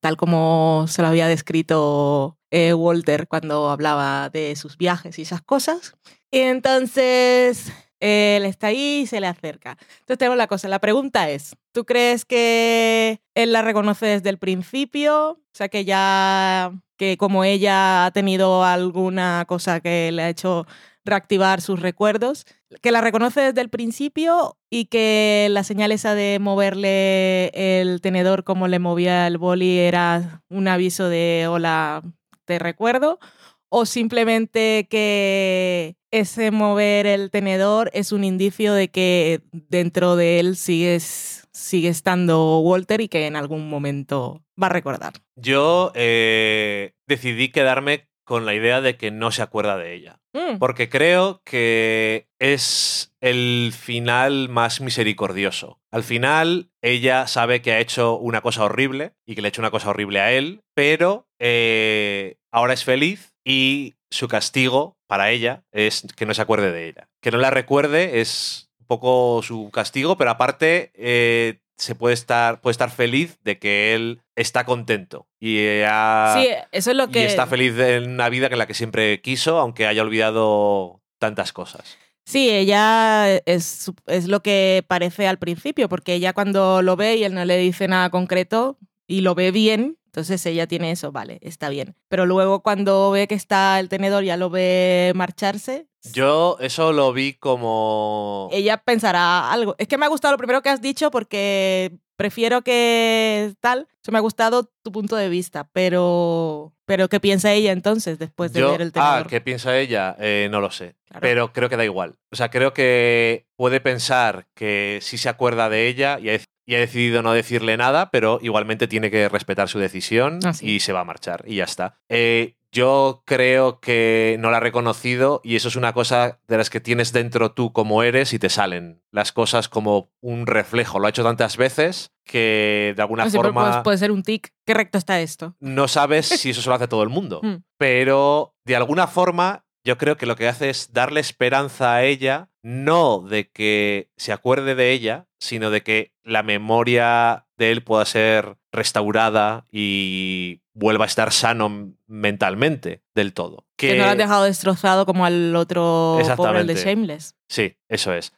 tal 0.00 0.16
como 0.16 0.86
se 0.88 1.02
lo 1.02 1.08
había 1.08 1.26
descrito 1.26 2.38
eh, 2.52 2.72
Walter 2.72 3.26
cuando 3.26 3.68
hablaba 3.68 4.30
de 4.30 4.54
sus 4.54 4.78
viajes 4.78 5.18
y 5.18 5.22
esas 5.22 5.42
cosas. 5.42 5.94
Y 6.30 6.38
entonces 6.38 7.72
él 8.00 8.44
está 8.44 8.68
ahí 8.68 9.00
y 9.02 9.06
se 9.06 9.20
le 9.20 9.26
acerca. 9.26 9.76
Entonces 10.00 10.18
tenemos 10.18 10.38
la 10.38 10.46
cosa, 10.46 10.68
la 10.68 10.78
pregunta 10.78 11.28
es, 11.30 11.56
¿tú 11.72 11.84
crees 11.84 12.24
que 12.24 13.20
él 13.34 13.52
la 13.52 13.62
reconoce 13.62 14.06
desde 14.06 14.30
el 14.30 14.38
principio? 14.38 15.30
O 15.30 15.38
sea, 15.52 15.68
que 15.68 15.84
ya, 15.84 16.72
que 16.96 17.16
como 17.16 17.44
ella 17.44 18.06
ha 18.06 18.10
tenido 18.12 18.64
alguna 18.64 19.44
cosa 19.48 19.80
que 19.80 20.12
le 20.12 20.22
ha 20.22 20.28
hecho 20.28 20.66
reactivar 21.04 21.60
sus 21.60 21.80
recuerdos, 21.80 22.44
que 22.82 22.92
la 22.92 23.00
reconoce 23.00 23.40
desde 23.40 23.60
el 23.60 23.70
principio 23.70 24.58
y 24.70 24.86
que 24.86 25.48
la 25.50 25.64
señal 25.64 25.90
esa 25.90 26.14
de 26.14 26.38
moverle 26.38 27.50
el 27.54 28.00
tenedor 28.00 28.44
como 28.44 28.68
le 28.68 28.78
movía 28.78 29.26
el 29.26 29.38
boli 29.38 29.78
era 29.78 30.42
un 30.50 30.68
aviso 30.68 31.08
de 31.08 31.46
hola, 31.48 32.02
te 32.44 32.58
recuerdo, 32.58 33.18
o 33.68 33.86
simplemente 33.86 34.86
que 34.90 35.96
ese 36.10 36.50
mover 36.50 37.06
el 37.06 37.30
tenedor 37.30 37.90
es 37.92 38.12
un 38.12 38.24
indicio 38.24 38.72
de 38.72 38.88
que 38.88 39.42
dentro 39.52 40.16
de 40.16 40.40
él 40.40 40.56
sigues, 40.56 41.46
sigue 41.52 41.88
estando 41.88 42.60
Walter 42.60 43.00
y 43.00 43.08
que 43.08 43.26
en 43.26 43.36
algún 43.36 43.68
momento 43.68 44.42
va 44.60 44.66
a 44.66 44.70
recordar. 44.70 45.12
Yo 45.36 45.92
eh, 45.94 46.92
decidí 47.06 47.50
quedarme 47.50 48.08
con 48.24 48.44
la 48.44 48.54
idea 48.54 48.82
de 48.82 48.96
que 48.96 49.10
no 49.10 49.30
se 49.30 49.40
acuerda 49.40 49.78
de 49.78 49.94
ella. 49.94 50.20
Mm, 50.34 50.58
Porque 50.58 50.90
creo 50.90 51.40
que 51.44 52.28
es 52.38 53.14
el 53.22 53.72
final 53.74 54.50
más 54.50 54.82
misericordioso. 54.82 55.80
Al 55.90 56.02
final, 56.02 56.70
ella 56.82 57.26
sabe 57.26 57.62
que 57.62 57.72
ha 57.72 57.80
hecho 57.80 58.18
una 58.18 58.42
cosa 58.42 58.64
horrible 58.64 59.14
y 59.26 59.34
que 59.34 59.40
le 59.40 59.48
ha 59.48 59.50
hecho 59.50 59.62
una 59.62 59.70
cosa 59.70 59.88
horrible 59.88 60.20
a 60.20 60.32
él, 60.32 60.60
pero 60.74 61.26
eh, 61.38 62.36
ahora 62.58 62.74
es 62.74 62.84
feliz 62.84 63.34
y 63.44 63.94
su 64.10 64.28
castigo 64.28 64.96
para 65.06 65.30
ella 65.30 65.62
es 65.72 66.06
que 66.16 66.26
no 66.26 66.34
se 66.34 66.42
acuerde 66.42 66.72
de 66.72 66.88
ella. 66.88 67.08
Que 67.22 67.30
no 67.30 67.38
la 67.38 67.50
recuerde 67.50 68.20
es 68.20 68.68
un 68.80 68.86
poco 68.86 69.40
su 69.42 69.70
castigo, 69.70 70.16
pero 70.16 70.30
aparte 70.30 70.90
eh, 70.94 71.60
se 71.76 71.94
puede 71.94 72.14
estar, 72.14 72.60
puede 72.60 72.72
estar 72.72 72.90
feliz 72.90 73.38
de 73.42 73.58
que 73.58 73.94
él 73.94 74.20
está 74.36 74.64
contento 74.64 75.28
y, 75.40 75.56
sí, 75.56 76.48
eso 76.72 76.90
es 76.90 76.96
lo 76.96 77.04
y 77.04 77.10
que... 77.10 77.26
está 77.26 77.46
feliz 77.46 77.78
en 77.78 78.10
una 78.10 78.28
vida 78.28 78.48
en 78.48 78.58
la 78.58 78.66
que 78.66 78.74
siempre 78.74 79.20
quiso, 79.20 79.58
aunque 79.58 79.86
haya 79.86 80.02
olvidado 80.02 81.00
tantas 81.18 81.52
cosas. 81.52 81.96
Sí, 82.24 82.50
ella 82.50 83.36
es, 83.46 83.90
es 84.06 84.28
lo 84.28 84.42
que 84.42 84.84
parece 84.86 85.26
al 85.26 85.38
principio, 85.38 85.88
porque 85.88 86.14
ella 86.14 86.34
cuando 86.34 86.82
lo 86.82 86.96
ve 86.96 87.16
y 87.16 87.24
él 87.24 87.34
no 87.34 87.44
le 87.44 87.56
dice 87.56 87.88
nada 87.88 88.10
concreto 88.10 88.78
y 89.06 89.22
lo 89.22 89.34
ve 89.34 89.50
bien, 89.50 89.97
entonces 90.18 90.44
ella 90.46 90.66
tiene 90.66 90.90
eso, 90.90 91.12
vale, 91.12 91.38
está 91.42 91.68
bien. 91.68 91.94
Pero 92.08 92.26
luego 92.26 92.60
cuando 92.62 93.12
ve 93.12 93.28
que 93.28 93.36
está 93.36 93.78
el 93.78 93.88
tenedor, 93.88 94.24
ya 94.24 94.36
lo 94.36 94.50
ve 94.50 95.12
marcharse, 95.14 95.86
Yo 96.12 96.56
eso 96.60 96.92
lo 96.92 97.12
vi 97.12 97.34
como... 97.34 98.48
ella 98.52 98.78
pensará 98.78 99.50
algo. 99.52 99.76
Es 99.78 99.86
que 99.86 99.96
me 99.96 100.06
ha 100.06 100.08
gustado 100.08 100.32
lo 100.32 100.38
primero 100.38 100.60
que 100.62 100.70
has 100.70 100.80
dicho 100.82 101.10
porque 101.12 101.92
prefiero 102.16 102.62
que 102.62 103.54
tal. 103.60 103.86
Eso 104.02 104.10
me 104.10 104.18
ha 104.18 104.22
gustado 104.22 104.70
tu 104.82 104.90
punto 104.90 105.14
de 105.14 105.28
vista, 105.28 105.68
pero, 105.72 106.72
pero 106.84 107.08
¿qué 107.08 107.20
piensa 107.20 107.52
ella 107.52 107.70
entonces 107.72 108.18
después 108.18 108.52
de 108.52 108.60
Yo- 108.60 108.72
ver 108.72 108.82
el 108.82 108.92
tenedor? 108.92 109.22
ah, 109.24 109.26
¿qué 109.28 109.40
piensa 109.40 109.78
ella? 109.78 110.16
Eh, 110.18 110.48
no 110.50 110.60
lo 110.60 110.70
sé. 110.72 110.96
Claro. 111.06 111.20
Pero 111.22 111.52
creo 111.52 111.68
que 111.68 111.76
da 111.76 111.84
igual. 111.84 112.16
O 112.32 112.36
sea, 112.36 112.50
creo 112.50 112.72
que 112.74 113.46
puede 113.56 113.80
pensar 113.80 114.46
que 114.54 114.98
sí 115.00 115.16
se 115.16 115.28
acuerda 115.28 115.68
de 115.68 115.86
ella 115.88 116.18
y 116.20 116.28
y 116.68 116.74
ha 116.74 116.78
decidido 116.80 117.22
no 117.22 117.32
decirle 117.32 117.78
nada, 117.78 118.10
pero 118.10 118.38
igualmente 118.42 118.86
tiene 118.88 119.10
que 119.10 119.28
respetar 119.30 119.68
su 119.70 119.78
decisión 119.78 120.40
Ah, 120.44 120.52
sí. 120.52 120.66
y 120.70 120.80
se 120.80 120.92
va 120.92 121.00
a 121.00 121.04
marchar 121.04 121.42
y 121.46 121.56
ya 121.56 121.64
está. 121.64 121.98
Eh, 122.10 122.56
yo 122.70 123.22
creo 123.24 123.80
que 123.80 124.36
no 124.40 124.50
la 124.50 124.58
ha 124.58 124.60
reconocido 124.60 125.40
y 125.42 125.56
eso 125.56 125.68
es 125.68 125.76
una 125.76 125.94
cosa 125.94 126.40
de 126.46 126.58
las 126.58 126.68
que 126.68 126.80
tienes 126.80 127.14
dentro 127.14 127.52
tú 127.52 127.72
como 127.72 128.02
eres 128.02 128.34
y 128.34 128.38
te 128.38 128.50
salen 128.50 129.02
las 129.10 129.32
cosas 129.32 129.70
como 129.70 130.12
un 130.20 130.46
reflejo. 130.46 130.98
Lo 130.98 131.06
ha 131.06 131.08
hecho 131.10 131.24
tantas 131.24 131.56
veces 131.56 132.12
que 132.26 132.92
de 132.94 133.00
alguna 133.00 133.24
No, 133.24 133.30
siempre 133.30 133.48
forma 133.52 133.70
puede- 133.70 133.82
puede 133.84 133.96
ser 133.98 134.10
un 134.12 134.22
tic. 134.22 134.52
¿Qué 134.66 134.74
recto 134.74 134.98
está 134.98 135.18
esto? 135.22 135.56
no 135.60 135.88
sabes 135.88 136.26
si 136.28 136.50
eso 136.50 136.60
se 136.60 136.68
lo 136.68 136.74
hace 136.74 136.88
todo 136.88 137.02
el 137.02 137.08
mundo. 137.08 137.40
Mm. 137.42 137.56
Pero 137.78 138.54
de 138.66 138.76
alguna 138.76 139.06
forma, 139.06 139.64
yo 139.82 139.96
creo 139.96 140.18
que 140.18 140.26
lo 140.26 140.36
que 140.36 140.48
hace 140.48 140.68
es 140.68 140.92
darle 140.92 141.20
esperanza 141.20 141.94
a 141.94 142.04
ella, 142.04 142.50
no 142.62 143.20
de 143.20 143.48
que 143.50 144.10
se 144.18 144.32
acuerde 144.32 144.74
de 144.74 144.92
ella, 144.92 145.24
sino 145.40 145.70
de 145.70 145.82
que 145.82 146.12
la 146.22 146.42
memoria 146.42 147.46
de 147.56 147.70
él 147.70 147.82
pueda 147.82 148.04
ser 148.04 148.56
restaurada 148.72 149.64
y 149.70 150.62
vuelva 150.74 151.04
a 151.04 151.08
estar 151.08 151.32
sano 151.32 151.92
mentalmente 152.06 153.02
del 153.14 153.32
todo. 153.32 153.66
Que, 153.76 153.96
no 153.96 154.04
lo 154.04 154.10
han 154.10 154.18
dejado 154.18 154.44
destrozado 154.44 155.06
como 155.06 155.24
al 155.24 155.54
otro 155.56 156.18
pobre 156.36 156.60
el 156.60 156.66
de. 156.66 156.74
Shameless. 156.74 157.36
Sí, 157.48 157.76
eso 157.88 158.12
es. 158.12 158.32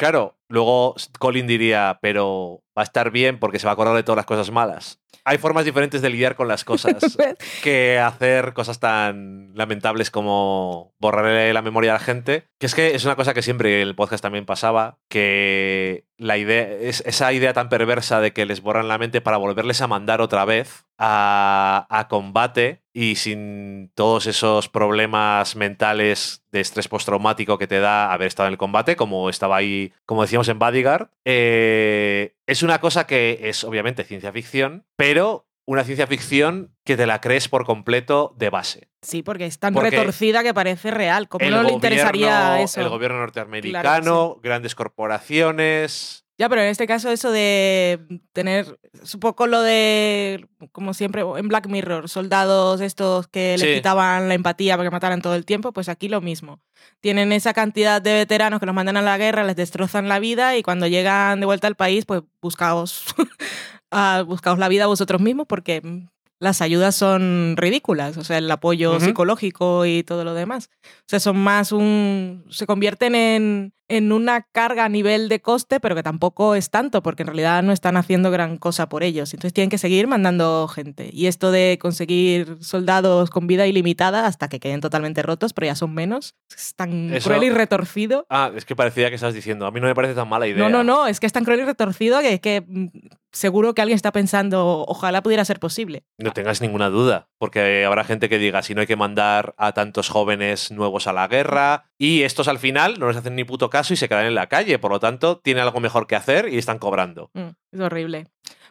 Claro, 0.00 0.38
luego 0.48 0.94
Colin 1.18 1.46
diría, 1.46 1.98
pero 2.00 2.62
va 2.80 2.82
a 2.82 2.84
estar 2.84 3.10
bien 3.10 3.38
porque 3.38 3.58
se 3.58 3.66
va 3.66 3.72
a 3.72 3.74
acordar 3.74 3.94
de 3.94 4.02
todas 4.02 4.16
las 4.16 4.26
cosas 4.26 4.50
malas. 4.50 5.00
Hay 5.24 5.36
formas 5.36 5.66
diferentes 5.66 6.00
de 6.00 6.08
lidiar 6.08 6.34
con 6.34 6.48
las 6.48 6.64
cosas 6.64 7.18
que 7.62 7.98
hacer 7.98 8.54
cosas 8.54 8.80
tan 8.80 9.50
lamentables 9.54 10.10
como 10.10 10.94
borrarle 10.98 11.52
la 11.52 11.60
memoria 11.60 11.90
a 11.90 11.94
la 11.94 12.00
gente. 12.00 12.44
Que 12.58 12.64
es 12.64 12.74
que 12.74 12.94
es 12.94 13.04
una 13.04 13.16
cosa 13.16 13.34
que 13.34 13.42
siempre 13.42 13.82
en 13.82 13.88
el 13.88 13.94
podcast 13.94 14.22
también 14.22 14.46
pasaba, 14.46 14.98
que 15.10 16.06
la 16.16 16.38
idea, 16.38 16.62
es 16.62 17.02
esa 17.06 17.32
idea 17.34 17.52
tan 17.52 17.68
perversa 17.68 18.20
de 18.20 18.32
que 18.32 18.46
les 18.46 18.62
borran 18.62 18.88
la 18.88 18.96
mente 18.96 19.20
para 19.20 19.36
volverles 19.36 19.82
a 19.82 19.86
mandar 19.86 20.22
otra 20.22 20.46
vez 20.46 20.86
a, 20.98 21.86
a 21.90 22.08
combate 22.08 22.82
y 22.92 23.16
sin 23.16 23.92
todos 23.94 24.26
esos 24.26 24.68
problemas 24.68 25.54
mentales 25.54 26.44
de 26.50 26.60
estrés 26.60 26.88
postraumático 26.88 27.58
que 27.58 27.66
te 27.66 27.80
da 27.80 28.12
haber 28.12 28.28
estado 28.28 28.48
en 28.48 28.54
el 28.54 28.58
combate, 28.58 28.96
como 28.96 29.30
estaba 29.30 29.56
ahí, 29.56 29.92
como 30.06 30.22
decíamos 30.22 30.48
en 30.48 30.58
Bodyguard, 30.58 31.10
eh, 31.24 32.34
es 32.50 32.62
una 32.62 32.80
cosa 32.80 33.06
que 33.06 33.38
es 33.44 33.64
obviamente 33.64 34.04
ciencia 34.04 34.32
ficción, 34.32 34.84
pero 34.96 35.46
una 35.66 35.84
ciencia 35.84 36.06
ficción 36.08 36.74
que 36.84 36.96
te 36.96 37.06
la 37.06 37.20
crees 37.20 37.48
por 37.48 37.64
completo 37.64 38.34
de 38.36 38.50
base. 38.50 38.88
Sí, 39.02 39.22
porque 39.22 39.46
es 39.46 39.58
tan 39.60 39.72
Porque 39.72 39.90
retorcida 39.90 40.42
que 40.42 40.52
parece 40.52 40.90
real. 40.90 41.28
¿Cómo 41.28 41.44
no 41.44 41.50
le 41.50 41.56
gobierno- 41.62 41.74
interesaría 41.76 42.60
eso? 42.60 42.80
El 42.80 42.88
gobierno 42.88 43.18
norteamericano, 43.18 43.80
Claro 43.82 44.40
grandes 44.42 44.74
corporaciones, 44.74 46.19
Ya, 46.40 46.48
pero 46.48 46.62
en 46.62 46.68
este 46.68 46.86
caso 46.86 47.10
eso 47.10 47.30
de 47.30 48.00
tener, 48.32 48.78
poco 49.20 49.46
lo 49.46 49.60
de, 49.60 50.48
como 50.72 50.94
siempre, 50.94 51.22
en 51.36 51.48
Black 51.48 51.66
Mirror, 51.68 52.08
soldados 52.08 52.80
estos 52.80 53.28
que 53.28 53.56
Sí. 53.58 53.66
les 53.66 53.76
quitaban 53.76 54.26
la 54.26 54.32
empatía 54.32 54.78
para 54.78 54.88
que 54.88 54.92
mataran 54.94 55.20
todo 55.20 55.34
el 55.34 55.44
tiempo, 55.44 55.72
pues 55.74 55.90
aquí 55.90 56.08
lo 56.08 56.22
mismo. 56.22 56.58
Tienen 57.00 57.32
esa 57.32 57.52
cantidad 57.52 58.00
de 58.00 58.14
veteranos 58.14 58.58
que 58.58 58.64
los 58.64 58.74
mandan 58.74 58.96
a 58.96 59.02
la 59.02 59.18
guerra, 59.18 59.44
les 59.44 59.54
destrozan 59.54 60.08
la 60.08 60.18
vida 60.18 60.56
y 60.56 60.62
cuando 60.62 60.86
llegan 60.86 61.40
de 61.40 61.44
vuelta 61.44 61.66
al 61.66 61.74
país, 61.74 62.06
pues 62.06 62.22
buscaos, 62.40 63.04
ah, 63.90 64.24
buscaos 64.26 64.58
la 64.58 64.68
vida 64.68 64.86
vosotros 64.86 65.20
mismos 65.20 65.46
porque 65.46 65.82
mm, 65.82 66.08
las 66.38 66.62
ayudas 66.62 66.94
son 66.94 67.54
ridículas, 67.58 68.16
o 68.16 68.24
sea, 68.24 68.38
el 68.38 68.50
apoyo 68.50 68.98
psicológico 68.98 69.84
y 69.84 70.04
todo 70.04 70.24
lo 70.24 70.32
demás. 70.32 70.70
O 70.82 71.04
sea, 71.06 71.20
son 71.20 71.36
más 71.36 71.70
un... 71.70 72.46
se 72.48 72.64
convierten 72.64 73.14
en, 73.14 73.74
en 73.90 74.12
una 74.12 74.42
carga 74.52 74.84
a 74.84 74.88
nivel 74.88 75.28
de 75.28 75.40
coste, 75.40 75.80
pero 75.80 75.94
que 75.96 76.02
tampoco 76.02 76.54
es 76.54 76.70
tanto, 76.70 77.02
porque 77.02 77.24
en 77.24 77.26
realidad 77.26 77.62
no 77.62 77.72
están 77.72 77.96
haciendo 77.96 78.30
gran 78.30 78.56
cosa 78.56 78.88
por 78.88 79.02
ellos. 79.02 79.34
Entonces 79.34 79.52
tienen 79.52 79.68
que 79.68 79.78
seguir 79.78 80.06
mandando 80.06 80.68
gente. 80.68 81.10
Y 81.12 81.26
esto 81.26 81.50
de 81.50 81.76
conseguir 81.80 82.56
soldados 82.60 83.30
con 83.30 83.46
vida 83.48 83.66
ilimitada 83.66 84.26
hasta 84.26 84.48
que 84.48 84.60
queden 84.60 84.80
totalmente 84.80 85.22
rotos, 85.22 85.52
pero 85.52 85.66
ya 85.66 85.74
son 85.74 85.92
menos, 85.92 86.36
es 86.56 86.74
tan 86.76 87.12
Eso- 87.12 87.28
cruel 87.28 87.42
y 87.44 87.50
retorcido. 87.50 88.24
Ah, 88.30 88.52
es 88.54 88.64
que 88.64 88.76
parecía 88.76 89.08
que 89.08 89.16
estabas 89.16 89.34
diciendo. 89.34 89.66
A 89.66 89.72
mí 89.72 89.80
no 89.80 89.88
me 89.88 89.94
parece 89.94 90.14
tan 90.14 90.28
mala 90.28 90.46
idea. 90.46 90.62
No, 90.62 90.70
no, 90.70 90.84
no, 90.84 91.06
es 91.08 91.18
que 91.18 91.26
es 91.26 91.32
tan 91.32 91.44
cruel 91.44 91.60
y 91.60 91.64
retorcido 91.64 92.20
que, 92.20 92.40
que 92.40 92.60
mm, 92.66 92.86
seguro 93.32 93.74
que 93.74 93.82
alguien 93.82 93.96
está 93.96 94.12
pensando, 94.12 94.84
ojalá 94.86 95.22
pudiera 95.22 95.44
ser 95.44 95.58
posible. 95.58 96.04
No 96.18 96.32
tengas 96.32 96.60
ninguna 96.60 96.90
duda, 96.90 97.28
porque 97.38 97.84
habrá 97.84 98.04
gente 98.04 98.28
que 98.28 98.38
diga 98.38 98.62
si 98.62 98.74
no 98.74 98.82
hay 98.82 98.86
que 98.86 98.96
mandar 98.96 99.54
a 99.58 99.72
tantos 99.72 100.08
jóvenes 100.08 100.70
nuevos 100.70 101.06
a 101.08 101.12
la 101.12 101.26
guerra 101.26 101.84
y 101.98 102.22
estos 102.22 102.46
al 102.48 102.58
final 102.58 102.98
no 102.98 103.08
les 103.08 103.16
hacen 103.16 103.34
ni 103.34 103.44
puto 103.44 103.68
caso 103.68 103.79
y 103.90 103.96
se 103.96 104.08
quedan 104.08 104.26
en 104.26 104.34
la 104.34 104.48
calle, 104.48 104.78
por 104.78 104.90
lo 104.90 105.00
tanto 105.00 105.38
tienen 105.38 105.62
algo 105.62 105.80
mejor 105.80 106.06
que 106.06 106.16
hacer 106.16 106.48
y 106.52 106.58
están 106.58 106.78
cobrando. 106.78 107.30
Mm, 107.34 107.48
es 107.72 107.80
horrible. 107.80 108.26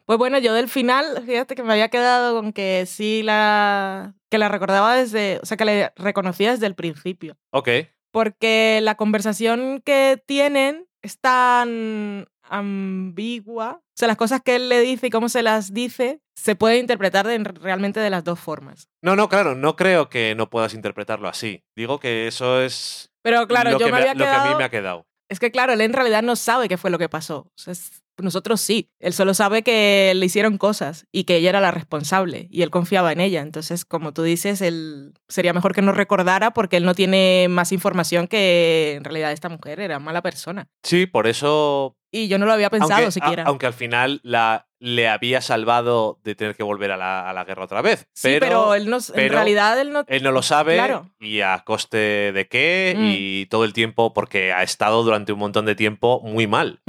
Pues 0.05 0.17
bueno, 0.19 0.37
yo 0.39 0.53
del 0.53 0.69
final, 0.69 1.23
fíjate 1.25 1.55
que 1.55 1.63
me 1.63 1.71
había 1.73 1.89
quedado 1.89 2.33
con 2.35 2.51
que 2.53 2.85
sí 2.87 3.21
la 3.23 4.13
que 4.29 4.37
la 4.37 4.49
recordaba 4.49 4.95
desde, 4.95 5.39
o 5.41 5.45
sea, 5.45 5.55
que 5.57 5.65
la 5.65 5.93
reconocía 5.95 6.51
desde 6.51 6.65
el 6.67 6.75
principio, 6.75 7.37
Ok, 7.51 7.69
porque 8.11 8.79
la 8.81 8.95
conversación 8.95 9.81
que 9.85 10.21
tienen 10.25 10.87
es 11.01 11.19
tan 11.19 12.27
ambigua, 12.43 13.79
o 13.81 13.83
sea, 13.95 14.07
las 14.07 14.17
cosas 14.17 14.41
que 14.43 14.55
él 14.55 14.69
le 14.69 14.79
dice 14.81 15.07
y 15.07 15.09
cómo 15.09 15.29
se 15.29 15.43
las 15.43 15.73
dice 15.73 16.21
se 16.35 16.55
puede 16.55 16.77
interpretar 16.79 17.27
de- 17.27 17.37
realmente 17.39 17.99
de 17.99 18.09
las 18.09 18.23
dos 18.23 18.39
formas. 18.39 18.87
no, 19.03 19.15
no, 19.15 19.29
claro, 19.29 19.55
no 19.55 19.75
creo 19.75 20.09
que 20.09 20.35
no 20.35 20.49
puedas 20.49 20.73
interpretarlo 20.73 21.27
así. 21.27 21.63
Digo 21.75 21.99
que 21.99 22.27
eso 22.27 22.61
es 22.61 23.11
Pero 23.21 23.47
claro, 23.47 23.71
lo, 23.71 23.79
yo 23.79 23.89
me 23.89 23.97
había 23.97 24.13
lo 24.13 24.23
que 24.23 24.29
a 24.29 24.34
mí 24.36 24.41
quedado 24.43 24.58
me 24.58 24.63
ha 24.63 24.69
quedado. 24.69 25.05
Es 25.29 25.39
que 25.39 25.51
claro, 25.51 25.73
él 25.73 25.82
en 25.82 25.93
realidad 25.93 26.23
no 26.23 26.36
sabe 26.36 26.67
qué 26.67 26.77
fue 26.77 26.89
lo 26.89 26.97
que 26.97 27.10
pasó. 27.10 27.39
O 27.39 27.51
sea, 27.55 27.71
es- 27.73 28.01
nosotros 28.21 28.60
sí. 28.60 28.89
Él 28.99 29.13
solo 29.13 29.34
sabe 29.34 29.63
que 29.63 30.12
le 30.13 30.25
hicieron 30.25 30.58
cosas 30.58 31.05
y 31.13 31.23
que 31.23 31.38
ella 31.38 31.49
era 31.51 31.62
la 31.62 31.71
responsable 31.71 32.47
y 32.51 32.63
él 32.63 32.69
confiaba 32.69 33.13
en 33.13 33.21
ella. 33.21 33.39
Entonces, 33.41 33.86
como 33.86 34.12
tú 34.13 34.23
dices, 34.23 34.62
él 34.62 35.13
sería 35.29 35.53
mejor 35.53 35.73
que 35.73 35.82
no 35.82 35.93
recordara 35.93 36.51
porque 36.51 36.75
él 36.75 36.84
no 36.84 36.95
tiene 36.95 37.47
más 37.49 37.71
información 37.71 38.27
que 38.27 38.95
en 38.97 39.05
realidad 39.05 39.32
esta 39.32 39.47
mujer 39.47 39.79
era 39.79 39.99
mala 39.99 40.21
persona. 40.21 40.67
Sí, 40.84 41.05
por 41.05 41.27
eso 41.27 41.95
Y 42.12 42.27
yo 42.27 42.38
no 42.39 42.45
lo 42.45 42.51
había 42.51 42.69
pensado 42.69 42.93
aunque, 42.93 43.12
siquiera. 43.12 43.43
a- 43.43 43.45
aunque 43.45 43.67
al 43.67 43.73
final 43.73 44.19
la, 44.23 44.67
le 44.79 45.07
había 45.09 45.41
salvado 45.41 46.19
de 46.23 46.35
tener 46.35 46.55
que 46.55 46.63
volver 46.63 46.91
a 46.91 46.97
la, 46.97 47.29
a 47.29 47.33
la 47.33 47.43
guerra 47.43 47.65
otra 47.65 47.81
vez. 47.81 48.07
sí, 48.13 48.37
pero, 48.39 48.73
él 48.75 48.89
no, 48.89 48.97
en 49.13 49.29
realidad 49.29 49.79
él 49.79 49.91
no... 49.91 50.03
Él 50.07 50.23
no 50.23 50.31
lo 50.31 50.41
sabe 50.41 50.75
Claro. 50.75 51.09
y 51.19 51.41
a 51.41 51.59
coste 51.65 52.31
de 52.31 52.47
qué 52.47 52.95
Mm. 52.97 53.03
y 53.07 53.45
todo 53.47 53.65
el 53.65 53.73
tiempo 53.73 54.13
porque 54.13 54.53
ha 54.53 54.63
estado 54.63 55.03
durante 55.03 55.33
un 55.33 55.39
montón 55.39 55.65
de 55.65 55.75
tiempo 55.75 56.21
muy 56.23 56.47
mal 56.47 56.81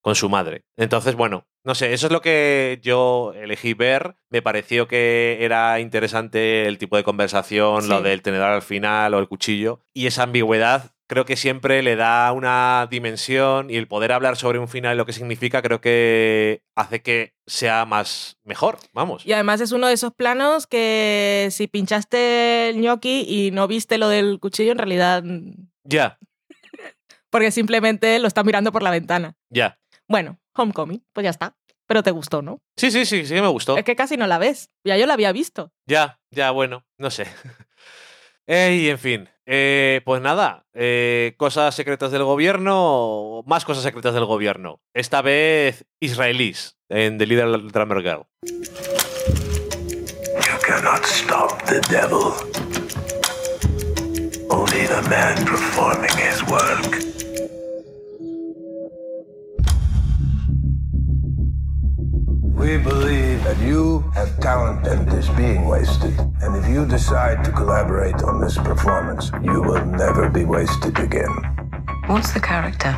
con 0.00 0.14
su 0.14 0.28
madre. 0.28 0.64
Entonces, 0.76 1.14
bueno, 1.14 1.46
no 1.64 1.74
sé, 1.74 1.92
eso 1.92 2.06
es 2.06 2.12
lo 2.12 2.20
que 2.20 2.78
yo 2.82 3.32
elegí 3.34 3.74
ver. 3.74 4.14
Me 4.30 4.42
pareció 4.42 4.86
que 4.88 5.38
era 5.40 5.80
interesante 5.80 6.66
el 6.66 6.78
tipo 6.78 6.96
de 6.96 7.04
conversación, 7.04 7.88
lo 7.88 8.00
del 8.02 8.22
tenedor 8.22 8.50
al 8.50 8.62
final 8.62 9.14
o 9.14 9.18
el 9.18 9.28
cuchillo 9.28 9.80
y 9.92 10.06
esa 10.06 10.22
ambigüedad. 10.22 10.92
Creo 11.08 11.24
que 11.24 11.36
siempre 11.36 11.82
le 11.82 11.96
da 11.96 12.30
una 12.32 12.86
dimensión 12.90 13.70
y 13.70 13.76
el 13.76 13.88
poder 13.88 14.12
hablar 14.12 14.36
sobre 14.36 14.58
un 14.58 14.68
final 14.68 14.94
y 14.94 14.98
lo 14.98 15.06
que 15.06 15.14
significa 15.14 15.62
creo 15.62 15.80
que 15.80 16.62
hace 16.76 17.00
que 17.00 17.32
sea 17.46 17.86
más 17.86 18.36
mejor, 18.44 18.78
vamos. 18.92 19.24
Y 19.24 19.32
además 19.32 19.62
es 19.62 19.72
uno 19.72 19.86
de 19.86 19.94
esos 19.94 20.12
planos 20.12 20.66
que 20.66 21.48
si 21.50 21.66
pinchaste 21.66 22.68
el 22.68 22.82
gnocchi 22.82 23.24
y 23.26 23.50
no 23.52 23.66
viste 23.66 23.96
lo 23.96 24.10
del 24.10 24.38
cuchillo, 24.38 24.72
en 24.72 24.78
realidad... 24.78 25.24
Ya, 25.84 26.18
Porque 27.30 27.50
simplemente 27.50 28.18
lo 28.18 28.28
está 28.28 28.44
mirando 28.44 28.70
por 28.70 28.82
la 28.82 28.90
ventana. 28.90 29.34
ya. 29.48 29.78
Bueno, 30.08 30.38
Homecoming, 30.54 31.04
pues 31.12 31.24
ya 31.24 31.30
está. 31.30 31.56
Pero 31.86 32.02
te 32.02 32.10
gustó, 32.10 32.42
¿no? 32.42 32.60
Sí, 32.76 32.90
sí, 32.90 33.06
sí, 33.06 33.24
sí 33.24 33.34
que 33.34 33.40
me 33.40 33.48
gustó. 33.48 33.78
Es 33.78 33.84
que 33.84 33.96
casi 33.96 34.18
no 34.18 34.26
la 34.26 34.36
ves. 34.36 34.70
Ya 34.84 34.98
yo 34.98 35.06
la 35.06 35.14
había 35.14 35.32
visto. 35.32 35.72
Ya, 35.86 36.20
ya, 36.30 36.50
bueno, 36.50 36.84
no 36.98 37.10
sé. 37.10 37.26
y 38.46 38.88
en 38.88 38.98
fin, 38.98 39.28
eh, 39.50 40.02
pues 40.04 40.20
nada, 40.20 40.66
eh, 40.74 41.32
cosas 41.38 41.74
secretas 41.74 42.12
del 42.12 42.22
gobierno, 42.22 43.42
más 43.46 43.64
cosas 43.64 43.82
secretas 43.82 44.12
del 44.12 44.26
gobierno. 44.26 44.82
Esta 44.92 45.22
vez 45.22 45.86
israelíes 46.00 46.76
en 46.90 47.16
The 47.16 47.26
Little 47.26 47.56
Drummer 47.72 48.02
Girl. 48.02 48.26
You 48.44 48.60
cannot 50.66 51.02
stop 51.06 51.64
the 51.64 51.80
devil. 51.90 52.34
Only 54.50 54.86
the 54.86 55.00
man 55.08 55.42
performing 55.46 56.12
his 56.18 56.42
work. 56.50 57.07
We 62.58 62.76
believe 62.76 63.44
that 63.44 63.56
you 63.60 64.02
have 64.14 64.36
talent 64.40 64.82
that 64.82 65.06
is 65.14 65.28
being 65.36 65.66
wasted. 65.66 66.18
And 66.42 66.56
if 66.56 66.68
you 66.68 66.84
decide 66.84 67.44
to 67.44 67.52
collaborate 67.52 68.20
on 68.24 68.40
this 68.40 68.58
performance, 68.58 69.30
you 69.44 69.62
will 69.62 69.86
never 69.86 70.28
be 70.28 70.44
wasted 70.44 70.98
again. 70.98 71.30
What's 72.08 72.34
the 72.34 72.40
character? 72.40 72.96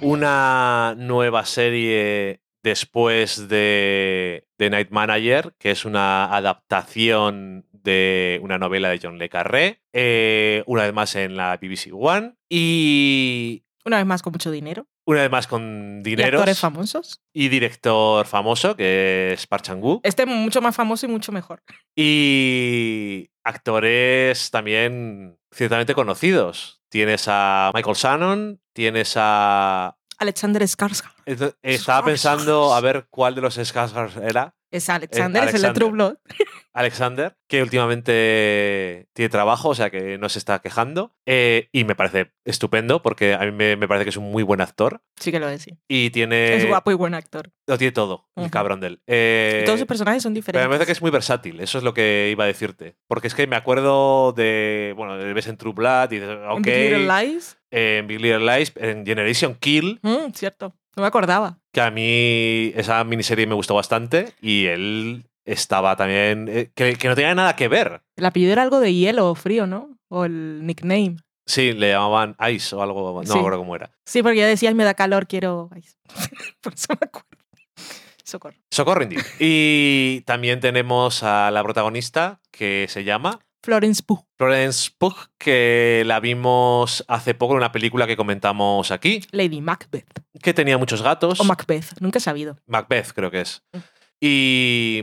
Una 0.00 0.94
nueva 0.96 1.44
serie 1.44 2.40
después 2.62 3.48
de 3.48 4.46
The 4.56 4.70
Night 4.70 4.90
Manager, 4.90 5.52
que 5.58 5.72
es 5.72 5.84
una 5.84 6.34
adaptación 6.34 7.66
de 7.72 8.40
una 8.42 8.56
novela 8.56 8.88
de 8.88 8.98
John 9.02 9.18
Le 9.18 9.28
Carré, 9.28 9.82
eh, 9.92 10.62
una 10.66 10.84
vez 10.84 10.94
más 10.94 11.14
en 11.16 11.36
la 11.36 11.58
BBC 11.58 11.90
One 11.92 12.34
y 12.48 13.64
Una 13.84 13.96
vez 13.96 14.06
más 14.06 14.22
con 14.22 14.32
mucho 14.32 14.50
dinero. 14.50 14.86
una 15.06 15.22
vez 15.22 15.30
más 15.30 15.46
con 15.48 15.98
Y 16.00 16.02
dineros 16.10 16.40
actores 16.40 16.58
famosos. 16.60 17.20
y 17.32 17.48
director 17.48 18.24
famoso 18.26 18.76
que 18.76 19.32
es 19.32 19.46
Park 19.46 19.64
Chan-wook 19.64 20.00
Este 20.04 20.24
mucho 20.26 20.60
más 20.62 20.74
famoso 20.76 21.06
y 21.06 21.08
mucho 21.08 21.32
mejor. 21.32 21.62
y 21.96 23.28
actores 23.44 24.50
también 24.50 25.38
ciertamente 25.52 25.94
conocidos. 25.94 26.80
Tienes 26.88 27.24
a 27.26 27.70
Michael 27.74 27.96
Shannon, 27.96 28.60
tienes 28.72 29.14
a 29.16 29.96
Alexander 30.18 30.62
Skarsgård. 30.62 31.56
Estaba 31.62 32.04
pensando 32.04 32.74
a 32.74 32.80
ver 32.80 33.06
cuál 33.10 33.34
de 33.34 33.40
los 33.40 33.58
Skarsgård 33.58 34.22
era. 34.22 34.54
Es 34.70 34.88
Alexander, 34.88 35.48
es 35.48 35.54
el 35.54 35.62
de. 35.62 35.72
True 35.72 35.90
Blood. 35.90 36.14
Alexander, 36.74 37.36
que 37.48 37.62
últimamente 37.62 39.08
tiene 39.12 39.28
trabajo, 39.28 39.70
o 39.70 39.74
sea 39.74 39.90
que 39.90 40.18
no 40.18 40.28
se 40.28 40.38
está 40.38 40.60
quejando. 40.60 41.14
Eh, 41.26 41.68
y 41.72 41.84
me 41.84 41.94
parece 41.94 42.32
estupendo 42.44 43.02
porque 43.02 43.34
a 43.34 43.40
mí 43.40 43.52
me, 43.52 43.76
me 43.76 43.88
parece 43.88 44.04
que 44.04 44.10
es 44.10 44.16
un 44.16 44.30
muy 44.30 44.42
buen 44.42 44.60
actor. 44.60 45.02
Sí 45.20 45.30
que 45.30 45.38
lo 45.40 45.48
es, 45.48 45.62
sí. 45.62 45.78
Y 45.88 46.10
tiene. 46.10 46.56
es 46.56 46.66
guapo 46.66 46.90
y 46.90 46.94
buen 46.94 47.14
actor. 47.14 47.50
Lo 47.66 47.78
tiene 47.78 47.92
todo, 47.92 48.28
el 48.36 48.44
Ujú. 48.44 48.50
cabrón 48.50 48.80
de 48.80 48.86
él. 48.88 49.00
Eh, 49.06 49.62
todos 49.66 49.78
sus 49.78 49.86
personajes 49.86 50.22
son 50.22 50.32
pero 50.32 50.40
diferentes. 50.40 50.64
me 50.68 50.68
parece 50.68 50.86
que 50.86 50.92
es 50.92 51.02
muy 51.02 51.10
versátil, 51.10 51.60
eso 51.60 51.78
es 51.78 51.84
lo 51.84 51.94
que 51.94 52.28
iba 52.30 52.44
a 52.44 52.46
decirte. 52.48 52.96
Porque 53.08 53.28
es 53.28 53.34
que 53.34 53.46
me 53.46 53.56
acuerdo 53.56 54.32
de. 54.32 54.94
Bueno, 54.96 55.16
ves 55.34 55.46
en 55.46 55.56
True 55.56 55.72
Blood 55.74 56.12
y 56.12 56.18
dices, 56.20 56.30
En 56.30 56.48
ok. 56.50 56.60
Big 56.64 56.90
Little 56.92 57.06
Lies. 57.06 57.58
en 57.70 58.06
Big 58.06 58.20
Little 58.20 58.58
Lies, 58.58 58.72
en 58.76 59.04
Generation 59.06 59.54
Kill, 59.54 60.00
Mm, 60.02 60.32
cierto. 60.34 60.74
No 60.96 61.02
me 61.02 61.06
acordaba. 61.06 61.58
que 61.72 61.80
a 61.80 61.90
mí 61.90 62.70
esa 62.76 63.02
miniserie 63.04 63.46
me 63.46 63.54
gustó 63.54 63.74
bastante 63.74 64.34
y 64.42 64.66
él 64.66 65.24
estaba 65.44 65.96
también. 65.96 66.48
eh, 66.48 66.70
que, 66.74 66.94
que 66.96 67.08
no 67.08 67.14
tenía 67.14 67.34
nada 67.34 67.56
que 67.56 67.68
ver. 67.68 68.02
El 68.16 68.26
apellido 68.26 68.52
era 68.52 68.62
algo 68.62 68.80
de 68.80 68.94
hielo 68.94 69.30
o 69.30 69.34
frío, 69.34 69.66
¿no? 69.66 69.96
O 70.08 70.24
el 70.24 70.66
nickname. 70.66 71.16
Sí, 71.46 71.72
le 71.72 71.90
llamaban 71.90 72.36
Ice 72.52 72.74
o 72.76 72.82
algo, 72.82 73.20
no 73.22 73.26
Sí. 73.26 73.32
me 73.34 73.38
acuerdo 73.40 73.58
cómo 73.58 73.74
era. 73.74 73.90
Sí, 74.06 74.22
porque 74.22 74.38
ya 74.38 74.46
decías, 74.46 74.74
me 74.74 74.84
da 74.84 74.94
calor, 74.94 75.26
quiero... 75.26 75.68
Ay, 75.74 75.82
Por 76.60 76.74
eso 76.74 76.86
me 76.90 77.06
acuerdo. 77.06 77.28
Socorro. 78.24 78.56
Socorro 78.70 79.02
Indy. 79.02 79.16
Y 79.40 80.20
también 80.22 80.60
tenemos 80.60 81.22
a 81.22 81.50
la 81.50 81.62
protagonista 81.64 82.40
que 82.52 82.86
se 82.88 83.02
llama 83.04 83.40
Florence 83.64 84.02
Pugh. 84.04 84.24
Florence 84.38 84.90
Pugh, 84.96 85.16
que 85.38 86.04
la 86.06 86.20
vimos 86.20 87.04
hace 87.08 87.34
poco 87.34 87.54
en 87.54 87.58
una 87.58 87.72
película 87.72 88.06
que 88.06 88.16
comentamos 88.16 88.90
aquí, 88.92 89.20
Lady 89.32 89.60
Macbeth. 89.60 90.06
que 90.40 90.54
tenía 90.54 90.78
muchos 90.78 91.02
gatos. 91.02 91.40
O 91.40 91.44
Macbeth, 91.44 92.00
nunca 92.00 92.18
he 92.18 92.20
sabido. 92.22 92.56
Macbeth, 92.66 93.12
creo 93.12 93.30
que 93.30 93.40
es. 93.42 93.62
Mm. 93.72 93.78
Y, 94.24 95.02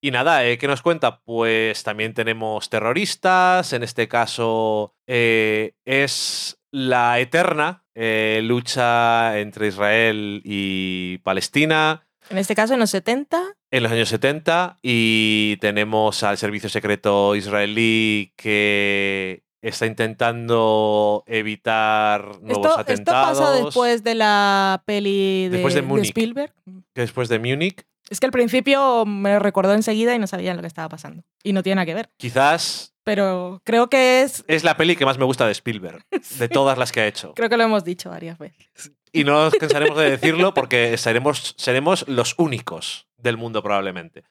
y 0.00 0.10
nada, 0.10 0.46
eh, 0.46 0.56
¿qué 0.56 0.66
nos 0.66 0.80
cuenta? 0.80 1.20
Pues 1.20 1.82
también 1.82 2.14
tenemos 2.14 2.70
terroristas. 2.70 3.74
En 3.74 3.82
este 3.82 4.08
caso, 4.08 4.94
eh, 5.06 5.74
es 5.84 6.58
la 6.72 7.20
eterna 7.20 7.84
eh, 7.94 8.40
lucha 8.42 9.38
entre 9.38 9.66
Israel 9.68 10.40
y 10.44 11.18
Palestina 11.18 12.06
En 12.30 12.38
este 12.38 12.54
caso, 12.54 12.72
en 12.72 12.80
los 12.80 12.88
70. 12.90 13.38
en 13.70 13.82
los 13.82 13.92
años 13.92 14.08
70 14.08 14.78
y 14.82 15.58
tenemos 15.60 16.22
al 16.22 16.38
servicio 16.38 16.70
secreto 16.70 17.36
israelí 17.36 18.32
que 18.36 19.44
está 19.62 19.84
intentando 19.86 21.22
evitar 21.26 22.40
nuevos 22.40 22.66
Esto, 22.66 22.68
esto 22.70 22.80
atentados. 22.80 23.38
pasa 23.38 23.52
después 23.62 24.02
de 24.04 24.14
la 24.14 24.82
peli 24.86 25.44
de, 25.44 25.50
Después 25.50 25.74
de 25.74 25.80
de 25.82 25.86
Múnich. 25.86 26.06
Spielberg. 26.06 26.52
después 26.94 27.28
de 27.28 27.38
Múnich, 27.38 27.84
Es 28.10 28.20
que 28.20 28.26
al 28.26 28.32
principio 28.32 29.04
me 29.06 29.38
recordó 29.38 29.72
enseguida 29.74 30.14
y 30.14 30.18
no 30.18 30.26
sabía 30.26 30.54
lo 30.54 30.60
que 30.60 30.66
estaba 30.66 30.88
pasando. 30.88 31.24
Y 31.42 31.52
no 31.52 31.62
tiene 31.62 31.76
nada 31.76 31.86
que 31.86 31.94
ver. 31.94 32.10
quizás 32.16 32.94
Pero 33.02 33.60
creo 33.64 33.88
que 33.88 34.22
es. 34.22 34.44
es 34.46 34.64
la 34.64 34.76
peli 34.76 34.96
que 34.96 35.04
más 35.06 35.18
me 35.18 35.24
gusta 35.24 35.46
de 35.46 35.52
Spielberg, 35.52 36.04
de 36.38 36.48
todas 36.48 36.78
las 36.78 36.92
que 36.92 37.00
ha 37.00 37.06
hecho. 37.06 37.34
Creo 37.34 37.48
que 37.48 37.56
lo 37.56 37.64
hemos 37.64 37.84
dicho 37.84 38.10
varias 38.10 38.38
veces. 38.38 38.92
Y 39.12 39.24
no 39.24 39.32
nos 39.44 39.54
cansaremos 39.54 39.96
de 39.98 40.10
decirlo 40.10 40.52
porque 40.54 40.96
seremos, 40.98 41.54
seremos 41.56 42.06
los 42.08 42.34
únicos 42.38 43.08
del 43.16 43.36
mundo 43.38 43.62
probablemente. 43.62 44.24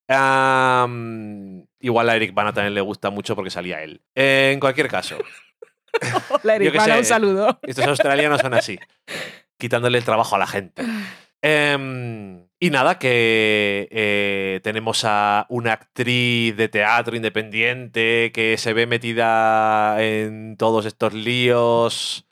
Igual 1.79 2.09
a 2.09 2.15
Eric 2.15 2.33
Bana 2.33 2.53
también 2.53 2.75
le 2.75 2.81
gusta 2.81 3.09
mucho 3.09 3.35
porque 3.35 3.49
salía 3.49 3.81
él. 3.81 4.01
En 4.13 4.59
cualquier 4.59 4.87
caso, 4.87 5.17
Hola, 6.43 6.55
Eric, 6.55 6.75
Bana, 6.75 6.93
sé. 6.93 6.99
un 6.99 7.05
saludo. 7.05 7.59
estos 7.63 7.85
australianos 7.85 8.41
son 8.41 8.53
así, 8.53 8.79
quitándole 9.57 9.97
el 9.97 10.03
trabajo 10.05 10.35
a 10.35 10.39
la 10.39 10.47
gente. 10.47 10.83
Em, 11.45 12.47
y 12.63 12.69
nada, 12.69 12.97
que 12.97 13.89
eh, 13.91 14.61
tenemos 14.63 15.03
a 15.03 15.45
una 15.49 15.73
actriz 15.73 16.55
de 16.55 16.69
teatro 16.69 17.13
independiente 17.13 18.31
que 18.33 18.57
se 18.57 18.71
ve 18.71 18.87
metida 18.87 20.01
en 20.01 20.55
todos 20.55 20.85
estos 20.85 21.13
líos 21.13 22.25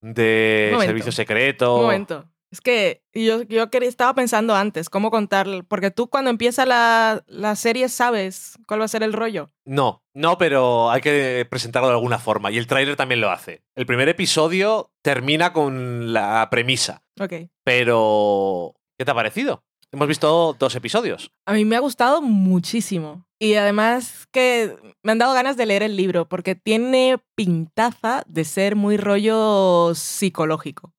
de 0.00 0.68
momento. 0.70 0.86
servicio 0.86 1.10
secreto. 1.10 1.74
Un 1.74 1.82
momento. 1.82 2.28
Es 2.52 2.60
que 2.60 3.02
yo, 3.12 3.42
yo 3.42 3.68
estaba 3.80 4.14
pensando 4.14 4.54
antes 4.54 4.88
cómo 4.88 5.10
contar, 5.10 5.48
porque 5.66 5.90
tú 5.90 6.08
cuando 6.08 6.30
empieza 6.30 6.64
la, 6.64 7.24
la 7.26 7.56
serie 7.56 7.88
sabes 7.88 8.60
cuál 8.68 8.82
va 8.82 8.84
a 8.84 8.88
ser 8.88 9.02
el 9.02 9.12
rollo. 9.12 9.50
No, 9.64 10.04
no, 10.14 10.38
pero 10.38 10.92
hay 10.92 11.00
que 11.00 11.44
presentarlo 11.50 11.88
de 11.88 11.94
alguna 11.94 12.20
forma. 12.20 12.52
Y 12.52 12.58
el 12.58 12.68
tráiler 12.68 12.94
también 12.94 13.20
lo 13.20 13.32
hace. 13.32 13.64
El 13.74 13.86
primer 13.86 14.08
episodio 14.08 14.92
termina 15.02 15.52
con 15.52 16.12
la 16.12 16.46
premisa. 16.52 17.02
Ok. 17.18 17.32
Pero, 17.64 18.76
¿qué 18.96 19.04
te 19.04 19.10
ha 19.10 19.14
parecido? 19.14 19.64
Hemos 19.92 20.08
visto 20.08 20.56
dos 20.58 20.74
episodios. 20.74 21.30
A 21.46 21.52
mí 21.52 21.64
me 21.66 21.76
ha 21.76 21.80
gustado 21.80 22.22
muchísimo. 22.22 23.26
Y 23.38 23.54
además 23.54 24.26
que 24.30 24.74
me 25.02 25.12
han 25.12 25.18
dado 25.18 25.34
ganas 25.34 25.56
de 25.56 25.66
leer 25.66 25.82
el 25.82 25.96
libro, 25.96 26.28
porque 26.28 26.54
tiene 26.54 27.18
pintaza 27.34 28.22
de 28.26 28.44
ser 28.44 28.76
muy 28.76 28.96
rollo 28.96 29.94
psicológico. 29.94 30.92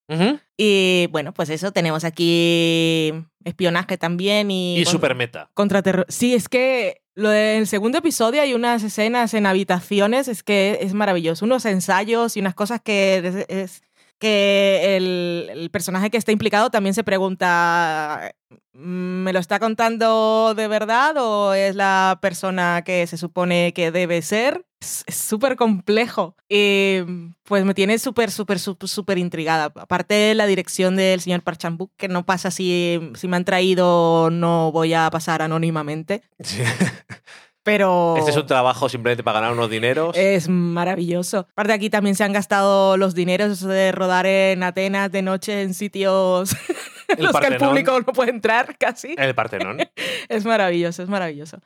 Y 0.58 1.08
bueno, 1.12 1.34
pues 1.34 1.50
eso, 1.50 1.72
tenemos 1.72 2.04
aquí 2.04 3.12
espionaje 3.44 3.98
también 3.98 4.52
y... 4.52 4.78
Y 4.78 4.86
super 4.86 5.16
meta. 5.16 5.50
Contraterror. 5.56 6.06
Sí, 6.10 6.36
es 6.36 6.48
que 6.48 7.02
lo 7.16 7.30
del 7.30 7.66
segundo 7.66 7.98
episodio 7.98 8.42
hay 8.44 8.54
unas 8.54 8.84
escenas 8.84 9.34
en 9.34 9.48
habitaciones, 9.48 10.28
es 10.28 10.44
que 10.44 10.78
es 10.82 10.94
maravilloso. 10.94 11.46
Unos 11.46 11.66
ensayos 11.66 12.38
y 12.38 12.42
unas 12.42 12.54
cosas 12.54 12.80
que 12.82 13.18
es, 13.18 13.46
es- 13.50 13.82
que 14.24 14.96
el, 14.96 15.50
el 15.52 15.70
personaje 15.70 16.10
que 16.10 16.16
está 16.16 16.32
implicado 16.32 16.70
también 16.70 16.94
se 16.94 17.04
pregunta, 17.04 18.32
¿me 18.72 19.34
lo 19.34 19.40
está 19.40 19.60
contando 19.60 20.54
de 20.56 20.70
verdad 20.70 21.18
o 21.18 21.54
es 21.54 21.76
la 21.76 22.20
persona 22.22 22.84
que 22.86 23.06
se 23.06 23.18
supone 23.18 23.74
que 23.74 23.92
debe 23.92 24.22
ser? 24.22 24.66
Es 24.80 25.04
súper 25.14 25.58
complejo. 25.58 26.38
Y 26.48 27.00
pues 27.44 27.66
me 27.66 27.74
tiene 27.74 28.00
súper, 28.00 28.32
súper, 28.32 28.60
súper, 28.60 29.18
intrigada. 29.18 29.66
Aparte 29.76 30.34
la 30.36 30.46
dirección 30.46 30.96
del 30.96 31.20
señor 31.20 31.42
Parchambuk, 31.42 31.92
que 31.98 32.08
no 32.08 32.26
pasa 32.26 32.50
si, 32.50 33.12
si 33.16 33.28
me 33.28 33.36
han 33.36 33.44
traído, 33.44 34.30
no 34.32 34.72
voy 34.72 34.94
a 34.94 35.10
pasar 35.10 35.42
anónimamente. 35.42 36.24
Pero 37.64 38.16
Este 38.18 38.32
es 38.32 38.38
un 38.38 38.46
trabajo 38.46 38.90
simplemente 38.90 39.24
para 39.24 39.40
ganar 39.40 39.54
unos 39.56 39.70
dineros. 39.70 40.16
es 40.18 40.50
maravilloso. 40.50 41.48
Aparte 41.52 41.74
aquí 41.74 41.90
también 41.90 42.16
se 42.16 42.24
han 42.24 42.34
gastado 42.34 42.98
los 42.98 43.16
dineros 43.16 43.62
de 43.62 43.92
rodar 43.92 44.26
en 44.26 44.64
Atenas 44.64 45.12
de 45.12 45.22
noche 45.22 45.62
en 45.62 45.74
sitios 45.74 46.56
en 47.08 47.24
los 47.24 47.36
que 47.40 47.48
el 47.48 47.58
público 47.58 47.98
no 48.06 48.14
puede 48.14 48.32
entrar 48.32 48.78
casi. 48.78 49.14
En 49.14 49.24
el 49.24 49.36
Partenón. 49.36 49.78
Es 50.30 50.46
maravilloso, 50.46 51.04
es 51.04 51.10
maravilloso. 51.10 51.60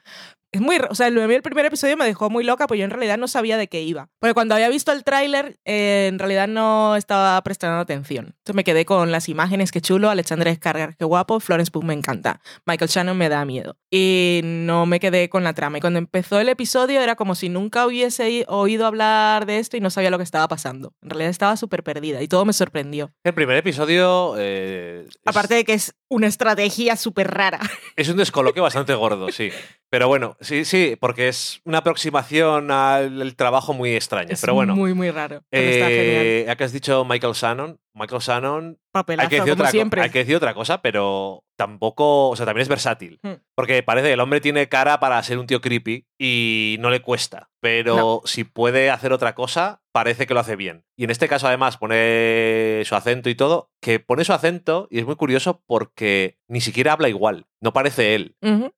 Es 0.52 0.62
muy, 0.62 0.78
o 0.90 0.96
sea, 0.96 1.08
el 1.08 1.42
primer 1.42 1.66
episodio 1.66 1.98
me 1.98 2.06
dejó 2.06 2.30
muy 2.30 2.44
loca, 2.44 2.68
pues 2.68 2.78
yo 2.80 2.86
en 2.86 2.92
realidad 2.92 3.18
no 3.18 3.28
sabía 3.28 3.58
de 3.58 3.68
qué 3.68 3.82
iba. 3.82 4.10
Porque 4.20 4.34
cuando 4.34 4.56
había 4.56 4.70
visto 4.70 4.92
el 4.94 5.04
tráiler, 5.04 5.60
eh, 5.66 6.08
en 6.08 6.20
realidad 6.20 6.48
no 6.48 6.96
estaba 6.96 7.42
prestando 7.44 7.80
atención. 7.80 8.28
Entonces 8.28 8.56
me 8.56 8.64
quedé 8.64 8.86
con 8.86 9.12
las 9.12 9.28
imágenes, 9.28 9.72
qué 9.72 9.82
chulo, 9.82 10.10
Alexandre 10.10 10.52
Descargar, 10.52 10.96
qué 10.96 11.06
guapo, 11.06 11.40
Florence 11.40 11.72
Pugh 11.72 11.84
me 11.84 11.94
encanta, 11.94 12.42
Michael 12.66 12.90
Shannon 12.90 13.18
me 13.18 13.28
da 13.28 13.44
miedo. 13.44 13.78
Y 13.92 14.42
no 14.44 14.86
me 14.86 15.00
quedé 15.00 15.30
con 15.30 15.44
la 15.44 15.54
trama. 15.54 15.80
Y 15.80 15.82
cuando 15.82 16.00
empezó 16.00 16.40
el 16.40 16.50
episodio 16.50 17.02
era 17.02 17.16
como 17.16 17.36
si 17.36 17.50
nunca 17.50 17.86
hubiese 17.86 18.46
oído 18.48 18.86
hablar 18.86 19.46
de 19.46 19.60
esto 19.60 19.76
y 19.76 19.82
no 19.82 19.90
sabía 19.90 20.10
lo 20.10 20.18
que 20.18 20.24
estaba 20.24 20.48
pasando. 20.48 20.94
En 21.02 21.10
realidad 21.10 21.30
estaba 21.30 21.58
súper 21.58 21.84
perdida 21.84 22.22
y 22.22 22.28
todo 22.28 22.46
me 22.46 22.54
sorprendió. 22.54 23.12
El 23.24 23.34
primer 23.34 23.58
episodio 23.58 24.36
eh, 24.38 25.06
es, 25.08 25.20
Aparte 25.26 25.56
de 25.56 25.66
que 25.66 25.74
es 25.74 25.94
una 26.10 26.28
estrategia 26.28 26.96
súper 26.96 27.30
rara. 27.32 27.60
es 27.96 28.10
un 28.10 28.18
descoloque 28.18 28.60
bastante 28.62 28.94
gordo, 28.94 29.32
sí. 29.32 29.50
Pero 29.90 30.08
bueno, 30.08 30.36
sí, 30.42 30.66
sí, 30.66 30.98
porque 31.00 31.30
es 31.30 31.62
una 31.64 31.80
aproximación 31.80 32.72
al 32.72 33.36
trabajo 33.36 33.74
muy 33.74 33.96
extraña. 33.96 34.34
Es 34.34 34.42
Pero 34.42 34.54
bueno, 34.54 34.76
muy, 34.76 34.94
muy 34.94 35.12
raro. 35.12 35.44
eh, 35.52 36.44
ya 36.46 36.56
que 36.56 36.64
has 36.64 36.74
dicho 36.74 37.06
Michael 37.06 37.34
Shannon, 37.34 37.80
Michael 37.94 38.22
Shannon 38.22 38.80
Papelazo, 38.92 39.26
hay 39.26 39.30
que, 39.30 39.36
decir 39.38 39.52
como 39.54 39.62
otra, 39.62 39.72
siempre. 39.72 40.02
hay 40.02 40.10
que 40.10 40.20
decir 40.20 40.36
otra 40.36 40.54
cosa, 40.54 40.82
pero 40.82 41.46
tampoco, 41.58 42.30
o 42.30 42.36
sea, 42.36 42.46
también 42.46 42.64
es 42.64 42.68
versátil. 42.70 43.20
Hmm. 43.24 43.36
Porque 43.56 43.82
parece 43.82 44.08
que 44.08 44.14
el 44.14 44.20
hombre 44.20 44.42
tiene 44.42 44.68
cara 44.70 45.00
para 45.00 45.22
ser 45.24 45.40
un 45.40 45.48
tío 45.48 45.62
creepy 45.62 46.06
y 46.20 46.76
no 46.80 46.90
le 46.90 47.02
cuesta. 47.02 47.50
Pero 47.62 47.96
No. 47.96 48.22
si 48.26 48.44
puede 48.44 48.90
hacer 48.92 49.14
otra 49.14 49.36
cosa, 49.36 49.82
parece 49.98 50.28
que 50.28 50.36
lo 50.36 50.40
hace 50.40 50.56
bien. 50.56 50.86
Y 50.96 51.06
en 51.06 51.10
este 51.10 51.28
caso, 51.28 51.48
además, 51.48 51.78
pone 51.78 52.84
su 52.86 52.94
acento 52.94 53.32
y 53.32 53.36
todo, 53.36 53.72
que 53.82 54.00
pone 54.00 54.26
su 54.26 54.32
acento 54.32 54.88
y 54.92 55.00
es 55.00 55.08
muy 55.08 55.16
curioso 55.16 55.64
porque 55.66 56.38
ni 56.48 56.62
siquiera 56.62 56.94
habla 56.94 57.10
igual. 57.10 57.48
No 57.62 57.74
parece 57.74 58.14
él 58.14 58.36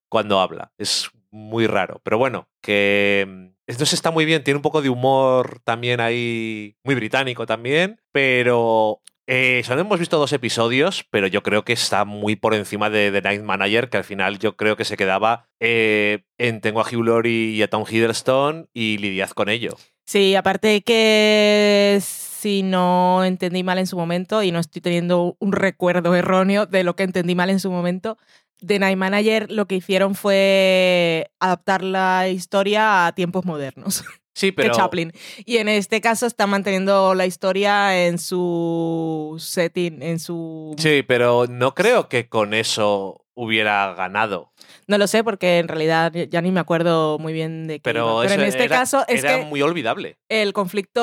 cuando 0.07 0.39
habla. 0.39 0.71
Es 0.77 1.09
muy 1.29 1.67
raro. 1.67 1.99
Pero 2.05 2.17
bueno, 2.17 2.47
que 2.61 3.25
mm, 3.27 3.47
entonces 3.67 3.95
está 3.95 4.11
muy 4.11 4.23
bien. 4.23 4.45
Tiene 4.45 4.59
un 4.59 4.61
poco 4.61 4.81
de 4.81 4.87
humor 4.87 5.59
también 5.65 5.99
ahí, 5.99 6.77
muy 6.85 6.95
británico 6.95 7.45
también. 7.45 7.99
Pero 8.13 9.01
eh, 9.27 9.61
solo 9.65 9.81
hemos 9.81 9.99
visto 9.99 10.17
dos 10.17 10.31
episodios, 10.31 11.05
pero 11.11 11.27
yo 11.27 11.43
creo 11.43 11.65
que 11.65 11.73
está 11.73 12.05
muy 12.05 12.37
por 12.37 12.53
encima 12.53 12.89
de 12.89 13.11
The 13.11 13.21
Night 13.21 13.43
Manager, 13.43 13.89
que 13.89 13.97
al 13.97 14.05
final 14.05 14.39
yo 14.39 14.55
creo 14.55 14.77
que 14.77 14.85
se 14.85 14.95
quedaba 14.95 15.49
eh, 15.59 16.23
en 16.37 16.61
Tengo 16.61 16.79
a 16.79 16.85
Hugh 16.89 17.03
Laurie 17.03 17.49
y 17.51 17.61
a 17.61 17.69
Tom 17.69 17.83
Hiddleston 17.85 18.69
y 18.73 18.99
lidiad 18.99 19.31
con 19.31 19.49
ello. 19.49 19.75
Sí, 20.09 20.33
aparte 20.33 20.69
de 20.69 20.81
que 20.81 21.99
si 22.01 22.63
no 22.63 23.23
entendí 23.23 23.61
mal 23.61 23.77
en 23.77 23.85
su 23.85 23.95
momento 23.95 24.41
y 24.41 24.51
no 24.51 24.57
estoy 24.57 24.81
teniendo 24.81 25.37
un 25.37 25.51
recuerdo 25.51 26.15
erróneo 26.15 26.65
de 26.65 26.83
lo 26.83 26.95
que 26.95 27.03
entendí 27.03 27.35
mal 27.35 27.51
en 27.51 27.59
su 27.59 27.69
momento, 27.69 28.17
The 28.65 28.79
Night 28.79 28.97
Manager 28.97 29.51
lo 29.51 29.67
que 29.67 29.75
hicieron 29.75 30.15
fue 30.15 31.29
adaptar 31.39 31.83
la 31.83 32.27
historia 32.27 33.05
a 33.05 33.13
tiempos 33.13 33.45
modernos 33.45 34.03
Sí, 34.33 34.51
pero... 34.51 34.71
que 34.71 34.77
Chaplin. 34.77 35.13
Y 35.45 35.57
en 35.57 35.67
este 35.67 36.01
caso 36.01 36.25
está 36.25 36.47
manteniendo 36.47 37.13
la 37.13 37.27
historia 37.27 38.07
en 38.07 38.17
su 38.17 39.35
setting, 39.37 40.01
en 40.01 40.17
su... 40.17 40.73
Sí, 40.79 41.03
pero 41.07 41.45
no 41.47 41.75
creo 41.75 42.09
que 42.09 42.29
con 42.29 42.55
eso 42.55 43.27
hubiera 43.35 43.93
ganado. 43.93 44.53
No 44.89 44.97
lo 44.97 45.05
sé 45.07 45.23
porque 45.23 45.59
en 45.59 45.67
realidad 45.67 46.11
ya 46.11 46.41
ni 46.41 46.51
me 46.51 46.59
acuerdo 46.59 47.19
muy 47.19 47.31
bien 47.31 47.67
de 47.67 47.75
qué 47.75 47.81
Pero. 47.83 48.19
Pero 48.23 48.33
en 48.33 48.41
este 48.41 48.63
era- 48.65 48.77
caso 48.79 49.05
es 49.07 49.23
era 49.23 49.37
que 49.39 49.45
muy 49.45 49.61
olvidable. 49.61 50.17
el 50.29 50.51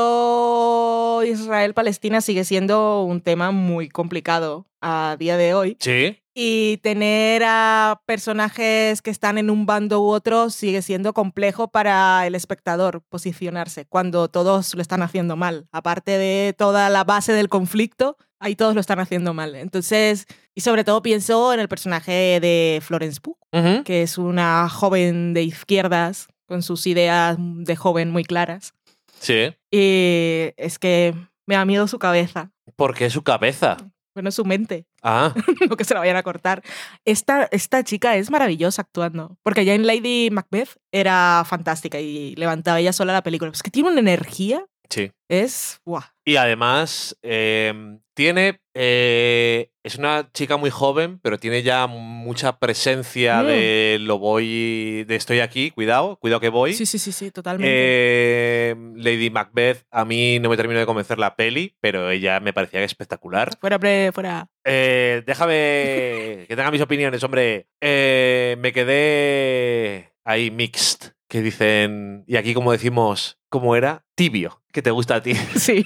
conflicto 0.07 1.23
Israel-Palestina 1.25 2.21
sigue 2.21 2.45
siendo 2.45 3.03
un 3.03 3.21
tema 3.21 3.51
muy 3.51 3.89
complicado 3.89 4.67
a 4.81 5.17
día 5.19 5.37
de 5.37 5.55
hoy. 5.55 5.77
Sí. 5.81 6.19
Y 6.35 6.79
tener 6.83 7.43
a 7.47 8.03
personajes 8.05 9.01
que 9.01 9.11
están 9.11 9.39
en 9.39 9.49
un 9.49 9.65
bando 9.65 10.03
u 10.03 10.09
otro 10.09 10.51
sigue 10.51 10.83
siendo 10.83 11.15
complejo 11.15 11.69
para 11.69 12.27
el 12.27 12.35
espectador 12.35 13.03
posicionarse 13.09 13.87
cuando 13.87 14.29
todos 14.29 14.75
lo 14.75 14.83
están 14.83 15.01
haciendo 15.03 15.37
mal. 15.37 15.67
Aparte 15.73 16.19
de 16.19 16.55
toda 16.59 16.91
la 16.91 17.05
base 17.05 17.33
del 17.33 17.49
conflicto, 17.49 18.19
ahí 18.39 18.55
todos 18.55 18.75
lo 18.75 18.81
están 18.83 19.01
haciendo 19.01 19.33
mal. 19.33 19.55
Entonces, 19.55 20.27
y 20.55 20.61
sobre 20.61 20.85
todo 20.85 21.01
pienso 21.03 21.55
en 21.55 21.61
el 21.61 21.69
personaje 21.69 22.39
de 22.41 22.81
Florence 22.83 23.19
Pugh, 23.23 23.39
Que 23.85 24.03
es 24.03 24.19
una 24.19 24.69
joven 24.69 25.35
de 25.35 25.43
izquierdas 25.43 26.29
con 26.47 26.63
sus 26.63 26.87
ideas 26.87 27.37
de 27.39 27.77
joven 27.77 28.11
muy 28.11 28.25
claras. 28.25 28.75
Sí. 29.19 29.55
Y 29.71 30.53
es 30.57 30.79
que 30.79 31.15
me 31.47 31.55
da 31.55 31.65
miedo 31.65 31.89
su 31.89 31.99
cabeza. 31.99 32.51
Porque 32.77 33.07
es 33.07 33.13
su 33.13 33.23
cabeza. 33.23 33.77
Bueno, 34.15 34.31
su 34.31 34.47
mente. 34.47 34.87
Ah, 35.03 35.35
no 35.69 35.77
que 35.77 35.85
se 35.85 35.93
la 35.93 36.01
vayan 36.01 36.17
a 36.17 36.23
cortar. 36.23 36.63
Esta, 37.05 37.49
esta 37.51 37.85
chica 37.85 38.17
es 38.17 38.31
maravillosa 38.31 38.83
actuando. 38.83 39.37
Porque 39.43 39.65
ya 39.65 39.75
en 39.75 39.87
Lady 39.87 40.31
Macbeth 40.31 40.71
era 40.91 41.45
fantástica 41.47 42.01
y 42.01 42.35
levantaba 42.37 42.81
ella 42.81 42.95
sola 42.95 43.13
la 43.13 43.23
película. 43.23 43.51
Es 43.53 43.63
que 43.63 43.71
tiene 43.71 43.91
una 43.91 44.01
energía 44.01 44.65
Sí. 44.91 45.11
Es. 45.29 45.81
Y 46.25 46.37
además, 46.37 47.17
eh, 47.23 47.99
tiene. 48.15 48.61
eh, 48.79 49.71
es 49.83 49.97
una 49.97 50.29
chica 50.33 50.57
muy 50.57 50.69
joven, 50.71 51.19
pero 51.21 51.39
tiene 51.39 51.63
ya 51.63 51.87
mucha 51.87 52.59
presencia 52.59 53.43
Mm. 53.43 53.47
de 53.47 53.97
lo 54.01 54.19
voy. 54.19 55.05
de 55.05 55.17
estoy 55.17 55.41
aquí, 55.41 55.71
cuidado, 55.71 56.17
cuidado 56.17 56.41
que 56.41 56.49
voy. 56.51 56.75
Sí, 56.75 56.85
sí, 56.87 56.99
sí, 56.99 57.13
sí, 57.13 57.31
totalmente. 57.31 57.71
Eh, 57.73 58.75
Lady 58.97 59.31
Macbeth, 59.31 59.85
a 59.91 60.05
mí 60.05 60.39
no 60.41 60.49
me 60.51 60.57
terminó 60.57 60.79
de 60.81 60.87
convencer 60.87 61.19
la 61.19 61.37
peli, 61.37 61.77
pero 61.81 62.11
ella 62.11 62.39
me 62.41 62.53
parecía 62.53 62.83
espectacular. 62.83 63.51
Fuera, 63.61 63.79
pre- 63.79 64.11
fuera. 64.13 64.49
Eh, 64.65 65.23
déjame 65.27 66.45
que 66.49 66.55
tenga 66.57 66.71
mis 66.71 66.81
opiniones, 66.83 67.23
hombre. 67.25 67.69
Eh, 67.81 68.57
me 68.59 68.73
quedé 68.73 70.13
ahí 70.25 70.51
mixed, 70.51 71.13
que 71.29 71.41
dicen, 71.43 72.25
y 72.27 72.37
aquí 72.37 72.53
como 72.55 72.73
decimos, 72.73 73.39
¿cómo 73.49 73.77
era? 73.77 74.05
Tibio, 74.17 74.61
que 74.73 74.83
te 74.83 74.91
gusta 74.91 75.17
a 75.17 75.23
ti. 75.23 75.35
Sí, 75.57 75.85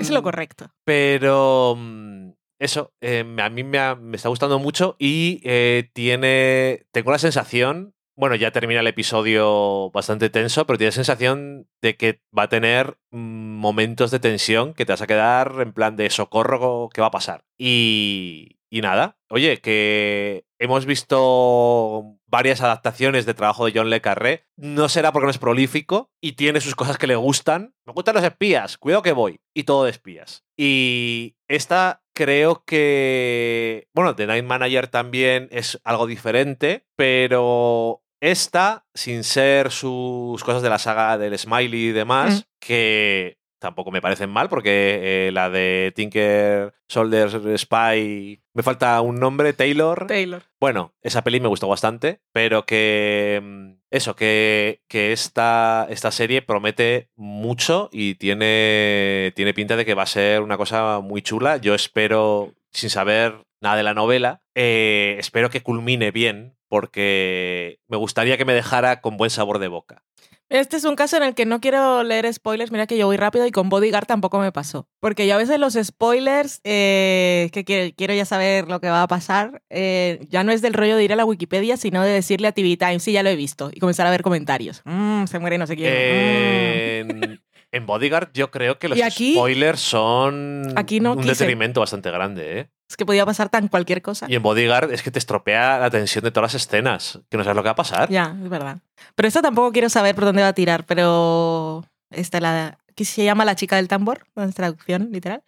es 0.00 0.10
lo 0.10 0.22
correcto. 0.22 0.70
Pero 0.84 1.74
mm, 1.76 2.30
eso, 2.58 2.92
eh, 3.00 3.24
a 3.38 3.50
mí 3.50 3.64
me, 3.64 3.78
ha- 3.78 3.94
me 3.96 4.16
está 4.16 4.28
gustando 4.28 4.58
mucho 4.58 4.96
y 4.98 5.40
eh, 5.44 5.90
tiene, 5.92 6.86
tengo 6.92 7.10
la 7.10 7.18
sensación, 7.18 7.94
bueno, 8.16 8.36
ya 8.36 8.52
termina 8.52 8.80
el 8.80 8.86
episodio 8.86 9.90
bastante 9.90 10.30
tenso, 10.30 10.66
pero 10.66 10.78
tiene 10.78 10.88
la 10.90 10.92
sensación 10.92 11.68
de 11.82 11.96
que 11.96 12.20
va 12.36 12.44
a 12.44 12.48
tener 12.48 12.96
mm, 13.10 13.56
momentos 13.58 14.10
de 14.10 14.20
tensión 14.20 14.72
que 14.74 14.86
te 14.86 14.92
vas 14.92 15.02
a 15.02 15.06
quedar 15.06 15.56
en 15.60 15.72
plan 15.72 15.96
de 15.96 16.08
socorro, 16.10 16.88
¿qué 16.94 17.00
va 17.00 17.08
a 17.08 17.10
pasar? 17.10 17.44
Y, 17.58 18.60
y 18.70 18.80
nada, 18.80 19.18
oye, 19.28 19.58
que 19.60 20.46
hemos 20.58 20.86
visto 20.86 22.16
varias 22.34 22.62
adaptaciones 22.62 23.26
de 23.26 23.34
trabajo 23.34 23.64
de 23.64 23.72
John 23.72 23.90
Le 23.90 24.00
Carré. 24.00 24.44
No 24.56 24.88
será 24.88 25.12
porque 25.12 25.26
no 25.26 25.30
es 25.30 25.38
prolífico 25.38 26.10
y 26.20 26.32
tiene 26.32 26.60
sus 26.60 26.74
cosas 26.74 26.98
que 26.98 27.06
le 27.06 27.14
gustan. 27.14 27.76
Me 27.86 27.92
gustan 27.92 28.16
los 28.16 28.24
espías, 28.24 28.76
cuidado 28.76 29.02
que 29.02 29.12
voy. 29.12 29.40
Y 29.54 29.62
todo 29.62 29.84
de 29.84 29.92
espías. 29.92 30.42
Y 30.56 31.36
esta 31.46 32.02
creo 32.12 32.64
que. 32.64 33.86
Bueno, 33.94 34.16
The 34.16 34.26
Night 34.26 34.44
Manager 34.44 34.88
también 34.88 35.48
es 35.52 35.80
algo 35.84 36.08
diferente, 36.08 36.86
pero. 36.96 38.00
Esta, 38.20 38.86
sin 38.94 39.22
ser 39.22 39.70
sus 39.70 40.42
cosas 40.42 40.62
de 40.62 40.70
la 40.70 40.78
saga 40.78 41.18
del 41.18 41.38
Smiley 41.38 41.88
y 41.88 41.92
demás, 41.92 42.46
que 42.58 43.36
tampoco 43.64 43.90
me 43.90 44.02
parecen 44.02 44.28
mal, 44.28 44.50
porque 44.50 45.28
eh, 45.28 45.32
la 45.32 45.48
de 45.48 45.90
Tinker 45.96 46.74
Soldier 46.86 47.58
Spy. 47.58 48.42
Me 48.52 48.62
falta 48.62 49.00
un 49.00 49.18
nombre, 49.18 49.54
Taylor. 49.54 50.06
Taylor. 50.06 50.42
Bueno, 50.60 50.92
esa 51.00 51.24
peli 51.24 51.40
me 51.40 51.48
gustó 51.48 51.66
bastante, 51.66 52.20
pero 52.30 52.66
que 52.66 53.40
mm, 53.42 53.70
eso, 53.90 54.16
que, 54.16 54.82
que 54.86 55.12
esta, 55.12 55.86
esta 55.88 56.10
serie 56.10 56.42
promete 56.42 57.08
mucho 57.16 57.88
y 57.90 58.16
tiene, 58.16 59.32
tiene 59.34 59.54
pinta 59.54 59.76
de 59.76 59.86
que 59.86 59.94
va 59.94 60.02
a 60.02 60.06
ser 60.06 60.42
una 60.42 60.58
cosa 60.58 61.00
muy 61.00 61.22
chula. 61.22 61.56
Yo 61.56 61.74
espero, 61.74 62.52
sin 62.70 62.90
saber 62.90 63.46
nada 63.62 63.76
de 63.76 63.82
la 63.82 63.94
novela, 63.94 64.42
eh, 64.54 65.16
espero 65.18 65.48
que 65.48 65.62
culmine 65.62 66.10
bien, 66.10 66.54
porque 66.68 67.78
me 67.88 67.96
gustaría 67.96 68.36
que 68.36 68.44
me 68.44 68.52
dejara 68.52 69.00
con 69.00 69.16
buen 69.16 69.30
sabor 69.30 69.58
de 69.58 69.68
boca. 69.68 70.02
Este 70.50 70.76
es 70.76 70.84
un 70.84 70.94
caso 70.94 71.16
en 71.16 71.22
el 71.22 71.34
que 71.34 71.46
no 71.46 71.60
quiero 71.60 72.02
leer 72.02 72.32
spoilers. 72.32 72.70
Mira 72.70 72.86
que 72.86 72.98
yo 72.98 73.06
voy 73.06 73.16
rápido 73.16 73.46
y 73.46 73.50
con 73.50 73.68
Bodyguard 73.70 74.06
tampoco 74.06 74.38
me 74.38 74.52
pasó. 74.52 74.88
Porque 75.00 75.26
yo 75.26 75.34
a 75.34 75.38
veces 75.38 75.58
los 75.58 75.74
spoilers, 75.74 76.60
eh, 76.64 77.50
que, 77.52 77.94
quiero 77.96 78.14
ya 78.14 78.24
saber 78.24 78.68
lo 78.68 78.80
que 78.80 78.88
va 78.88 79.02
a 79.02 79.08
pasar, 79.08 79.62
eh, 79.70 80.20
ya 80.28 80.44
no 80.44 80.52
es 80.52 80.60
del 80.62 80.74
rollo 80.74 80.96
de 80.96 81.04
ir 81.04 81.12
a 81.12 81.16
la 81.16 81.24
Wikipedia, 81.24 81.76
sino 81.76 82.02
de 82.02 82.10
decirle 82.10 82.48
a 82.48 82.52
TV 82.52 82.76
Time, 82.76 83.00
sí, 83.00 83.12
ya 83.12 83.22
lo 83.22 83.30
he 83.30 83.36
visto, 83.36 83.70
y 83.72 83.80
comenzar 83.80 84.06
a 84.06 84.10
ver 84.10 84.22
comentarios. 84.22 84.82
Mm, 84.84 85.24
se 85.24 85.38
muere 85.38 85.58
no 85.58 85.66
sé 85.66 85.76
quién. 85.76 87.08
Mm. 87.08 87.38
En, 87.72 87.86
Bodyguard 87.86 88.28
yo 88.34 88.50
creo 88.52 88.78
que 88.78 88.88
los 88.88 89.02
aquí- 89.02 89.34
spoilers 89.34 89.80
son 89.80 90.72
aquí 90.76 91.00
no 91.00 91.14
un 91.14 91.22
quise. 91.22 91.30
detrimento 91.44 91.80
bastante 91.80 92.10
grande, 92.10 92.60
¿eh? 92.60 92.68
Es 92.88 92.96
que 92.96 93.06
podía 93.06 93.24
pasar 93.24 93.48
tan 93.48 93.68
cualquier 93.68 94.02
cosa. 94.02 94.26
Y 94.28 94.34
en 94.34 94.42
Bodyguard 94.42 94.92
es 94.92 95.02
que 95.02 95.10
te 95.10 95.18
estropea 95.18 95.78
la 95.78 95.90
tensión 95.90 96.22
de 96.22 96.30
todas 96.30 96.52
las 96.54 96.62
escenas, 96.62 97.18
que 97.30 97.36
no 97.36 97.44
sabes 97.44 97.56
lo 97.56 97.62
que 97.62 97.68
va 97.68 97.72
a 97.72 97.76
pasar. 97.76 98.08
Ya, 98.10 98.36
es 98.42 98.48
verdad. 98.50 98.78
Pero 99.14 99.26
esto 99.28 99.40
tampoco 99.42 99.72
quiero 99.72 99.88
saber 99.88 100.14
por 100.14 100.24
dónde 100.24 100.42
va 100.42 100.48
a 100.48 100.52
tirar, 100.52 100.84
pero 100.84 101.84
esta 102.10 102.40
la 102.40 102.78
que 102.94 103.04
se 103.04 103.24
llama 103.24 103.44
La 103.44 103.56
chica 103.56 103.74
del 103.76 103.88
tambor, 103.88 104.24
es 104.36 104.54
traducción 104.54 105.08
literal. 105.10 105.42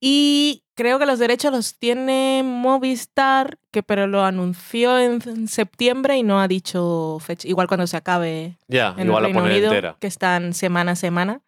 Y 0.00 0.62
creo 0.76 0.98
que 1.00 1.06
los 1.06 1.18
derechos 1.18 1.50
los 1.52 1.76
tiene 1.78 2.42
Movistar, 2.44 3.58
que 3.72 3.82
pero 3.82 4.06
lo 4.06 4.22
anunció 4.24 4.98
en, 4.98 5.20
en 5.26 5.48
septiembre 5.48 6.16
y 6.16 6.22
no 6.22 6.40
ha 6.40 6.46
dicho 6.46 7.18
fecha. 7.20 7.48
Igual 7.48 7.66
cuando 7.66 7.86
se 7.88 7.96
acabe 7.96 8.58
Ya, 8.68 8.94
en 8.96 9.06
igual 9.06 9.06
el 9.06 9.10
la 9.10 9.20
Reino 9.28 9.40
ponen 9.40 9.52
Unido, 9.52 9.72
entera. 9.72 9.96
que 9.98 10.06
están 10.06 10.54
semana 10.54 10.92
a 10.92 10.96
semana. 10.96 11.40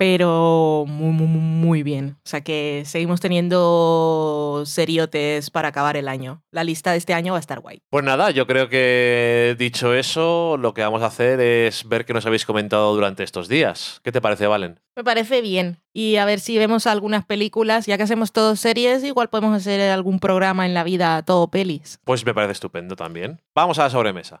Pero 0.00 0.86
muy, 0.88 1.12
muy, 1.12 1.26
muy 1.26 1.82
bien. 1.82 2.16
O 2.24 2.26
sea 2.26 2.40
que 2.40 2.84
seguimos 2.86 3.20
teniendo 3.20 4.62
seriotes 4.64 5.50
para 5.50 5.68
acabar 5.68 5.98
el 5.98 6.08
año. 6.08 6.42
La 6.50 6.64
lista 6.64 6.92
de 6.92 6.96
este 6.96 7.12
año 7.12 7.34
va 7.34 7.36
a 7.36 7.40
estar 7.40 7.60
guay. 7.60 7.82
Pues 7.90 8.02
nada, 8.02 8.30
yo 8.30 8.46
creo 8.46 8.70
que 8.70 9.54
dicho 9.58 9.92
eso, 9.92 10.56
lo 10.56 10.72
que 10.72 10.80
vamos 10.80 11.02
a 11.02 11.06
hacer 11.08 11.38
es 11.40 11.86
ver 11.86 12.06
qué 12.06 12.14
nos 12.14 12.24
habéis 12.24 12.46
comentado 12.46 12.94
durante 12.94 13.24
estos 13.24 13.46
días. 13.46 14.00
¿Qué 14.02 14.10
te 14.10 14.22
parece, 14.22 14.46
Valen? 14.46 14.80
Me 14.96 15.04
parece 15.04 15.42
bien. 15.42 15.82
Y 15.92 16.16
a 16.16 16.24
ver 16.24 16.40
si 16.40 16.56
vemos 16.56 16.86
algunas 16.86 17.26
películas. 17.26 17.84
Ya 17.84 17.98
que 17.98 18.04
hacemos 18.04 18.32
todo 18.32 18.56
series, 18.56 19.04
igual 19.04 19.28
podemos 19.28 19.54
hacer 19.54 19.82
algún 19.90 20.18
programa 20.18 20.64
en 20.64 20.72
la 20.72 20.82
vida 20.82 21.22
todo 21.26 21.50
pelis. 21.50 22.00
Pues 22.04 22.24
me 22.24 22.32
parece 22.32 22.52
estupendo 22.52 22.96
también. 22.96 23.42
Vamos 23.54 23.78
a 23.78 23.82
la 23.82 23.90
sobremesa. 23.90 24.40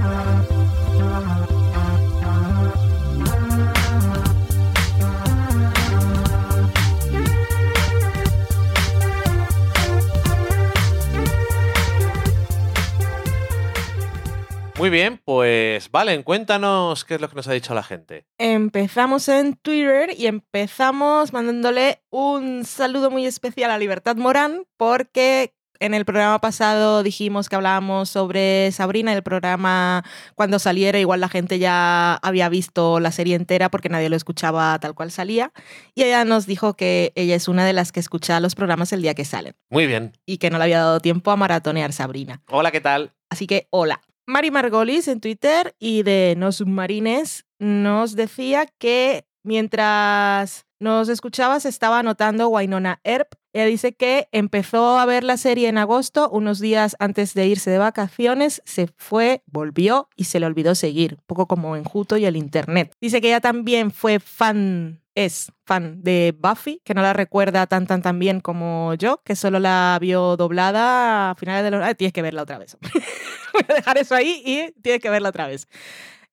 Muy 14.81 14.89
bien, 14.89 15.21
pues 15.23 15.91
Valen, 15.91 16.23
cuéntanos 16.23 17.05
qué 17.05 17.13
es 17.13 17.21
lo 17.21 17.29
que 17.29 17.35
nos 17.35 17.47
ha 17.47 17.53
dicho 17.53 17.75
la 17.75 17.83
gente. 17.83 18.25
Empezamos 18.39 19.29
en 19.29 19.53
Twitter 19.53 20.09
y 20.17 20.25
empezamos 20.25 21.33
mandándole 21.33 22.01
un 22.09 22.65
saludo 22.65 23.11
muy 23.11 23.27
especial 23.27 23.69
a 23.69 23.77
Libertad 23.77 24.15
Morán 24.15 24.63
porque 24.77 25.53
en 25.79 25.93
el 25.93 26.03
programa 26.03 26.41
pasado 26.41 27.03
dijimos 27.03 27.47
que 27.47 27.57
hablábamos 27.57 28.09
sobre 28.09 28.71
Sabrina, 28.71 29.13
el 29.13 29.21
programa 29.21 30.03
cuando 30.33 30.57
saliera 30.57 30.97
igual 30.97 31.19
la 31.19 31.29
gente 31.29 31.59
ya 31.59 32.15
había 32.15 32.49
visto 32.49 32.99
la 32.99 33.11
serie 33.11 33.35
entera 33.35 33.69
porque 33.69 33.89
nadie 33.89 34.09
lo 34.09 34.15
escuchaba 34.15 34.79
tal 34.79 34.95
cual 34.95 35.11
salía 35.11 35.53
y 35.93 36.01
ella 36.01 36.25
nos 36.25 36.47
dijo 36.47 36.73
que 36.73 37.13
ella 37.13 37.35
es 37.35 37.47
una 37.47 37.67
de 37.67 37.73
las 37.73 37.91
que 37.91 37.99
escucha 37.99 38.39
los 38.39 38.55
programas 38.55 38.91
el 38.93 39.03
día 39.03 39.13
que 39.13 39.25
salen 39.25 39.53
Muy 39.69 39.85
bien. 39.85 40.13
y 40.25 40.39
que 40.39 40.49
no 40.49 40.57
le 40.57 40.63
había 40.63 40.79
dado 40.79 40.99
tiempo 41.01 41.29
a 41.29 41.35
maratonear 41.35 41.93
Sabrina. 41.93 42.41
Hola, 42.49 42.71
¿qué 42.71 42.81
tal? 42.81 43.13
Así 43.29 43.45
que 43.45 43.67
hola. 43.69 44.01
Mari 44.27 44.51
Margolis 44.51 45.07
en 45.07 45.19
Twitter 45.19 45.75
y 45.79 46.03
de 46.03 46.35
No 46.37 46.51
Submarines 46.51 47.45
nos 47.59 48.15
decía 48.15 48.65
que 48.77 49.25
mientras 49.43 50.65
nos 50.79 51.09
escuchabas 51.09 51.65
estaba 51.65 51.99
anotando 51.99 52.49
Wynonna 52.49 52.99
Earp. 53.03 53.33
Ella 53.53 53.65
dice 53.65 53.93
que 53.93 54.27
empezó 54.31 54.97
a 54.97 55.05
ver 55.05 55.23
la 55.23 55.37
serie 55.37 55.67
en 55.67 55.77
agosto, 55.77 56.29
unos 56.29 56.59
días 56.59 56.95
antes 56.99 57.33
de 57.33 57.47
irse 57.47 57.69
de 57.69 57.77
vacaciones, 57.77 58.61
se 58.65 58.87
fue, 58.95 59.43
volvió 59.45 60.07
y 60.15 60.23
se 60.23 60.39
le 60.39 60.45
olvidó 60.45 60.73
seguir, 60.73 61.15
un 61.15 61.23
poco 61.27 61.47
como 61.47 61.75
en 61.75 61.83
Juto 61.83 62.15
y 62.17 62.25
el 62.25 62.37
Internet. 62.37 62.95
Dice 63.01 63.19
que 63.19 63.27
ella 63.27 63.41
también 63.41 63.91
fue 63.91 64.19
fan, 64.19 65.00
es 65.15 65.51
fan 65.65 66.01
de 66.03 66.35
Buffy, 66.37 66.81
que 66.83 66.93
no 66.93 67.01
la 67.01 67.13
recuerda 67.13 67.67
tan 67.67 67.87
tan 67.87 68.01
tan 68.01 68.19
bien 68.19 68.39
como 68.39 68.93
yo, 68.95 69.21
que 69.23 69.35
solo 69.35 69.59
la 69.59 69.97
vio 70.01 70.37
doblada 70.37 71.31
a 71.31 71.35
finales 71.35 71.63
de 71.63 71.71
los... 71.71 71.83
Ah, 71.83 71.93
tienes 71.93 72.13
que 72.13 72.21
verla 72.21 72.43
otra 72.43 72.57
vez. 72.57 72.77
Voy 73.53 73.63
a 73.67 73.73
dejar 73.73 73.97
eso 73.97 74.15
ahí 74.15 74.41
y 74.45 74.71
tienes 74.81 75.01
que 75.01 75.09
verla 75.09 75.29
otra 75.29 75.47
vez. 75.47 75.67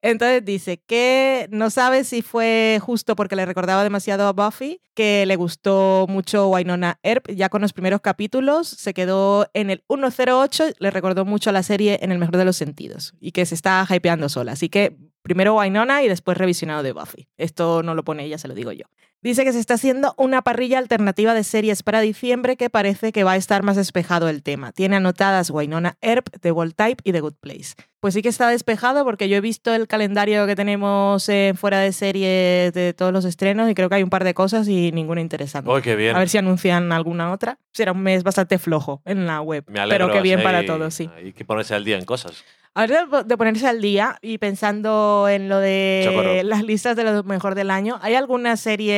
Entonces 0.01 0.45
dice 0.45 0.81
que 0.87 1.49
no 1.51 1.71
sabe 1.71 2.05
si 2.05 2.23
fue 2.23 2.79
justo 2.81 3.17
porque 3.17 3.35
le 3.35 3.45
recordaba 3.47 3.83
demasiado 3.83 4.29
a 4.29 4.33
Buffy, 4.33 4.81
que 4.95 5.27
le 5.27 5.35
gustó 5.35 6.07
mucho 6.09 6.49
Wynonna 6.49 7.01
Earp 7.03 7.29
ya 7.33 7.49
con 7.49 7.63
los 7.63 7.73
primeros 7.73 8.01
capítulos, 8.01 8.69
se 8.69 8.95
quedó 8.95 9.49
en 9.55 9.71
el 9.71 9.83
108, 9.89 10.75
le 10.79 10.91
recordó 10.93 11.25
mucho 11.25 11.51
a 11.51 11.53
la 11.53 11.65
serie 11.65 11.99
en 12.01 12.13
el 12.13 12.19
mejor 12.19 12.37
de 12.37 12.45
los 12.45 12.57
sentidos 12.57 13.15
y 13.21 13.33
que 13.33 13.45
se 13.45 13.57
está 13.57 13.85
hypeando 13.91 14.29
sola. 14.29 14.53
Así 14.53 14.69
que 14.69 14.97
primero 15.29 15.55
Wynonna 15.55 16.03
y 16.03 16.09
después 16.09 16.37
revisionado 16.39 16.83
de 16.83 16.93
Buffy. 16.93 17.29
Esto 17.37 17.83
no 17.83 17.95
lo 17.95 18.03
pone 18.03 18.25
ella, 18.25 18.39
se 18.39 18.49
lo 18.49 18.55
digo 18.55 18.73
yo. 18.73 18.87
Dice 19.21 19.45
que 19.45 19.53
se 19.53 19.59
está 19.59 19.75
haciendo 19.75 20.15
una 20.17 20.43
parrilla 20.43 20.79
alternativa 20.79 21.35
de 21.35 21.43
series 21.43 21.83
para 21.83 22.01
diciembre 22.01 22.57
que 22.57 22.71
parece 22.71 23.11
que 23.11 23.25
va 23.25 23.33
a 23.33 23.37
estar 23.37 23.65
más 23.65 23.75
despejado 23.75 24.29
el 24.29 24.45
tema. 24.45 24.71
Tiene 24.71 24.95
anotadas 24.95 25.51
Wynonna 25.51 25.97
Earp, 26.01 26.29
The 26.41 26.53
World 26.53 26.75
Type 26.77 27.03
y 27.03 27.11
The 27.11 27.21
Good 27.21 27.35
Place. 27.41 27.75
Pues 27.99 28.15
sí 28.15 28.23
que 28.23 28.29
está 28.29 28.49
despejado 28.49 29.05
porque 29.05 29.29
yo 29.29 29.37
he 29.37 29.41
visto 29.41 29.75
el 29.75 29.89
calendario 29.89 30.47
que 30.47 30.55
tenemos 30.55 31.29
eh, 31.29 31.53
fuera 31.57 31.81
de 31.81 31.93
serie 31.93 32.71
de 32.73 32.95
todos 32.97 33.13
los 33.13 33.25
estrenos 33.25 33.69
y 33.69 33.75
creo 33.75 33.89
que 33.89 33.97
hay 33.97 34.05
un 34.05 34.11
par 34.11 34.23
de 34.23 34.35
cosas 34.35 34.69
y 34.69 34.93
ninguna 34.93 35.21
interesante. 35.21 35.69
¡Uy, 35.69 35.83
qué 35.83 35.97
bien! 35.97 36.15
A 36.15 36.21
ver 36.21 36.29
si 36.29 36.39
anuncian 36.39 36.93
alguna 36.93 37.33
otra. 37.33 37.59
Será 37.73 37.91
un 37.91 38.01
mes 38.03 38.23
bastante 38.23 38.61
flojo 38.61 39.03
en 39.05 39.27
la 39.27 39.41
web. 39.41 39.65
Me 39.67 39.81
alegro, 39.81 40.07
pero 40.07 40.17
qué 40.17 40.23
bien 40.23 40.45
para 40.45 40.65
todos, 40.65 40.95
sí. 40.95 41.11
Hay 41.17 41.33
que 41.33 41.45
ponerse 41.45 41.75
al 41.75 41.85
día 41.85 41.99
en 41.99 42.05
cosas. 42.05 42.45
A 42.75 42.87
ver, 42.87 43.09
de- 43.27 43.37
ponerse 43.37 43.67
al 43.67 43.81
día 43.81 44.19
y 44.23 44.39
pensando 44.39 45.27
en 45.29 45.49
lo 45.49 45.59
de 45.59 46.43
las 46.45 46.63
listas 46.63 46.95
de 46.95 47.03
lo 47.03 47.25
mejor 47.25 47.57
del 47.57 47.71
año, 47.73 47.99
¿hay 48.03 48.15
alguna 48.15 48.57
serie 48.57 48.93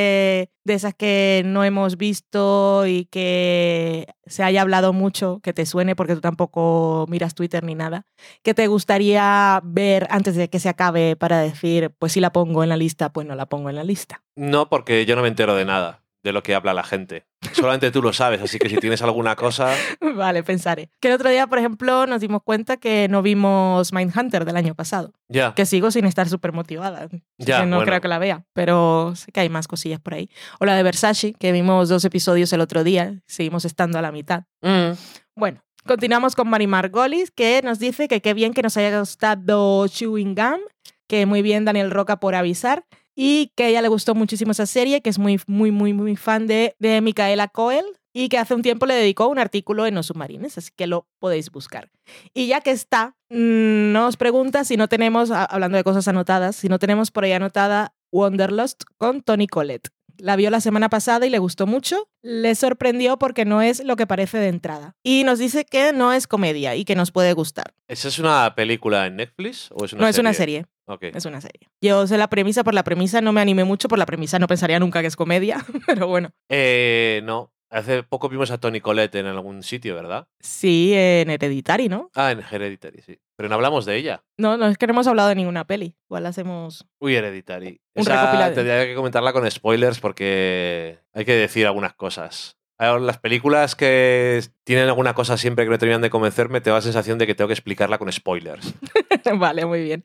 de 0.64 0.74
esas 0.74 0.94
que 0.94 1.42
no 1.44 1.64
hemos 1.64 1.96
visto 1.96 2.86
y 2.86 3.06
que 3.06 4.06
se 4.26 4.42
haya 4.42 4.62
hablado 4.62 4.92
mucho, 4.92 5.40
que 5.42 5.52
te 5.52 5.66
suene 5.66 5.96
porque 5.96 6.14
tú 6.14 6.20
tampoco 6.20 7.06
miras 7.08 7.34
Twitter 7.34 7.64
ni 7.64 7.74
nada, 7.74 8.06
que 8.42 8.54
te 8.54 8.66
gustaría 8.66 9.60
ver 9.64 10.06
antes 10.10 10.36
de 10.36 10.48
que 10.48 10.60
se 10.60 10.68
acabe 10.68 11.16
para 11.16 11.40
decir, 11.40 11.90
pues 11.98 12.12
si 12.12 12.20
la 12.20 12.32
pongo 12.32 12.62
en 12.62 12.68
la 12.68 12.76
lista, 12.76 13.12
pues 13.12 13.26
no 13.26 13.34
la 13.34 13.46
pongo 13.46 13.70
en 13.70 13.76
la 13.76 13.84
lista? 13.84 14.22
No, 14.36 14.68
porque 14.68 15.06
yo 15.06 15.16
no 15.16 15.22
me 15.22 15.28
entero 15.28 15.54
de 15.54 15.64
nada 15.64 16.02
de 16.22 16.32
lo 16.32 16.42
que 16.42 16.54
habla 16.54 16.74
la 16.74 16.82
gente. 16.82 17.24
Solamente 17.52 17.90
tú 17.90 18.02
lo 18.02 18.12
sabes, 18.12 18.40
así 18.42 18.58
que 18.58 18.68
si 18.68 18.76
tienes 18.76 19.02
alguna 19.02 19.36
cosa... 19.36 19.74
vale, 20.14 20.42
pensaré. 20.42 20.90
Que 21.00 21.08
el 21.08 21.14
otro 21.14 21.30
día, 21.30 21.46
por 21.46 21.58
ejemplo, 21.58 22.06
nos 22.06 22.20
dimos 22.20 22.42
cuenta 22.42 22.76
que 22.76 23.08
no 23.08 23.22
vimos 23.22 23.92
Mindhunter 23.92 24.44
del 24.44 24.56
año 24.56 24.74
pasado. 24.74 25.12
Ya. 25.28 25.54
que 25.54 25.64
sigo 25.66 25.90
sin 25.90 26.04
estar 26.04 26.28
súper 26.28 26.52
motivada. 26.52 27.08
Ya, 27.38 27.60
que 27.60 27.66
no 27.66 27.76
bueno. 27.76 27.88
creo 27.88 28.00
que 28.00 28.08
la 28.08 28.18
vea, 28.18 28.44
pero 28.52 29.14
sé 29.16 29.32
que 29.32 29.40
hay 29.40 29.48
más 29.48 29.68
cosillas 29.68 30.00
por 30.00 30.14
ahí. 30.14 30.28
O 30.58 30.66
la 30.66 30.74
de 30.74 30.82
Versace, 30.82 31.32
que 31.32 31.52
vimos 31.52 31.88
dos 31.88 32.04
episodios 32.04 32.52
el 32.52 32.60
otro 32.60 32.84
día, 32.84 33.20
seguimos 33.26 33.64
estando 33.64 33.98
a 33.98 34.02
la 34.02 34.12
mitad. 34.12 34.44
Mm. 34.60 34.92
Bueno, 35.34 35.62
continuamos 35.86 36.34
con 36.36 36.48
Mari 36.48 36.66
Margolis, 36.66 37.30
que 37.30 37.62
nos 37.62 37.78
dice 37.78 38.08
que 38.08 38.20
qué 38.20 38.34
bien 38.34 38.52
que 38.52 38.62
nos 38.62 38.76
haya 38.76 38.98
gustado 38.98 39.86
Chewing 39.88 40.34
Gum, 40.34 40.60
que 41.06 41.26
muy 41.26 41.42
bien 41.42 41.64
Daniel 41.64 41.90
Roca 41.90 42.20
por 42.20 42.34
avisar, 42.34 42.84
y 43.22 43.52
que 43.54 43.64
a 43.64 43.68
ella 43.68 43.82
le 43.82 43.88
gustó 43.88 44.14
muchísimo 44.14 44.52
esa 44.52 44.64
serie, 44.64 45.02
que 45.02 45.10
es 45.10 45.18
muy, 45.18 45.38
muy, 45.46 45.70
muy, 45.70 45.92
muy 45.92 46.16
fan 46.16 46.46
de, 46.46 46.74
de 46.78 47.02
Micaela 47.02 47.48
Coel, 47.48 47.84
y 48.14 48.30
que 48.30 48.38
hace 48.38 48.54
un 48.54 48.62
tiempo 48.62 48.86
le 48.86 48.94
dedicó 48.94 49.26
un 49.28 49.38
artículo 49.38 49.84
en 49.84 49.94
Los 49.94 50.06
Submarines, 50.06 50.56
así 50.56 50.70
que 50.74 50.86
lo 50.86 51.06
podéis 51.18 51.50
buscar. 51.50 51.90
Y 52.32 52.46
ya 52.46 52.62
que 52.62 52.70
está, 52.70 53.16
mm, 53.28 53.92
nos 53.92 54.16
pregunta 54.16 54.64
si 54.64 54.78
no 54.78 54.88
tenemos, 54.88 55.30
a- 55.30 55.44
hablando 55.44 55.76
de 55.76 55.84
cosas 55.84 56.08
anotadas, 56.08 56.56
si 56.56 56.68
no 56.70 56.78
tenemos 56.78 57.10
por 57.10 57.24
ahí 57.24 57.32
anotada 57.32 57.92
Wanderlust 58.10 58.84
con 58.96 59.20
Tony 59.22 59.46
Collette. 59.46 59.88
La 60.18 60.36
vio 60.36 60.50
la 60.50 60.60
semana 60.60 60.88
pasada 60.90 61.24
y 61.26 61.30
le 61.30 61.38
gustó 61.38 61.66
mucho. 61.66 62.08
Le 62.22 62.54
sorprendió 62.54 63.18
porque 63.18 63.44
no 63.46 63.62
es 63.62 63.82
lo 63.84 63.96
que 63.96 64.06
parece 64.06 64.36
de 64.38 64.48
entrada. 64.48 64.94
Y 65.02 65.24
nos 65.24 65.38
dice 65.38 65.64
que 65.64 65.92
no 65.94 66.12
es 66.12 66.26
comedia 66.26 66.74
y 66.76 66.84
que 66.84 66.94
nos 66.94 67.10
puede 67.10 67.32
gustar. 67.32 67.72
¿Esa 67.88 68.08
es 68.08 68.18
una 68.18 68.54
película 68.54 69.06
en 69.06 69.16
Netflix 69.16 69.70
o 69.72 69.84
es 69.84 69.92
una 69.94 70.00
no 70.02 70.06
serie? 70.06 70.10
es 70.10 70.18
una 70.18 70.32
serie, 70.34 70.66
Ok. 70.86 71.04
es 71.14 71.24
una 71.24 71.40
serie. 71.40 71.68
Yo 71.80 72.06
sé 72.06 72.18
la 72.18 72.28
premisa 72.28 72.64
por 72.64 72.74
la 72.74 72.84
premisa, 72.84 73.20
no 73.20 73.32
me 73.32 73.40
animé 73.40 73.64
mucho 73.64 73.88
por 73.88 73.98
la 73.98 74.06
premisa, 74.06 74.38
no 74.38 74.46
pensaría 74.46 74.78
nunca 74.80 75.00
que 75.00 75.06
es 75.06 75.16
comedia, 75.16 75.64
pero 75.86 76.06
bueno. 76.06 76.30
Eh, 76.48 77.20
no. 77.24 77.52
Hace 77.72 78.02
poco 78.02 78.28
vimos 78.28 78.50
a 78.50 78.58
Tony 78.58 78.80
Collette 78.80 79.14
en 79.14 79.26
algún 79.26 79.62
sitio, 79.62 79.94
¿verdad? 79.94 80.26
Sí, 80.40 80.92
en 80.92 81.30
Hereditary, 81.30 81.88
¿no? 81.88 82.10
Ah, 82.16 82.32
en 82.32 82.40
Hereditary, 82.40 83.00
sí. 83.00 83.20
Pero 83.36 83.48
no 83.48 83.54
hablamos 83.54 83.86
de 83.86 83.94
ella. 83.94 84.24
No, 84.36 84.56
no 84.56 84.66
es 84.66 84.76
que 84.76 84.88
no 84.88 84.92
hemos 84.92 85.06
hablado 85.06 85.28
de 85.28 85.36
ninguna 85.36 85.64
peli. 85.64 85.94
Igual 86.08 86.26
hacemos... 86.26 86.84
Uy, 86.98 87.14
Hereditary. 87.14 87.80
Un 87.94 88.02
Esa 88.02 88.52
tendría 88.52 88.84
que 88.86 88.96
comentarla 88.96 89.32
con 89.32 89.48
spoilers 89.48 90.00
porque 90.00 90.98
hay 91.12 91.24
que 91.24 91.34
decir 91.34 91.64
algunas 91.64 91.94
cosas. 91.94 92.58
Ahora, 92.80 93.04
Las 93.04 93.18
películas 93.18 93.76
que 93.76 94.42
tienen 94.64 94.86
alguna 94.86 95.12
cosa 95.12 95.36
siempre 95.36 95.66
que 95.66 95.70
no 95.70 95.76
terminan 95.76 96.00
de 96.00 96.08
convencerme, 96.08 96.62
te 96.62 96.70
da 96.70 96.76
la 96.76 96.82
sensación 96.82 97.18
de 97.18 97.26
que 97.26 97.34
tengo 97.34 97.48
que 97.48 97.52
explicarla 97.52 97.98
con 97.98 98.10
spoilers. 98.10 98.72
vale, 99.38 99.66
muy 99.66 99.82
bien. 99.82 100.02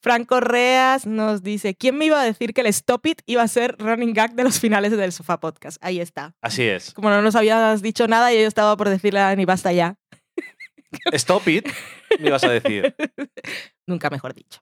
Fran 0.00 0.26
Correas 0.26 1.06
nos 1.06 1.42
dice, 1.42 1.74
¿quién 1.74 1.96
me 1.96 2.04
iba 2.04 2.20
a 2.20 2.24
decir 2.24 2.52
que 2.52 2.60
el 2.60 2.66
Stop 2.66 3.06
It 3.06 3.22
iba 3.24 3.42
a 3.42 3.48
ser 3.48 3.74
running 3.78 4.12
gag 4.12 4.34
de 4.34 4.44
los 4.44 4.60
finales 4.60 4.94
del 4.94 5.12
Sofá 5.12 5.40
Podcast? 5.40 5.82
Ahí 5.82 5.98
está. 5.98 6.34
Así 6.42 6.64
es. 6.64 6.92
Como 6.92 7.08
no 7.08 7.22
nos 7.22 7.36
habías 7.36 7.80
dicho 7.80 8.06
nada, 8.06 8.30
yo 8.34 8.40
estaba 8.40 8.76
por 8.76 8.90
decirle 8.90 9.34
ni 9.36 9.46
basta 9.46 9.72
ya. 9.72 9.96
Stop 11.12 11.48
it, 11.48 11.68
me 12.18 12.28
ibas 12.28 12.44
a 12.44 12.50
decir. 12.50 12.94
Nunca 13.90 14.08
mejor 14.08 14.32
dicho. 14.34 14.60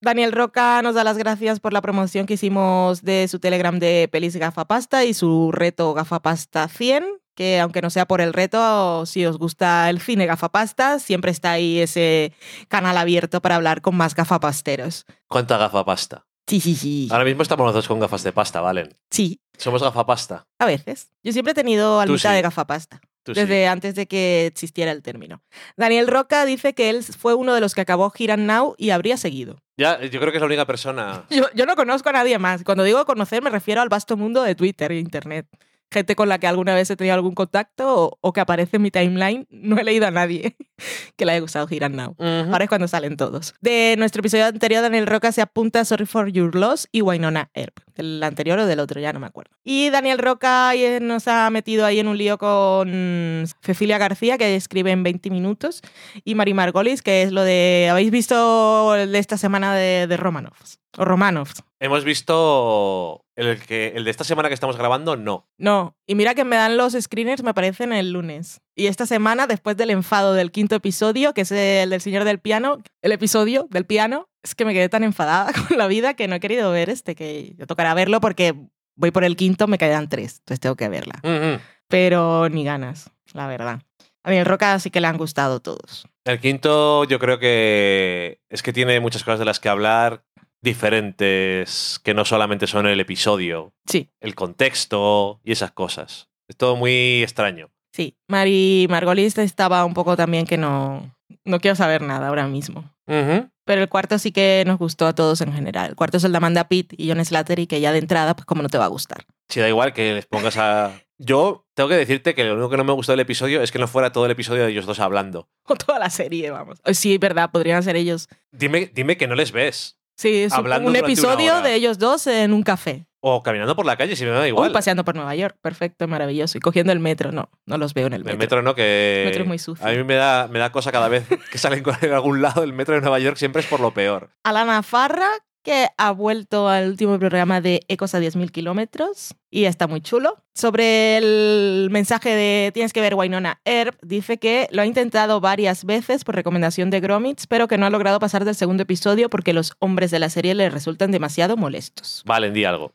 Daniel 0.00 0.32
Roca 0.32 0.80
nos 0.80 0.94
da 0.94 1.02
las 1.04 1.18
gracias 1.18 1.58
por 1.60 1.72
la 1.72 1.82
promoción 1.82 2.24
que 2.24 2.34
hicimos 2.34 3.02
de 3.02 3.26
su 3.28 3.40
Telegram 3.40 3.78
de 3.78 4.08
Pelis 4.10 4.36
Gafapasta 4.36 5.04
y 5.04 5.12
su 5.12 5.50
reto 5.52 5.92
Gafapasta 5.92 6.68
100, 6.68 7.04
que 7.34 7.58
aunque 7.58 7.82
no 7.82 7.90
sea 7.90 8.06
por 8.06 8.20
el 8.20 8.32
reto, 8.32 9.04
si 9.06 9.26
os 9.26 9.38
gusta 9.38 9.90
el 9.90 10.00
cine 10.00 10.26
Gafapasta, 10.26 11.00
siempre 11.00 11.32
está 11.32 11.50
ahí 11.52 11.80
ese 11.80 12.32
canal 12.68 12.96
abierto 12.96 13.42
para 13.42 13.56
hablar 13.56 13.80
con 13.82 13.96
más 13.96 14.14
gafapasteros. 14.14 15.04
¿Cuánta 15.28 15.58
gafapasta? 15.58 16.24
Sí, 16.46 16.60
sí, 16.60 16.76
sí. 16.76 17.08
Ahora 17.10 17.24
mismo 17.24 17.42
estamos 17.42 17.66
los 17.66 17.74
dos 17.74 17.88
con 17.88 17.98
gafas 17.98 18.22
de 18.22 18.30
pasta, 18.32 18.60
¿valen? 18.60 18.94
Sí, 19.10 19.40
Somos 19.58 19.82
gafapasta. 19.82 20.46
a 20.60 20.66
veces. 20.66 21.10
Yo 21.24 21.32
siempre 21.32 21.52
he 21.52 21.54
tenido 21.54 21.98
almita 22.00 22.30
sí. 22.30 22.34
de 22.36 22.42
gafapasta. 22.42 23.00
Tú 23.24 23.34
sí. 23.34 23.40
desde 23.40 23.66
antes 23.66 23.94
de 23.94 24.06
que 24.06 24.46
existiera 24.46 24.92
el 24.92 25.02
término. 25.02 25.42
Daniel 25.76 26.06
Roca 26.06 26.44
dice 26.44 26.74
que 26.74 26.90
él 26.90 27.02
fue 27.02 27.34
uno 27.34 27.54
de 27.54 27.60
los 27.60 27.74
que 27.74 27.80
acabó 27.80 28.10
Giran 28.10 28.46
Now 28.46 28.74
y 28.78 28.90
habría 28.90 29.16
seguido. 29.16 29.56
Ya, 29.76 30.00
yo 30.00 30.20
creo 30.20 30.30
que 30.30 30.36
es 30.38 30.42
la 30.42 30.46
única 30.46 30.66
persona. 30.66 31.24
Yo, 31.30 31.46
yo 31.54 31.66
no 31.66 31.74
conozco 31.74 32.08
a 32.10 32.12
nadie 32.12 32.38
más. 32.38 32.62
Cuando 32.62 32.84
digo 32.84 33.04
conocer 33.06 33.42
me 33.42 33.50
refiero 33.50 33.80
al 33.80 33.88
vasto 33.88 34.16
mundo 34.16 34.42
de 34.42 34.54
Twitter 34.54 34.92
e 34.92 34.98
Internet. 35.00 35.46
Gente 35.90 36.16
con 36.16 36.28
la 36.28 36.38
que 36.38 36.46
alguna 36.46 36.74
vez 36.74 36.90
he 36.90 36.96
tenido 36.96 37.14
algún 37.14 37.34
contacto 37.34 38.04
o, 38.04 38.18
o 38.20 38.32
que 38.32 38.40
aparece 38.40 38.76
en 38.76 38.82
mi 38.82 38.90
timeline. 38.90 39.46
No 39.50 39.78
he 39.78 39.84
leído 39.84 40.06
a 40.06 40.10
nadie 40.10 40.56
que 41.16 41.24
le 41.24 41.32
haya 41.32 41.40
gustado 41.40 41.66
Giran 41.66 41.96
Now. 41.96 42.14
Ahora 42.18 42.64
es 42.64 42.68
cuando 42.68 42.88
salen 42.88 43.16
todos. 43.16 43.54
De 43.60 43.94
nuestro 43.98 44.20
episodio 44.20 44.46
anterior, 44.46 44.82
Daniel 44.82 45.06
Roca 45.06 45.32
se 45.32 45.40
apunta 45.42 45.80
a 45.80 45.84
Sorry 45.84 46.06
for 46.06 46.28
Your 46.28 46.54
Loss 46.54 46.88
y 46.92 47.00
Wynonna 47.02 47.50
Earp. 47.54 47.78
Del 47.94 48.22
anterior 48.22 48.58
o 48.58 48.66
del 48.66 48.80
otro, 48.80 49.00
ya 49.00 49.12
no 49.12 49.20
me 49.20 49.26
acuerdo. 49.26 49.52
Y 49.62 49.90
Daniel 49.90 50.18
Roca 50.18 50.72
nos 51.00 51.28
ha 51.28 51.48
metido 51.50 51.86
ahí 51.86 52.00
en 52.00 52.08
un 52.08 52.18
lío 52.18 52.38
con 52.38 53.44
Cecilia 53.62 53.98
García, 53.98 54.36
que 54.36 54.56
escribe 54.56 54.90
en 54.90 55.02
20 55.02 55.30
minutos, 55.30 55.80
y 56.24 56.34
Mari 56.34 56.54
Margolis, 56.54 57.02
que 57.02 57.22
es 57.22 57.32
lo 57.32 57.42
de. 57.42 57.88
¿Habéis 57.90 58.10
visto 58.10 58.92
de 58.92 59.18
esta 59.18 59.38
semana 59.38 59.74
de, 59.74 60.06
de 60.06 60.16
Romanovs? 60.16 60.80
O 60.96 61.04
Romanovs. 61.04 61.62
Hemos 61.80 62.04
visto 62.04 63.24
el, 63.36 63.60
que, 63.60 63.92
el 63.94 64.04
de 64.04 64.10
esta 64.10 64.24
semana 64.24 64.48
que 64.48 64.54
estamos 64.54 64.76
grabando, 64.76 65.16
no. 65.16 65.48
No, 65.58 65.96
y 66.06 66.14
mira 66.14 66.34
que 66.34 66.44
me 66.44 66.56
dan 66.56 66.76
los 66.76 66.94
screeners, 66.94 67.42
me 67.42 67.50
aparecen 67.50 67.92
el 67.92 68.12
lunes. 68.12 68.60
Y 68.76 68.86
esta 68.86 69.06
semana, 69.06 69.46
después 69.46 69.76
del 69.76 69.90
enfado 69.90 70.34
del 70.34 70.52
quinto 70.52 70.76
episodio, 70.76 71.34
que 71.34 71.42
es 71.42 71.52
el 71.52 71.90
del 71.90 72.00
Señor 72.00 72.24
del 72.24 72.38
Piano, 72.38 72.78
el 73.02 73.12
episodio 73.12 73.66
del 73.70 73.86
piano, 73.86 74.28
es 74.44 74.54
que 74.54 74.64
me 74.64 74.72
quedé 74.74 74.88
tan 74.88 75.02
enfadada 75.02 75.52
con 75.68 75.76
la 75.78 75.88
vida 75.88 76.14
que 76.14 76.28
no 76.28 76.36
he 76.36 76.40
querido 76.40 76.70
ver 76.70 76.88
este, 76.90 77.16
que 77.16 77.54
yo 77.58 77.66
tocará 77.66 77.94
verlo 77.94 78.20
porque 78.20 78.54
voy 78.94 79.10
por 79.10 79.24
el 79.24 79.34
quinto, 79.34 79.66
me 79.66 79.78
quedan 79.78 80.08
tres, 80.08 80.36
entonces 80.38 80.60
tengo 80.60 80.76
que 80.76 80.88
verla. 80.88 81.20
Ujú. 81.24 81.60
Pero 81.88 82.48
ni 82.48 82.62
ganas, 82.64 83.10
la 83.32 83.48
verdad. 83.48 83.80
A 84.22 84.30
mí 84.30 84.36
el 84.36 84.46
Roca 84.46 84.78
sí 84.78 84.90
que 84.90 85.00
le 85.00 85.06
han 85.08 85.18
gustado 85.18 85.60
todos. 85.60 86.06
El 86.24 86.40
quinto, 86.40 87.04
yo 87.04 87.18
creo 87.18 87.38
que 87.38 88.40
es 88.48 88.62
que 88.62 88.72
tiene 88.72 89.00
muchas 89.00 89.24
cosas 89.24 89.38
de 89.40 89.44
las 89.44 89.60
que 89.60 89.68
hablar 89.68 90.24
diferentes, 90.62 92.00
que 92.02 92.14
no 92.14 92.24
solamente 92.24 92.66
son 92.66 92.86
el 92.86 93.00
episodio, 93.00 93.72
Sí, 93.86 94.08
el 94.20 94.34
contexto 94.34 95.40
y 95.44 95.52
esas 95.52 95.72
cosas. 95.72 96.28
Es 96.48 96.56
todo 96.56 96.76
muy 96.76 97.22
extraño. 97.22 97.70
sí. 97.92 98.16
Mari 98.28 98.86
Margolis 98.88 99.36
estaba 99.38 99.84
un 99.84 99.94
poco 99.94 100.16
también 100.16 100.46
que 100.46 100.56
no, 100.56 101.13
no 101.44 101.60
quiero 101.60 101.74
saber 101.74 102.02
nada 102.02 102.28
ahora 102.28 102.46
mismo. 102.46 102.90
Pero 103.06 103.80
el 103.80 103.88
cuarto 103.88 104.18
sí 104.18 104.32
que 104.32 104.62
nos 104.66 104.78
gustó 104.78 105.06
a 105.06 105.14
todos 105.14 105.40
en 105.40 105.52
general. 105.52 105.90
El 105.90 105.96
cuarto 105.96 106.18
es 106.18 106.24
el 106.24 106.32
de 106.32 106.38
Amanda 106.38 106.68
Pitt 106.68 106.92
y 106.96 107.08
John 107.08 107.24
Slattery, 107.24 107.66
que 107.66 107.80
ya 107.80 107.92
de 107.92 107.98
entrada, 107.98 108.34
pues 108.34 108.46
como 108.46 108.62
no 108.62 108.68
te 108.68 108.78
va 108.78 108.84
a 108.84 108.88
gustar. 108.88 109.24
Si 109.48 109.60
da 109.60 109.68
igual 109.68 109.92
que 109.92 110.14
les 110.14 110.26
pongas 110.26 110.56
a... 110.56 110.92
Yo 111.18 111.64
tengo 111.74 111.88
que 111.88 111.94
decirte 111.94 112.34
que 112.34 112.42
lo 112.44 112.54
único 112.54 112.70
que 112.70 112.76
no 112.76 112.84
me 112.84 112.92
gustó 112.92 113.12
del 113.12 113.20
episodio 113.20 113.62
es 113.62 113.70
que 113.70 113.78
no 113.78 113.86
fuera 113.86 114.10
todo 114.10 114.26
el 114.26 114.32
episodio 114.32 114.64
de 114.64 114.72
ellos 114.72 114.84
dos 114.84 114.98
hablando. 115.00 115.48
O 115.66 115.76
toda 115.76 115.98
la 115.98 116.10
serie, 116.10 116.50
vamos. 116.50 116.78
Sí, 116.92 117.14
es 117.14 117.20
verdad, 117.20 117.50
podrían 117.50 117.82
ser 117.82 117.96
ellos. 117.96 118.28
Dime, 118.52 118.90
dime 118.92 119.16
que 119.16 119.26
no 119.26 119.34
les 119.34 119.52
ves. 119.52 119.96
Sí, 120.16 120.42
es 120.42 120.52
Hablando 120.52 120.88
un 120.88 120.96
episodio 120.96 121.60
de 121.62 121.74
ellos 121.74 121.98
dos 121.98 122.26
en 122.26 122.52
un 122.52 122.62
café. 122.62 123.06
O 123.26 123.42
caminando 123.42 123.74
por 123.74 123.86
la 123.86 123.96
calle, 123.96 124.16
si 124.16 124.24
me 124.26 124.32
da 124.32 124.40
O 124.40 124.46
igual. 124.46 124.70
paseando 124.70 125.02
por 125.02 125.14
Nueva 125.14 125.34
York. 125.34 125.56
Perfecto, 125.62 126.06
maravilloso. 126.06 126.58
Y 126.58 126.60
cogiendo 126.60 126.92
el 126.92 127.00
metro. 127.00 127.32
No, 127.32 127.48
no 127.64 127.78
los 127.78 127.94
veo 127.94 128.06
en 128.06 128.12
el 128.12 128.20
metro. 128.20 128.32
El 128.32 128.38
metro 128.38 128.60
no, 128.62 128.74
que. 128.74 129.22
El 129.22 129.28
metro 129.28 129.42
es 129.44 129.48
muy 129.48 129.58
sucio. 129.58 129.86
A 129.86 129.92
mí 129.92 130.04
me 130.04 130.14
da, 130.14 130.46
me 130.48 130.58
da 130.58 130.70
cosa 130.70 130.92
cada 130.92 131.08
vez 131.08 131.26
que 131.50 131.56
salen 131.56 131.82
con 131.82 131.96
en 132.02 132.12
algún 132.12 132.42
lado 132.42 132.60
del 132.60 132.74
metro 132.74 132.94
de 132.94 133.00
Nueva 133.00 133.18
York, 133.20 133.38
siempre 133.38 133.62
es 133.62 133.66
por 133.66 133.80
lo 133.80 133.92
peor. 133.92 134.28
Alana 134.42 134.82
Farra, 134.82 135.30
que 135.64 135.88
ha 135.96 136.12
vuelto 136.12 136.68
al 136.68 136.88
último 136.88 137.18
programa 137.18 137.60
de 137.60 137.80
Ecos 137.88 138.14
a 138.14 138.20
10.000 138.20 138.52
kilómetros 138.52 139.34
y 139.50 139.64
está 139.64 139.88
muy 139.88 140.00
chulo. 140.00 140.36
Sobre 140.54 141.16
el 141.16 141.88
mensaje 141.90 142.30
de 142.30 142.70
tienes 142.72 142.92
que 142.92 143.00
ver 143.00 143.14
Wynonna 143.14 143.60
Earp, 143.64 143.96
dice 144.02 144.38
que 144.38 144.68
lo 144.70 144.82
ha 144.82 144.86
intentado 144.86 145.40
varias 145.40 145.84
veces 145.84 146.22
por 146.22 146.36
recomendación 146.36 146.90
de 146.90 147.00
Gromits, 147.00 147.46
pero 147.46 147.66
que 147.66 147.78
no 147.78 147.86
ha 147.86 147.90
logrado 147.90 148.20
pasar 148.20 148.44
del 148.44 148.54
segundo 148.54 148.84
episodio 148.84 149.30
porque 149.30 149.54
los 149.54 149.72
hombres 149.80 150.10
de 150.10 150.18
la 150.20 150.28
serie 150.28 150.54
le 150.54 150.70
resultan 150.70 151.10
demasiado 151.10 151.56
molestos. 151.56 152.22
Valen, 152.26 152.52
di 152.52 152.64
algo. 152.64 152.92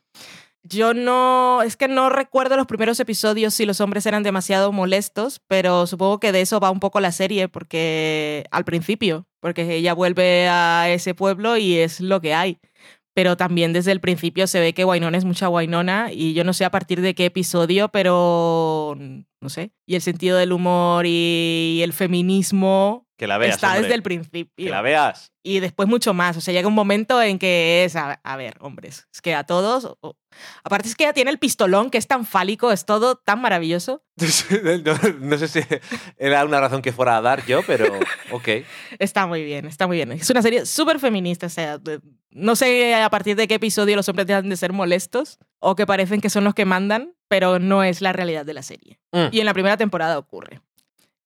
Yo 0.62 0.92
no, 0.92 1.62
es 1.62 1.76
que 1.76 1.88
no 1.88 2.10
recuerdo 2.10 2.56
los 2.56 2.66
primeros 2.66 3.00
episodios 3.00 3.54
si 3.54 3.64
los 3.64 3.80
hombres 3.80 4.04
eran 4.04 4.22
demasiado 4.22 4.72
molestos, 4.72 5.40
pero 5.48 5.86
supongo 5.86 6.20
que 6.20 6.32
de 6.32 6.42
eso 6.42 6.60
va 6.60 6.70
un 6.70 6.80
poco 6.80 7.00
la 7.00 7.12
serie, 7.12 7.48
porque 7.48 8.44
al 8.50 8.64
principio, 8.64 9.26
porque 9.40 9.62
ella 9.74 9.94
vuelve 9.94 10.48
a 10.48 10.90
ese 10.90 11.14
pueblo 11.14 11.56
y 11.56 11.78
es 11.78 12.00
lo 12.00 12.20
que 12.20 12.34
hay. 12.34 12.58
Pero 13.14 13.36
también 13.36 13.72
desde 13.72 13.90
el 13.92 14.00
principio 14.00 14.46
se 14.46 14.60
ve 14.60 14.72
que 14.72 14.84
Wynonna 14.84 15.18
es 15.18 15.24
mucha 15.24 15.48
Wynonna 15.48 16.10
y 16.12 16.32
yo 16.32 16.44
no 16.44 16.52
sé 16.52 16.64
a 16.64 16.70
partir 16.70 17.00
de 17.00 17.14
qué 17.14 17.26
episodio, 17.26 17.88
pero 17.88 18.96
no 18.98 19.48
sé. 19.48 19.72
Y 19.86 19.96
el 19.96 20.02
sentido 20.02 20.36
del 20.38 20.52
humor 20.52 21.06
y 21.06 21.80
el 21.82 21.92
feminismo 21.92 23.06
Que 23.18 23.26
la 23.26 23.36
veas. 23.38 23.54
está 23.56 23.68
hombre. 23.68 23.82
desde 23.82 23.94
el 23.96 24.02
principio. 24.02 24.64
Que 24.64 24.70
la 24.70 24.80
veas. 24.82 25.32
Y 25.42 25.58
después 25.60 25.88
mucho 25.88 26.14
más. 26.14 26.36
O 26.36 26.40
sea, 26.40 26.54
llega 26.54 26.68
un 26.68 26.74
momento 26.74 27.20
en 27.20 27.38
que 27.40 27.84
es, 27.84 27.96
a, 27.96 28.20
a 28.22 28.36
ver, 28.36 28.54
hombres, 28.60 29.08
es 29.12 29.20
que 29.20 29.34
a 29.34 29.44
todos... 29.44 29.96
o- 30.02 30.16
aparte 30.62 30.86
es 30.88 30.94
que 30.94 31.04
ella 31.04 31.12
tiene 31.12 31.30
el 31.32 31.38
pistolón 31.38 31.90
que 31.90 31.98
es 31.98 32.06
tan 32.06 32.24
fálico, 32.24 32.70
es 32.70 32.84
todo 32.86 33.16
tan 33.16 33.40
maravilloso. 33.40 34.04
no, 34.84 34.94
no 35.20 35.38
sé 35.38 35.48
si 35.48 35.60
era 36.16 36.44
una 36.44 36.60
razón 36.60 36.80
que 36.82 36.92
fuera 36.92 37.16
a 37.16 37.20
dar 37.22 37.44
yo, 37.46 37.62
pero 37.66 37.86
ok. 38.30 38.48
Está 39.00 39.26
muy 39.26 39.42
bien, 39.42 39.66
está 39.66 39.86
muy 39.88 39.96
bien. 39.96 40.12
Es 40.12 40.30
una 40.30 40.42
serie 40.42 40.64
súper 40.66 41.00
feminista. 41.00 41.46
O 41.46 41.50
sea, 41.50 41.80
no 42.30 42.56
sé 42.56 42.94
a 42.94 43.10
partir 43.10 43.36
de 43.36 43.48
qué 43.48 43.54
episodio 43.54 43.96
los 43.96 44.08
hombres 44.08 44.26
dejan 44.26 44.48
de 44.48 44.56
ser 44.56 44.72
molestos 44.72 45.38
o 45.58 45.76
que 45.76 45.86
parecen 45.86 46.20
que 46.20 46.30
son 46.30 46.44
los 46.44 46.54
que 46.54 46.64
mandan, 46.64 47.14
pero 47.28 47.58
no 47.58 47.82
es 47.82 48.00
la 48.00 48.12
realidad 48.12 48.44
de 48.44 48.54
la 48.54 48.62
serie. 48.62 48.98
Mm. 49.12 49.26
Y 49.32 49.40
en 49.40 49.46
la 49.46 49.52
primera 49.52 49.76
temporada 49.76 50.18
ocurre. 50.18 50.60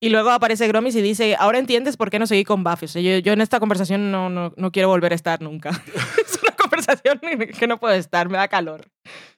Y 0.01 0.11
luego 0.11 0.31
aparece 0.31 0.69
Gromis 0.69 0.97
y 0.97 1.03
dice, 1.03 1.37
ahora 1.39 1.59
entiendes 1.59 1.97
por 1.97 2.11
qué 2.11 2.19
no 2.19 2.27
seguí 2.27 2.45
con 2.45 2.63
Buffy. 2.63 2.87
O 2.87 2.89
sea, 2.89 3.01
yo, 3.01 3.19
yo 3.19 3.33
en 3.33 3.41
esta 3.41 3.59
conversación 3.61 4.11
no, 4.11 4.29
no, 4.29 4.53
no 4.57 4.71
quiero 4.71 4.89
volver 4.89 5.13
a 5.13 5.15
estar 5.15 5.41
nunca. 5.41 5.71
es 6.27 6.39
una 6.43 6.53
conversación 6.53 7.21
que 7.59 7.67
no 7.67 7.79
puedo 7.79 7.95
estar, 7.95 8.29
me 8.29 8.37
da 8.37 8.49
calor. 8.49 8.87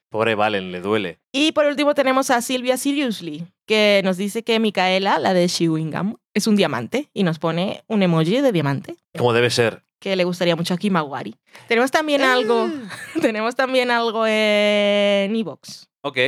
Pobre 0.08 0.34
Valen, 0.34 0.72
le 0.72 0.80
duele. 0.80 1.18
Y 1.32 1.52
por 1.52 1.66
último 1.66 1.94
tenemos 1.94 2.30
a 2.30 2.40
Silvia 2.40 2.76
Seriously, 2.76 3.44
que 3.66 4.00
nos 4.04 4.16
dice 4.16 4.42
que 4.44 4.58
Micaela, 4.58 5.18
la 5.18 5.34
de 5.34 5.46
Shewingham, 5.46 6.16
es 6.32 6.46
un 6.46 6.56
diamante 6.56 7.10
y 7.12 7.22
nos 7.22 7.38
pone 7.38 7.82
un 7.86 8.02
emoji 8.02 8.40
de 8.40 8.52
diamante 8.52 8.96
Como 9.16 9.32
debe 9.32 9.50
ser. 9.50 9.85
Que 10.06 10.14
le 10.14 10.22
gustaría 10.22 10.54
mucho 10.54 10.72
a 10.72 10.76
Kimawari. 10.76 11.34
Tenemos 11.66 11.90
también 11.90 12.22
algo, 12.22 12.70
tenemos 13.20 13.56
también 13.56 13.90
algo 13.90 14.24
en 14.24 15.34
Evox. 15.34 15.88
Ok. 16.02 16.18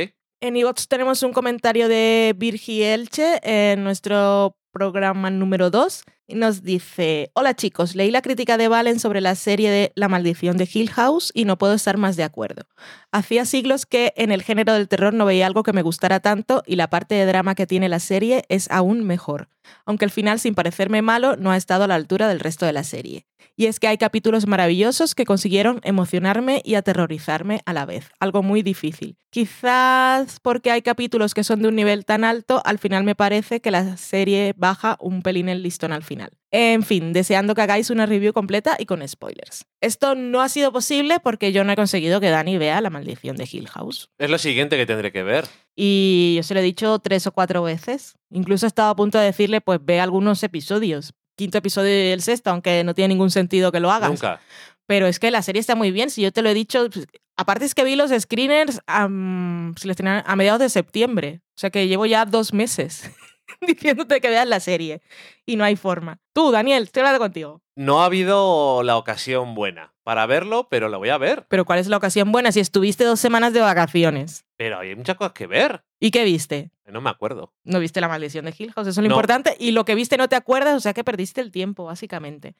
En 0.41 0.57
Evox 0.57 0.89
tenemos 0.89 1.23
un 1.23 1.31
comentario 1.31 1.87
de 1.87 2.35
Virgi 2.35 2.83
Elche 2.83 3.39
en 3.41 3.85
nuestro 3.85 4.57
programa 4.73 5.29
número 5.29 5.69
2 5.69 6.03
y 6.03 6.09
nos 6.35 6.63
dice, 6.63 7.31
hola 7.33 7.55
chicos, 7.55 7.95
leí 7.95 8.11
la 8.11 8.21
crítica 8.21 8.57
de 8.57 8.67
Valen 8.67 8.99
sobre 8.99 9.21
la 9.21 9.35
serie 9.35 9.71
de 9.71 9.91
La 9.95 10.07
maldición 10.07 10.57
de 10.57 10.69
Hill 10.71 10.89
House 10.91 11.31
y 11.33 11.45
no 11.45 11.57
puedo 11.57 11.73
estar 11.73 11.97
más 11.97 12.15
de 12.15 12.23
acuerdo. 12.23 12.63
Hacía 13.11 13.45
siglos 13.45 13.85
que 13.85 14.13
en 14.15 14.31
el 14.31 14.43
género 14.43 14.73
del 14.73 14.87
terror 14.87 15.13
no 15.13 15.25
veía 15.25 15.47
algo 15.47 15.63
que 15.63 15.73
me 15.73 15.81
gustara 15.81 16.19
tanto 16.19 16.63
y 16.65 16.75
la 16.75 16.89
parte 16.89 17.15
de 17.15 17.25
drama 17.25 17.55
que 17.55 17.67
tiene 17.67 17.89
la 17.89 17.99
serie 17.99 18.43
es 18.49 18.69
aún 18.71 19.03
mejor, 19.05 19.49
aunque 19.85 20.05
el 20.05 20.11
final 20.11 20.39
sin 20.39 20.55
parecerme 20.55 21.01
malo 21.01 21.35
no 21.35 21.51
ha 21.51 21.57
estado 21.57 21.83
a 21.83 21.87
la 21.87 21.95
altura 21.95 22.27
del 22.27 22.39
resto 22.39 22.65
de 22.65 22.73
la 22.73 22.83
serie. 22.83 23.25
Y 23.55 23.65
es 23.65 23.79
que 23.79 23.87
hay 23.87 23.97
capítulos 23.97 24.47
maravillosos 24.47 25.15
que 25.15 25.25
consiguieron 25.25 25.81
emocionarme 25.83 26.61
y 26.63 26.75
aterrorizarme 26.75 27.61
a 27.65 27.73
la 27.73 27.85
vez, 27.85 28.09
algo 28.19 28.41
muy 28.41 28.61
difícil. 28.61 29.17
Quizás 29.31 30.39
porque 30.39 30.71
hay 30.71 30.81
capítulos 30.81 31.33
que 31.33 31.43
son 31.43 31.61
de 31.61 31.67
un 31.67 31.75
nivel 31.75 32.05
tan 32.05 32.23
alto, 32.23 32.61
al 32.63 32.79
final 32.79 33.03
me 33.03 33.15
parece 33.15 33.59
que 33.59 33.71
la 33.71 33.97
serie 33.97 34.53
baja 34.55 34.97
un 35.01 35.21
pelín 35.21 35.49
el 35.49 35.61
listón 35.61 35.91
al 35.91 36.03
final. 36.03 36.18
En 36.51 36.83
fin, 36.83 37.13
deseando 37.13 37.53
que 37.53 37.61
hagáis 37.61 37.89
una 37.89 38.05
review 38.05 38.33
completa 38.33 38.75
y 38.79 38.85
con 38.85 39.07
spoilers. 39.07 39.65
Esto 39.81 40.15
no 40.15 40.41
ha 40.41 40.49
sido 40.49 40.71
posible 40.71 41.19
porque 41.19 41.51
yo 41.51 41.63
no 41.63 41.71
he 41.71 41.75
conseguido 41.75 42.19
que 42.19 42.29
Dani 42.29 42.57
vea 42.57 42.81
La 42.81 42.89
maldición 42.89 43.37
de 43.37 43.47
Hill 43.49 43.67
House. 43.67 44.09
Es 44.17 44.29
lo 44.29 44.37
siguiente 44.37 44.75
que 44.77 44.85
tendré 44.85 45.11
que 45.11 45.23
ver. 45.23 45.45
Y 45.75 46.33
yo 46.37 46.43
se 46.43 46.53
lo 46.53 46.59
he 46.59 46.63
dicho 46.63 46.99
tres 46.99 47.27
o 47.27 47.31
cuatro 47.31 47.61
veces. 47.63 48.15
Incluso 48.31 48.65
he 48.65 48.67
estado 48.67 48.89
a 48.89 48.95
punto 48.95 49.17
de 49.17 49.25
decirle, 49.25 49.61
pues 49.61 49.79
ve 49.81 49.99
algunos 49.99 50.41
episodios. 50.43 51.13
Quinto 51.37 51.57
episodio 51.57 51.91
y 51.91 52.11
el 52.11 52.21
sexto, 52.21 52.49
aunque 52.49 52.83
no 52.83 52.93
tiene 52.93 53.13
ningún 53.13 53.31
sentido 53.31 53.71
que 53.71 53.79
lo 53.79 53.91
hagas. 53.91 54.09
Nunca. 54.09 54.41
Pero 54.87 55.05
es 55.05 55.19
que 55.19 55.29
la 55.29 55.43
serie 55.43 55.59
está 55.59 55.75
muy 55.75 55.91
bien. 55.91 56.09
Si 56.09 56.21
yo 56.21 56.33
te 56.33 56.41
lo 56.41 56.49
he 56.49 56.53
dicho, 56.53 56.89
pues, 56.89 57.05
aparte 57.37 57.63
es 57.63 57.75
que 57.75 57.83
vi 57.83 57.95
los 57.95 58.09
screeners 58.11 58.81
a 58.87 59.07
mediados 59.07 60.59
de 60.59 60.69
septiembre. 60.69 61.41
O 61.55 61.59
sea 61.59 61.69
que 61.69 61.87
llevo 61.87 62.05
ya 62.07 62.25
dos 62.25 62.53
meses 62.53 63.11
diciéndote 63.67 64.21
que 64.21 64.29
veas 64.29 64.47
la 64.47 64.59
serie. 64.59 65.01
Y 65.45 65.55
no 65.55 65.63
hay 65.63 65.75
forma. 65.75 66.19
Tú, 66.33 66.51
Daniel, 66.51 66.83
estoy 66.83 67.01
hablando 67.01 67.19
contigo. 67.19 67.61
No 67.75 68.01
ha 68.01 68.05
habido 68.05 68.83
la 68.83 68.97
ocasión 68.97 69.55
buena 69.55 69.93
para 70.09 70.25
verlo, 70.25 70.67
pero 70.71 70.89
lo 70.89 70.97
voy 70.97 71.09
a 71.09 71.19
ver. 71.19 71.45
Pero 71.49 71.65
¿cuál 71.65 71.77
es 71.77 71.85
la 71.87 71.95
ocasión 71.95 72.31
buena 72.31 72.51
si 72.51 72.59
estuviste 72.59 73.03
dos 73.03 73.19
semanas 73.19 73.53
de 73.53 73.59
vacaciones? 73.59 74.43
Pero 74.57 74.79
hay 74.79 74.95
muchas 74.95 75.15
cosas 75.15 75.33
que 75.33 75.45
ver. 75.45 75.83
¿Y 75.99 76.09
qué 76.09 76.23
viste? 76.23 76.71
No 76.87 76.99
me 76.99 77.11
acuerdo. 77.11 77.53
No 77.63 77.79
viste 77.79 78.01
la 78.01 78.07
maldición 78.07 78.45
de 78.45 78.55
Hill 78.57 78.73
House, 78.73 78.87
eso 78.87 79.01
es 79.01 79.03
lo 79.03 79.09
No. 79.09 79.13
importante. 79.13 79.55
Y 79.59 79.69
lo 79.69 79.85
que 79.85 79.93
viste 79.93 80.17
no 80.17 80.27
te 80.27 80.35
acuerdas, 80.35 80.75
o 80.75 80.79
sea 80.79 80.95
que 80.95 81.03
perdiste 81.03 81.41
el 81.41 81.51
tiempo, 81.51 81.85
básicamente. 81.85 82.55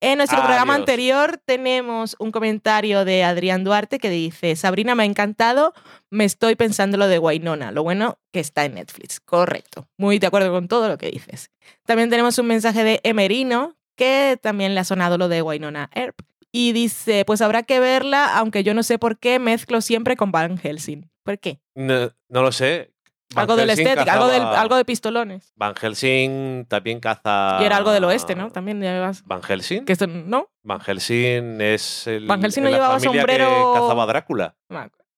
En 0.00 0.16
nuestro 0.16 0.38
Adiós. 0.38 0.46
programa 0.48 0.74
anterior 0.74 1.38
tenemos 1.44 2.16
un 2.18 2.32
comentario 2.32 3.04
de 3.04 3.24
Adrián 3.24 3.62
Duarte 3.62 3.98
que 3.98 4.08
dice: 4.08 4.56
Sabrina 4.56 4.94
me 4.94 5.02
ha 5.02 5.06
encantado, 5.06 5.74
me 6.08 6.24
estoy 6.24 6.54
pensando 6.56 6.96
lo 6.96 7.08
de 7.08 7.18
Wainona. 7.18 7.72
Lo 7.72 7.82
bueno 7.82 8.16
que 8.32 8.40
está 8.40 8.64
en 8.64 8.76
Netflix. 8.76 9.20
Correcto. 9.20 9.86
Muy 9.98 10.18
de 10.18 10.28
acuerdo 10.28 10.50
con 10.50 10.66
todo 10.66 10.88
lo 10.88 10.96
que 10.96 11.10
dices. 11.10 11.50
También 11.84 12.08
tenemos 12.08 12.38
un 12.38 12.46
mensaje 12.46 12.84
de 12.84 13.00
Emerino 13.02 13.76
que 13.96 14.38
también 14.40 14.72
le 14.74 14.80
ha 14.80 14.84
sonado 14.84 15.18
lo 15.18 15.28
de 15.28 15.42
Wainona 15.42 15.90
Earp. 15.94 16.20
Y 16.58 16.72
dice: 16.72 17.24
Pues 17.26 17.42
habrá 17.42 17.64
que 17.64 17.80
verla, 17.80 18.38
aunque 18.38 18.64
yo 18.64 18.72
no 18.72 18.82
sé 18.82 18.98
por 18.98 19.18
qué 19.18 19.38
mezclo 19.38 19.82
siempre 19.82 20.16
con 20.16 20.32
Van 20.32 20.56
Helsing. 20.56 21.10
¿Por 21.22 21.38
qué? 21.38 21.60
No, 21.74 22.10
no 22.30 22.42
lo 22.42 22.50
sé. 22.50 22.92
Van 23.34 23.42
algo 23.42 23.56
de 23.56 23.66
la 23.66 23.72
Helsing 23.74 23.86
estética, 23.88 24.12
algo, 24.14 24.28
del- 24.28 24.42
algo 24.42 24.76
de 24.76 24.84
pistolones. 24.86 25.52
Van 25.56 25.74
Helsing 25.74 26.64
también 26.66 27.00
caza. 27.00 27.58
Y 27.60 27.64
era 27.64 27.76
algo 27.76 27.90
del 27.90 28.04
oeste, 28.04 28.34
¿no? 28.36 28.50
También 28.52 28.80
llevas. 28.80 29.22
Van 29.26 29.42
Helsing. 29.42 29.84
Que 29.84 29.92
esto, 29.92 30.06
¿no? 30.06 30.48
Van 30.62 30.80
Helsing 30.80 31.60
es 31.60 32.06
el. 32.06 32.26
Van 32.26 32.40
Helsing 32.40 32.62
no 32.64 32.70
llevaba 32.70 32.98
sombrero- 33.00 33.74
que 33.74 33.80
cazaba 33.80 34.04
a 34.04 34.06
Drácula. 34.06 34.56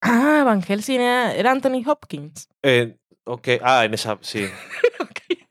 Ah, 0.01 0.43
Van 0.45 0.62
Helsing 0.62 1.01
era, 1.01 1.34
era 1.34 1.53
Anthony 1.53 1.82
Hopkins. 1.86 2.49
Eh, 2.62 2.97
ok, 3.24 3.49
ah, 3.62 3.84
en 3.84 3.95
esa, 3.95 4.18
sí. 4.22 4.45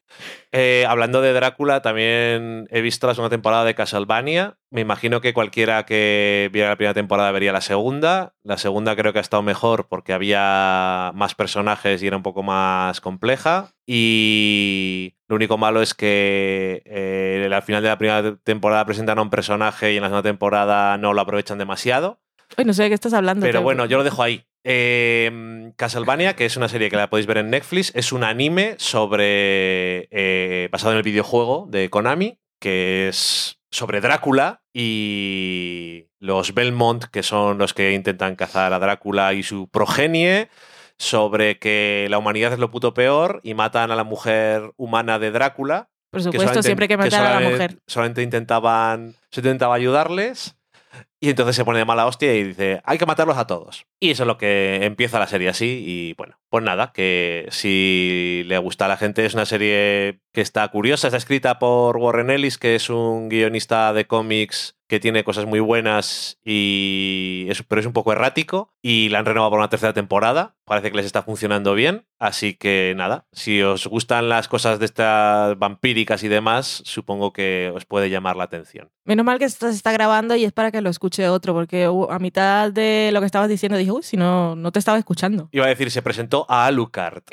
Eh, 0.51 0.85
hablando 0.87 1.21
de 1.21 1.33
Drácula, 1.33 1.81
también 1.81 2.67
he 2.71 2.81
visto 2.81 3.05
la 3.05 3.13
segunda 3.13 3.29
temporada 3.29 3.65
de 3.65 3.75
Castlevania. 3.75 4.57
Me 4.69 4.81
imagino 4.81 5.19
que 5.19 5.33
cualquiera 5.33 5.85
que 5.85 6.49
viera 6.53 6.69
la 6.69 6.75
primera 6.77 6.93
temporada 6.93 7.31
vería 7.31 7.51
la 7.51 7.61
segunda. 7.61 8.33
La 8.43 8.57
segunda 8.57 8.95
creo 8.95 9.11
que 9.11 9.19
ha 9.19 9.21
estado 9.21 9.43
mejor 9.43 9.87
porque 9.87 10.13
había 10.13 11.11
más 11.15 11.35
personajes 11.35 12.01
y 12.01 12.07
era 12.07 12.17
un 12.17 12.23
poco 12.23 12.43
más 12.43 13.01
compleja. 13.01 13.73
Y 13.85 15.15
lo 15.27 15.35
único 15.35 15.57
malo 15.57 15.81
es 15.81 15.93
que 15.93 16.81
eh, 16.85 17.49
al 17.51 17.63
final 17.63 17.83
de 17.83 17.89
la 17.89 17.97
primera 17.97 18.37
temporada 18.37 18.85
presentan 18.85 19.19
a 19.19 19.21
un 19.21 19.29
personaje 19.29 19.93
y 19.93 19.97
en 19.97 20.01
la 20.01 20.07
segunda 20.07 20.29
temporada 20.29 20.97
no 20.97 21.13
lo 21.13 21.21
aprovechan 21.21 21.57
demasiado. 21.57 22.19
No 22.65 22.73
sé 22.73 22.83
de 22.83 22.89
qué 22.89 22.95
estás 22.95 23.13
hablando. 23.13 23.45
Pero 23.45 23.61
bueno, 23.61 23.85
yo 23.85 23.97
lo 23.97 24.03
dejo 24.03 24.23
ahí. 24.23 24.45
Eh, 24.63 25.71
Castlevania, 25.77 26.35
que 26.35 26.45
es 26.45 26.57
una 26.57 26.67
serie 26.67 26.89
que 26.89 26.97
la 26.97 27.09
podéis 27.09 27.27
ver 27.27 27.37
en 27.37 27.49
Netflix, 27.49 27.91
es 27.95 28.11
un 28.11 28.23
anime 28.23 28.75
sobre. 28.79 30.07
eh, 30.11 30.69
basado 30.71 30.91
en 30.91 30.97
el 30.97 31.03
videojuego 31.03 31.67
de 31.69 31.89
Konami, 31.89 32.39
que 32.59 33.07
es 33.07 33.59
sobre 33.71 34.01
Drácula 34.01 34.63
y 34.73 36.07
los 36.19 36.53
Belmont, 36.53 37.05
que 37.05 37.23
son 37.23 37.57
los 37.57 37.73
que 37.73 37.93
intentan 37.93 38.35
cazar 38.35 38.73
a 38.73 38.79
Drácula 38.79 39.33
y 39.33 39.43
su 39.43 39.69
progenie, 39.69 40.49
sobre 40.97 41.59
que 41.59 42.07
la 42.09 42.17
humanidad 42.17 42.53
es 42.53 42.59
lo 42.59 42.71
puto 42.71 42.93
peor 42.93 43.39
y 43.43 43.53
matan 43.53 43.91
a 43.91 43.95
la 43.95 44.03
mujer 44.03 44.71
humana 44.77 45.19
de 45.19 45.31
Drácula. 45.31 45.89
Por 46.09 46.23
supuesto, 46.23 46.63
siempre 46.63 46.87
que 46.87 46.95
a 46.95 47.39
la 47.39 47.49
mujer. 47.49 47.79
Solamente 47.85 48.23
intentaban, 48.23 49.15
se 49.29 49.41
intentaba 49.41 49.75
ayudarles 49.75 50.56
y 51.19 51.29
entonces 51.29 51.55
se 51.55 51.65
pone 51.65 51.79
de 51.79 51.85
mala 51.85 52.05
hostia 52.05 52.33
y 52.35 52.43
dice, 52.43 52.81
hay 52.83 52.97
que 52.97 53.05
matarlos 53.05 53.37
a 53.37 53.47
todos. 53.47 53.85
Y 53.99 54.11
eso 54.11 54.23
es 54.23 54.27
lo 54.27 54.37
que 54.37 54.85
empieza 54.85 55.19
la 55.19 55.27
serie 55.27 55.49
así 55.49 55.83
y 55.85 56.13
bueno, 56.13 56.39
pues 56.49 56.63
nada, 56.63 56.91
que 56.93 57.47
si 57.51 58.43
le 58.45 58.57
gusta 58.57 58.85
a 58.85 58.89
la 58.89 58.97
gente 58.97 59.25
es 59.25 59.33
una 59.33 59.45
serie 59.45 60.19
que 60.33 60.41
está 60.41 60.67
curiosa, 60.69 61.07
está 61.07 61.17
escrita 61.17 61.59
por 61.59 61.97
Warren 61.97 62.29
Ellis, 62.29 62.57
que 62.57 62.75
es 62.75 62.89
un 62.89 63.29
guionista 63.29 63.93
de 63.93 64.07
cómics 64.07 64.76
que 64.87 64.99
tiene 64.99 65.23
cosas 65.23 65.45
muy 65.45 65.59
buenas 65.59 66.39
y 66.43 67.45
es, 67.49 67.61
pero 67.63 67.81
es 67.81 67.87
un 67.87 67.93
poco 67.93 68.11
errático 68.11 68.73
y 68.81 69.09
la 69.09 69.19
han 69.19 69.25
renovado 69.25 69.51
por 69.51 69.59
una 69.59 69.69
tercera 69.69 69.93
temporada. 69.93 70.55
Parece 70.65 70.91
que 70.91 70.97
les 70.97 71.05
está 71.05 71.23
funcionando 71.23 71.73
bien, 71.73 72.05
así 72.19 72.53
que 72.53 72.93
nada, 72.95 73.27
si 73.31 73.61
os 73.61 73.87
gustan 73.87 74.29
las 74.29 74.47
cosas 74.47 74.79
de 74.79 74.85
estas 74.85 75.57
vampíricas 75.57 76.23
y 76.23 76.27
demás, 76.27 76.81
supongo 76.85 77.33
que 77.33 77.71
os 77.75 77.85
puede 77.85 78.09
llamar 78.09 78.35
la 78.35 78.45
atención. 78.45 78.89
Menos 79.05 79.25
mal 79.25 79.39
que 79.39 79.45
esto 79.45 79.69
se 79.69 79.75
está 79.75 79.91
grabando 79.91 80.35
y 80.35 80.43
es 80.43 80.51
para 80.51 80.71
que 80.71 80.81
lo 80.81 80.89
escuche 80.89 81.29
otro, 81.29 81.53
porque 81.53 81.87
uh, 81.87 82.11
a 82.11 82.19
mitad 82.19 82.71
de 82.71 83.11
lo 83.13 83.19
que 83.19 83.25
estabas 83.25 83.49
diciendo 83.49 83.77
dije, 83.77 83.91
uy, 83.91 84.03
si 84.03 84.17
no, 84.17 84.55
no 84.55 84.71
te 84.71 84.79
estaba 84.79 84.97
escuchando. 84.97 85.49
Iba 85.51 85.65
a 85.65 85.69
decir, 85.69 85.91
se 85.91 86.01
presentó 86.01 86.45
a 86.49 86.65
Alucard. 86.65 87.23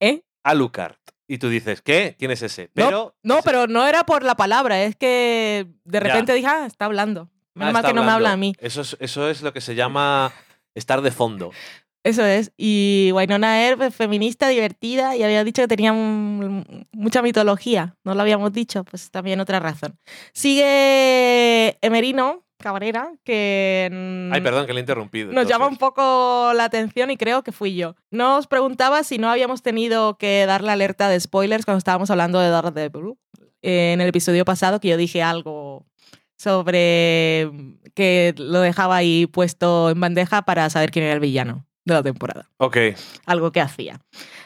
¿Eh? 0.00 0.22
Alucard. 0.42 0.96
Y 1.26 1.38
tú 1.38 1.48
dices, 1.48 1.80
¿qué? 1.80 2.16
¿Quién 2.18 2.30
es 2.30 2.42
ese? 2.42 2.68
Pero 2.74 3.14
No, 3.22 3.40
pero 3.42 3.66
no 3.66 3.86
era 3.86 4.04
por 4.04 4.22
la 4.22 4.34
palabra, 4.36 4.82
es 4.82 4.94
que 4.96 5.66
de 5.84 5.98
Ya. 5.98 6.00
repente 6.00 6.34
dije, 6.34 6.46
ah, 6.46 6.66
está 6.66 6.84
hablando. 6.84 7.30
Menos 7.54 7.70
Ah, 7.70 7.72
mal 7.72 7.84
que 7.86 7.92
no 7.94 8.04
me 8.04 8.10
habla 8.10 8.32
a 8.32 8.36
mí. 8.36 8.52
Eso 8.58 8.80
es, 8.82 8.96
eso 9.00 9.30
es 9.30 9.40
lo 9.42 9.52
que 9.52 9.60
se 9.60 9.74
llama 9.74 10.32
estar 10.74 11.00
de 11.02 11.10
fondo. 11.12 11.50
Eso 12.02 12.22
es. 12.26 12.52
Y 12.58 13.10
Wynonna 13.14 13.64
Earp, 13.66 13.90
feminista, 13.90 14.48
divertida, 14.48 15.16
y 15.16 15.22
había 15.22 15.42
dicho 15.44 15.62
que 15.62 15.68
tenía 15.68 15.92
un- 15.92 16.86
mucha 16.92 17.22
mitología. 17.22 17.96
No 18.04 18.14
lo 18.14 18.20
habíamos 18.20 18.52
dicho, 18.52 18.84
pues 18.84 19.10
también 19.10 19.40
otra 19.40 19.58
razón. 19.60 19.98
Sigue 20.34 21.78
Emerino 21.80 22.44
Cabrera, 22.64 23.12
que 23.24 23.88
Ay, 24.32 24.40
perdón, 24.40 24.66
que 24.66 24.72
le 24.72 24.80
he 24.80 24.82
interrumpido. 24.82 25.32
nos 25.32 25.44
llama 25.46 25.66
entonces. 25.66 25.72
un 25.72 25.78
poco 25.78 26.52
la 26.54 26.64
atención 26.64 27.10
y 27.10 27.16
creo 27.16 27.42
que 27.44 27.52
fui 27.52 27.76
yo. 27.76 27.94
Nos 28.10 28.46
preguntaba 28.46 29.04
si 29.04 29.18
no 29.18 29.28
habíamos 29.30 29.62
tenido 29.62 30.16
que 30.18 30.46
dar 30.46 30.62
la 30.64 30.72
alerta 30.72 31.08
de 31.08 31.20
spoilers 31.20 31.64
cuando 31.66 31.78
estábamos 31.78 32.10
hablando 32.10 32.40
de 32.40 32.48
Daredevil. 32.48 33.14
Eh, 33.62 33.92
En 33.92 34.00
el 34.00 34.08
episodio 34.08 34.44
pasado 34.44 34.80
que 34.80 34.88
yo 34.88 34.96
dije 34.96 35.22
algo 35.22 35.86
sobre 36.36 37.50
que 37.94 38.34
lo 38.36 38.60
dejaba 38.60 38.96
ahí 38.96 39.26
puesto 39.26 39.90
en 39.90 40.00
bandeja 40.00 40.42
para 40.42 40.68
saber 40.70 40.90
quién 40.90 41.04
era 41.04 41.14
el 41.14 41.20
villano 41.20 41.66
de 41.84 41.94
la 41.94 42.02
temporada. 42.02 42.50
Ok. 42.56 42.76
Algo 43.26 43.52
que 43.52 43.60
hacía. 43.60 44.00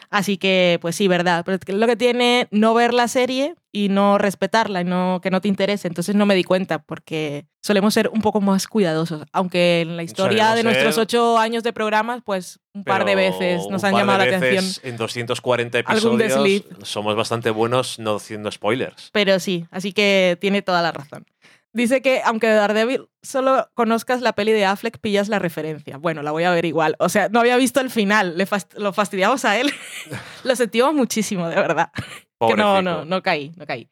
Así 0.09 0.37
que, 0.37 0.79
pues 0.81 0.95
sí, 0.95 1.07
verdad. 1.07 1.43
Pero 1.45 1.59
lo 1.77 1.85
que 1.87 1.95
tiene 1.95 2.47
no 2.51 2.73
ver 2.73 2.93
la 2.93 3.07
serie 3.07 3.53
y 3.71 3.89
no 3.89 4.17
respetarla 4.17 4.81
y 4.81 4.83
no, 4.83 5.19
que 5.21 5.29
no 5.29 5.39
te 5.41 5.47
interese. 5.47 5.87
Entonces 5.87 6.15
no 6.15 6.25
me 6.25 6.33
di 6.33 6.43
cuenta 6.43 6.79
porque 6.79 7.45
solemos 7.61 7.93
ser 7.93 8.09
un 8.09 8.21
poco 8.21 8.41
más 8.41 8.67
cuidadosos. 8.67 9.23
Aunque 9.31 9.81
en 9.81 9.95
la 9.97 10.01
historia 10.03 10.45
Solemos 10.49 10.55
de 10.55 10.63
nuestros 10.63 10.95
ser- 10.95 11.01
ocho 11.03 11.37
años 11.37 11.61
de 11.61 11.73
programas, 11.73 12.21
pues 12.25 12.59
un 12.73 12.83
par 12.83 13.05
de 13.05 13.13
veces 13.15 13.61
nos 13.69 13.83
han 13.83 13.93
llamado 13.95 14.17
la 14.17 14.23
atención. 14.35 14.65
En 14.83 14.97
240 14.97 15.79
Algún 15.85 16.19
episodios 16.19 16.63
somos 16.83 17.15
bastante 17.15 17.51
buenos 17.51 17.99
no 17.99 18.15
haciendo 18.15 18.51
spoilers. 18.51 19.09
Pero 19.11 19.39
sí, 19.39 19.65
así 19.69 19.93
que 19.93 20.37
tiene 20.41 20.63
toda 20.63 20.81
la 20.81 20.91
razón. 20.91 21.25
Dice 21.71 22.01
que 22.01 22.21
aunque 22.25 22.47
de 22.47 22.53
Daredevil 22.55 23.07
solo 23.21 23.69
conozcas 23.75 24.21
la 24.21 24.33
peli 24.33 24.51
de 24.51 24.65
Affleck, 24.65 24.97
pillas 24.99 25.29
la 25.29 25.37
referencia. 25.39 25.97
Bueno, 25.97 26.23
la 26.23 26.31
voy 26.31 26.43
a 26.43 26.51
ver 26.51 26.65
igual. 26.65 26.95
O 26.99 27.09
sea, 27.09 27.29
no 27.29 27.39
había 27.39 27.57
visto 27.57 27.79
el 27.79 27.89
final. 27.91 28.37
Le 28.37 28.47
fast- 28.47 28.75
lo 28.77 28.91
fastidiamos 28.93 29.45
a 29.45 29.57
él. 29.59 29.71
lo 30.43 30.55
sentimos 30.55 30.93
muchísimo, 30.93 31.47
de 31.47 31.55
verdad. 31.55 31.91
que 31.95 32.55
no, 32.55 32.81
no, 32.81 33.05
no 33.05 33.21
caí, 33.21 33.51
no 33.55 33.65
caí. 33.67 33.89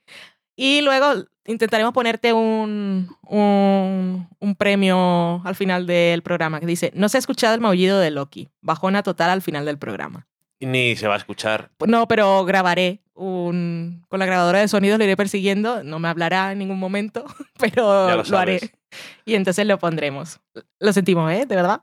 Y 0.55 0.82
luego 0.82 1.25
intentaremos 1.45 1.93
ponerte 1.93 2.34
un, 2.34 3.15
un, 3.21 4.28
un 4.39 4.55
premio 4.55 5.41
al 5.45 5.55
final 5.55 5.86
del 5.86 6.23
programa 6.23 6.59
que 6.59 6.65
dice, 6.65 6.91
no 6.95 7.09
se 7.09 7.17
ha 7.17 7.19
escuchado 7.19 7.53
el 7.53 7.61
maullido 7.61 7.99
de 7.99 8.09
Loki. 8.09 8.49
Bajona 8.61 9.03
total 9.03 9.30
al 9.30 9.41
final 9.43 9.65
del 9.65 9.78
programa. 9.78 10.25
Ni 10.60 10.95
se 10.95 11.08
va 11.08 11.16
a 11.16 11.18
escuchar. 11.18 11.72
No, 11.86 12.08
pero 12.08 12.43
grabaré 12.45 13.01
un, 13.14 14.03
con 14.10 14.20
la 14.20 14.26
grabadora 14.26 14.60
de 14.60 14.68
sonidos, 14.68 14.97
lo 14.97 15.05
iré 15.05 15.16
persiguiendo. 15.16 15.84
No 15.84 15.99
me 15.99 16.08
hablará 16.08 16.51
en 16.51 16.60
ningún 16.60 16.80
momento, 16.80 17.26
pero 17.60 18.10
lo, 18.10 18.24
lo 18.24 18.38
haré. 18.38 18.72
Y 19.26 19.36
entonces 19.36 19.66
lo 19.66 19.78
pondremos. 19.78 20.39
Lo 20.80 20.93
sentimos, 20.93 21.32
¿eh? 21.32 21.45
De 21.45 21.55
verdad. 21.55 21.82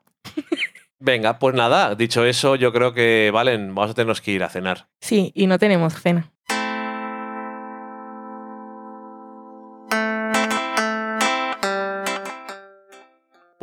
Venga, 0.98 1.38
pues 1.38 1.54
nada, 1.54 1.94
dicho 1.94 2.24
eso, 2.24 2.56
yo 2.56 2.72
creo 2.72 2.94
que, 2.94 3.30
Valen, 3.32 3.74
vamos 3.74 3.90
a 3.90 3.94
tenernos 3.94 4.22
que 4.22 4.30
ir 4.30 4.42
a 4.42 4.48
cenar. 4.48 4.88
Sí, 5.00 5.32
y 5.34 5.46
no 5.46 5.58
tenemos 5.58 5.92
cena. 6.00 6.32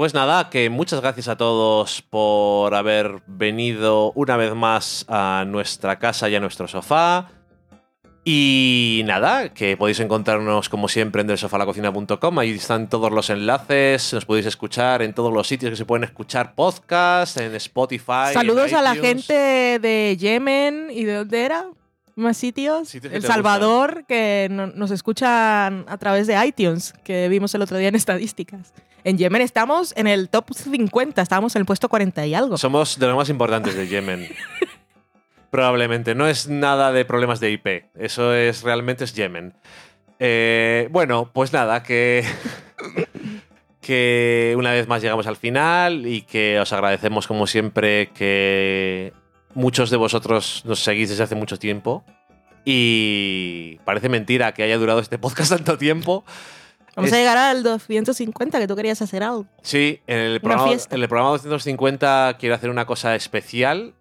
Pues 0.02 0.16
nada, 0.16 0.50
que 0.50 0.72
muchas 0.72 1.00
gracias 1.00 1.28
a 1.28 1.38
todos 1.38 2.02
por 2.02 2.74
haber 2.74 3.22
venido 3.28 4.12
una 4.14 4.36
vez 4.36 4.56
más 4.56 5.06
a 5.08 5.46
nuestra 5.48 6.00
casa 6.00 6.28
y 6.28 6.34
a 6.36 6.40
nuestro 6.40 6.68
sofá. 6.68 7.30
Y 8.26 9.04
nada, 9.06 9.54
que 9.54 9.78
podéis 9.78 10.00
encontrarnos 10.00 10.70
como 10.70 10.88
siempre 10.88 11.22
en 11.22 11.28
delsofalacocina.com. 11.28 12.40
Ahí 12.40 12.50
están 12.50 12.90
todos 12.90 13.12
los 13.12 13.30
enlaces. 13.30 14.12
Nos 14.16 14.26
podéis 14.26 14.48
escuchar 14.48 15.04
en 15.04 15.14
todos 15.14 15.32
los 15.32 15.48
sitios 15.48 15.70
que 15.70 15.76
se 15.76 15.86
pueden 15.86 16.04
escuchar 16.06 16.56
podcasts, 16.56 17.38
en 17.38 17.54
Spotify. 17.54 18.34
Saludos 18.34 18.72
en 18.72 18.78
a 18.78 18.82
la 18.82 18.96
gente 18.96 19.78
de 19.80 20.18
Yemen 20.20 20.88
y 20.90 21.04
de 21.04 21.14
dónde 21.14 21.44
era. 21.46 21.66
Más 22.16 22.38
sitios. 22.38 22.94
El 22.96 23.22
Salvador, 23.22 24.06
que 24.08 24.48
no- 24.50 24.66
nos 24.66 24.90
escuchan 24.90 25.86
a 25.88 25.98
través 26.00 26.26
de 26.26 26.44
iTunes, 26.44 26.94
que 27.04 27.30
vimos 27.30 27.54
el 27.54 27.62
otro 27.62 27.78
día 27.78 27.88
en 27.90 27.96
estadísticas. 27.96 28.74
En 29.04 29.18
Yemen 29.18 29.42
estamos 29.42 29.94
en 29.98 30.08
el 30.08 30.30
top 30.30 30.54
50, 30.54 31.22
estábamos 31.22 31.56
en 31.56 31.62
el 31.62 31.66
puesto 31.66 31.90
40 31.90 32.26
y 32.28 32.36
algo. 32.36 32.58
Somos 32.58 33.00
de 33.00 33.08
los 33.08 33.16
más 33.16 33.30
importantes 33.30 33.76
de 33.76 33.88
Yemen. 33.88 34.28
Probablemente. 35.50 36.16
No 36.16 36.28
es 36.28 36.48
nada 36.48 36.92
de 36.92 37.04
problemas 37.04 37.40
de 37.40 37.52
IP. 37.52 37.86
Eso 37.96 38.34
es 38.34 38.64
realmente 38.64 39.04
es 39.04 39.14
Yemen. 39.14 39.54
Eh, 40.20 40.88
bueno, 40.92 41.30
pues 41.34 41.52
nada, 41.52 41.84
que. 41.84 42.24
que 43.82 44.54
una 44.58 44.72
vez 44.72 44.88
más 44.88 45.02
llegamos 45.02 45.26
al 45.26 45.36
final 45.36 46.06
y 46.06 46.22
que 46.22 46.60
os 46.60 46.72
agradecemos 46.72 47.26
como 47.28 47.48
siempre 47.48 48.10
que 48.10 49.12
muchos 49.56 49.90
de 49.90 49.98
vosotros 49.98 50.62
nos 50.66 50.80
seguís 50.80 51.10
desde 51.10 51.24
hace 51.24 51.36
mucho 51.36 51.58
tiempo. 51.58 52.06
Y 52.64 53.80
parece 53.84 54.08
mentira 54.08 54.54
que 54.54 54.62
haya 54.62 54.78
durado 54.78 55.00
este 55.00 55.18
podcast 55.18 55.50
tanto 55.56 55.78
tiempo. 55.78 56.24
Vamos 56.96 57.10
Es- 57.10 57.14
a 57.14 57.18
llegar 57.20 57.38
al 57.38 57.64
250, 57.64 58.60
que 58.60 58.68
tú 58.68 58.76
querías 58.76 59.02
hacer 59.02 59.24
algo. 59.24 59.46
Sí, 59.62 60.02
en 60.08 60.18
el, 60.20 60.42
programa, 60.42 60.68
fiesta. 60.68 60.96
en 60.96 61.02
el 61.02 61.08
programa 61.08 61.32
250 61.32 62.36
quiero 62.40 62.56
hacer 62.56 62.70
una 62.70 62.86
cosa 62.86 63.16
especial, 63.16 63.94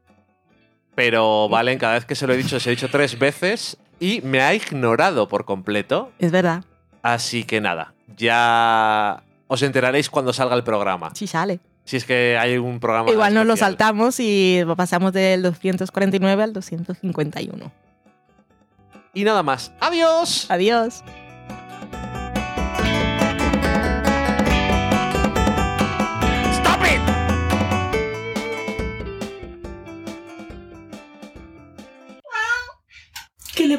pero 0.95 1.49
Valen, 1.49 1.78
cada 1.78 1.95
vez 1.95 2.05
que 2.05 2.14
se 2.14 2.26
lo 2.26 2.34
he 2.34 2.36
dicho, 2.36 2.59
se 2.59 2.68
lo 2.68 2.72
he 2.72 2.76
dicho 2.76 2.88
tres 2.91 3.18
veces 3.18 3.76
y 4.01 4.20
me 4.22 4.41
ha 4.43 4.55
ignorado 4.55 5.28
por 5.28 5.45
completo. 5.45 6.11
Es 6.18 6.32
verdad, 6.32 6.64
Así 7.03 7.45
que 7.45 7.61
nada, 7.61 7.95
ya 8.16 9.22
os 9.47 9.62
enteraréis 9.62 10.11
cuando 10.11 10.32
salga 10.32 10.55
el 10.57 10.64
programa. 10.64 11.11
sí 11.14 11.26
sale. 11.26 11.61
Si 11.84 11.97
es 11.97 12.05
que 12.05 12.36
hay 12.38 12.57
un 12.59 12.78
programa. 12.78 13.11
Igual 13.11 13.32
nos 13.34 13.47
lo 13.47 13.57
saltamos 13.57 14.16
y 14.20 14.62
pasamos 14.76 15.12
del 15.12 15.43
249 15.43 16.43
al 16.43 16.53
251. 16.53 17.72
Y 19.14 19.24
nada 19.24 19.43
más. 19.43 19.72
¡Adiós! 19.80 20.47
Adiós. 20.51 21.03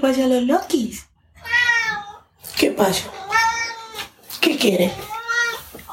¿Qué 0.01 0.07
le 0.07 0.13
pasa 0.13 0.25
a 0.25 0.29
los 0.29 0.43
Lokis? 0.45 1.07
¿Qué 2.57 2.71
pasa? 2.71 3.11
¿Qué 4.41 4.57
quiere? 4.57 4.91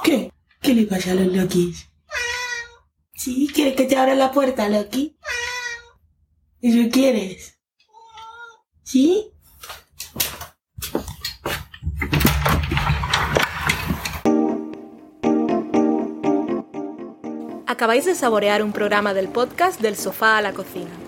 ¿Qué? 0.02 0.32
¿Qué 0.62 0.72
le 0.72 0.86
pasa 0.86 1.10
a 1.10 1.14
los 1.14 1.26
Lokis? 1.26 1.90
¿Sí? 3.12 3.50
¿Quieres 3.54 3.76
que 3.76 3.84
te 3.84 3.98
abra 3.98 4.14
la 4.14 4.32
puerta, 4.32 4.66
Loki? 4.70 5.18
¿Eso 6.62 6.88
quieres? 6.90 7.58
¿Sí? 8.82 9.30
Acabáis 17.66 18.06
de 18.06 18.14
saborear 18.14 18.62
un 18.62 18.72
programa 18.72 19.12
del 19.12 19.28
podcast 19.28 19.82
Del 19.82 19.98
Sofá 19.98 20.38
a 20.38 20.42
la 20.42 20.54
Cocina. 20.54 21.07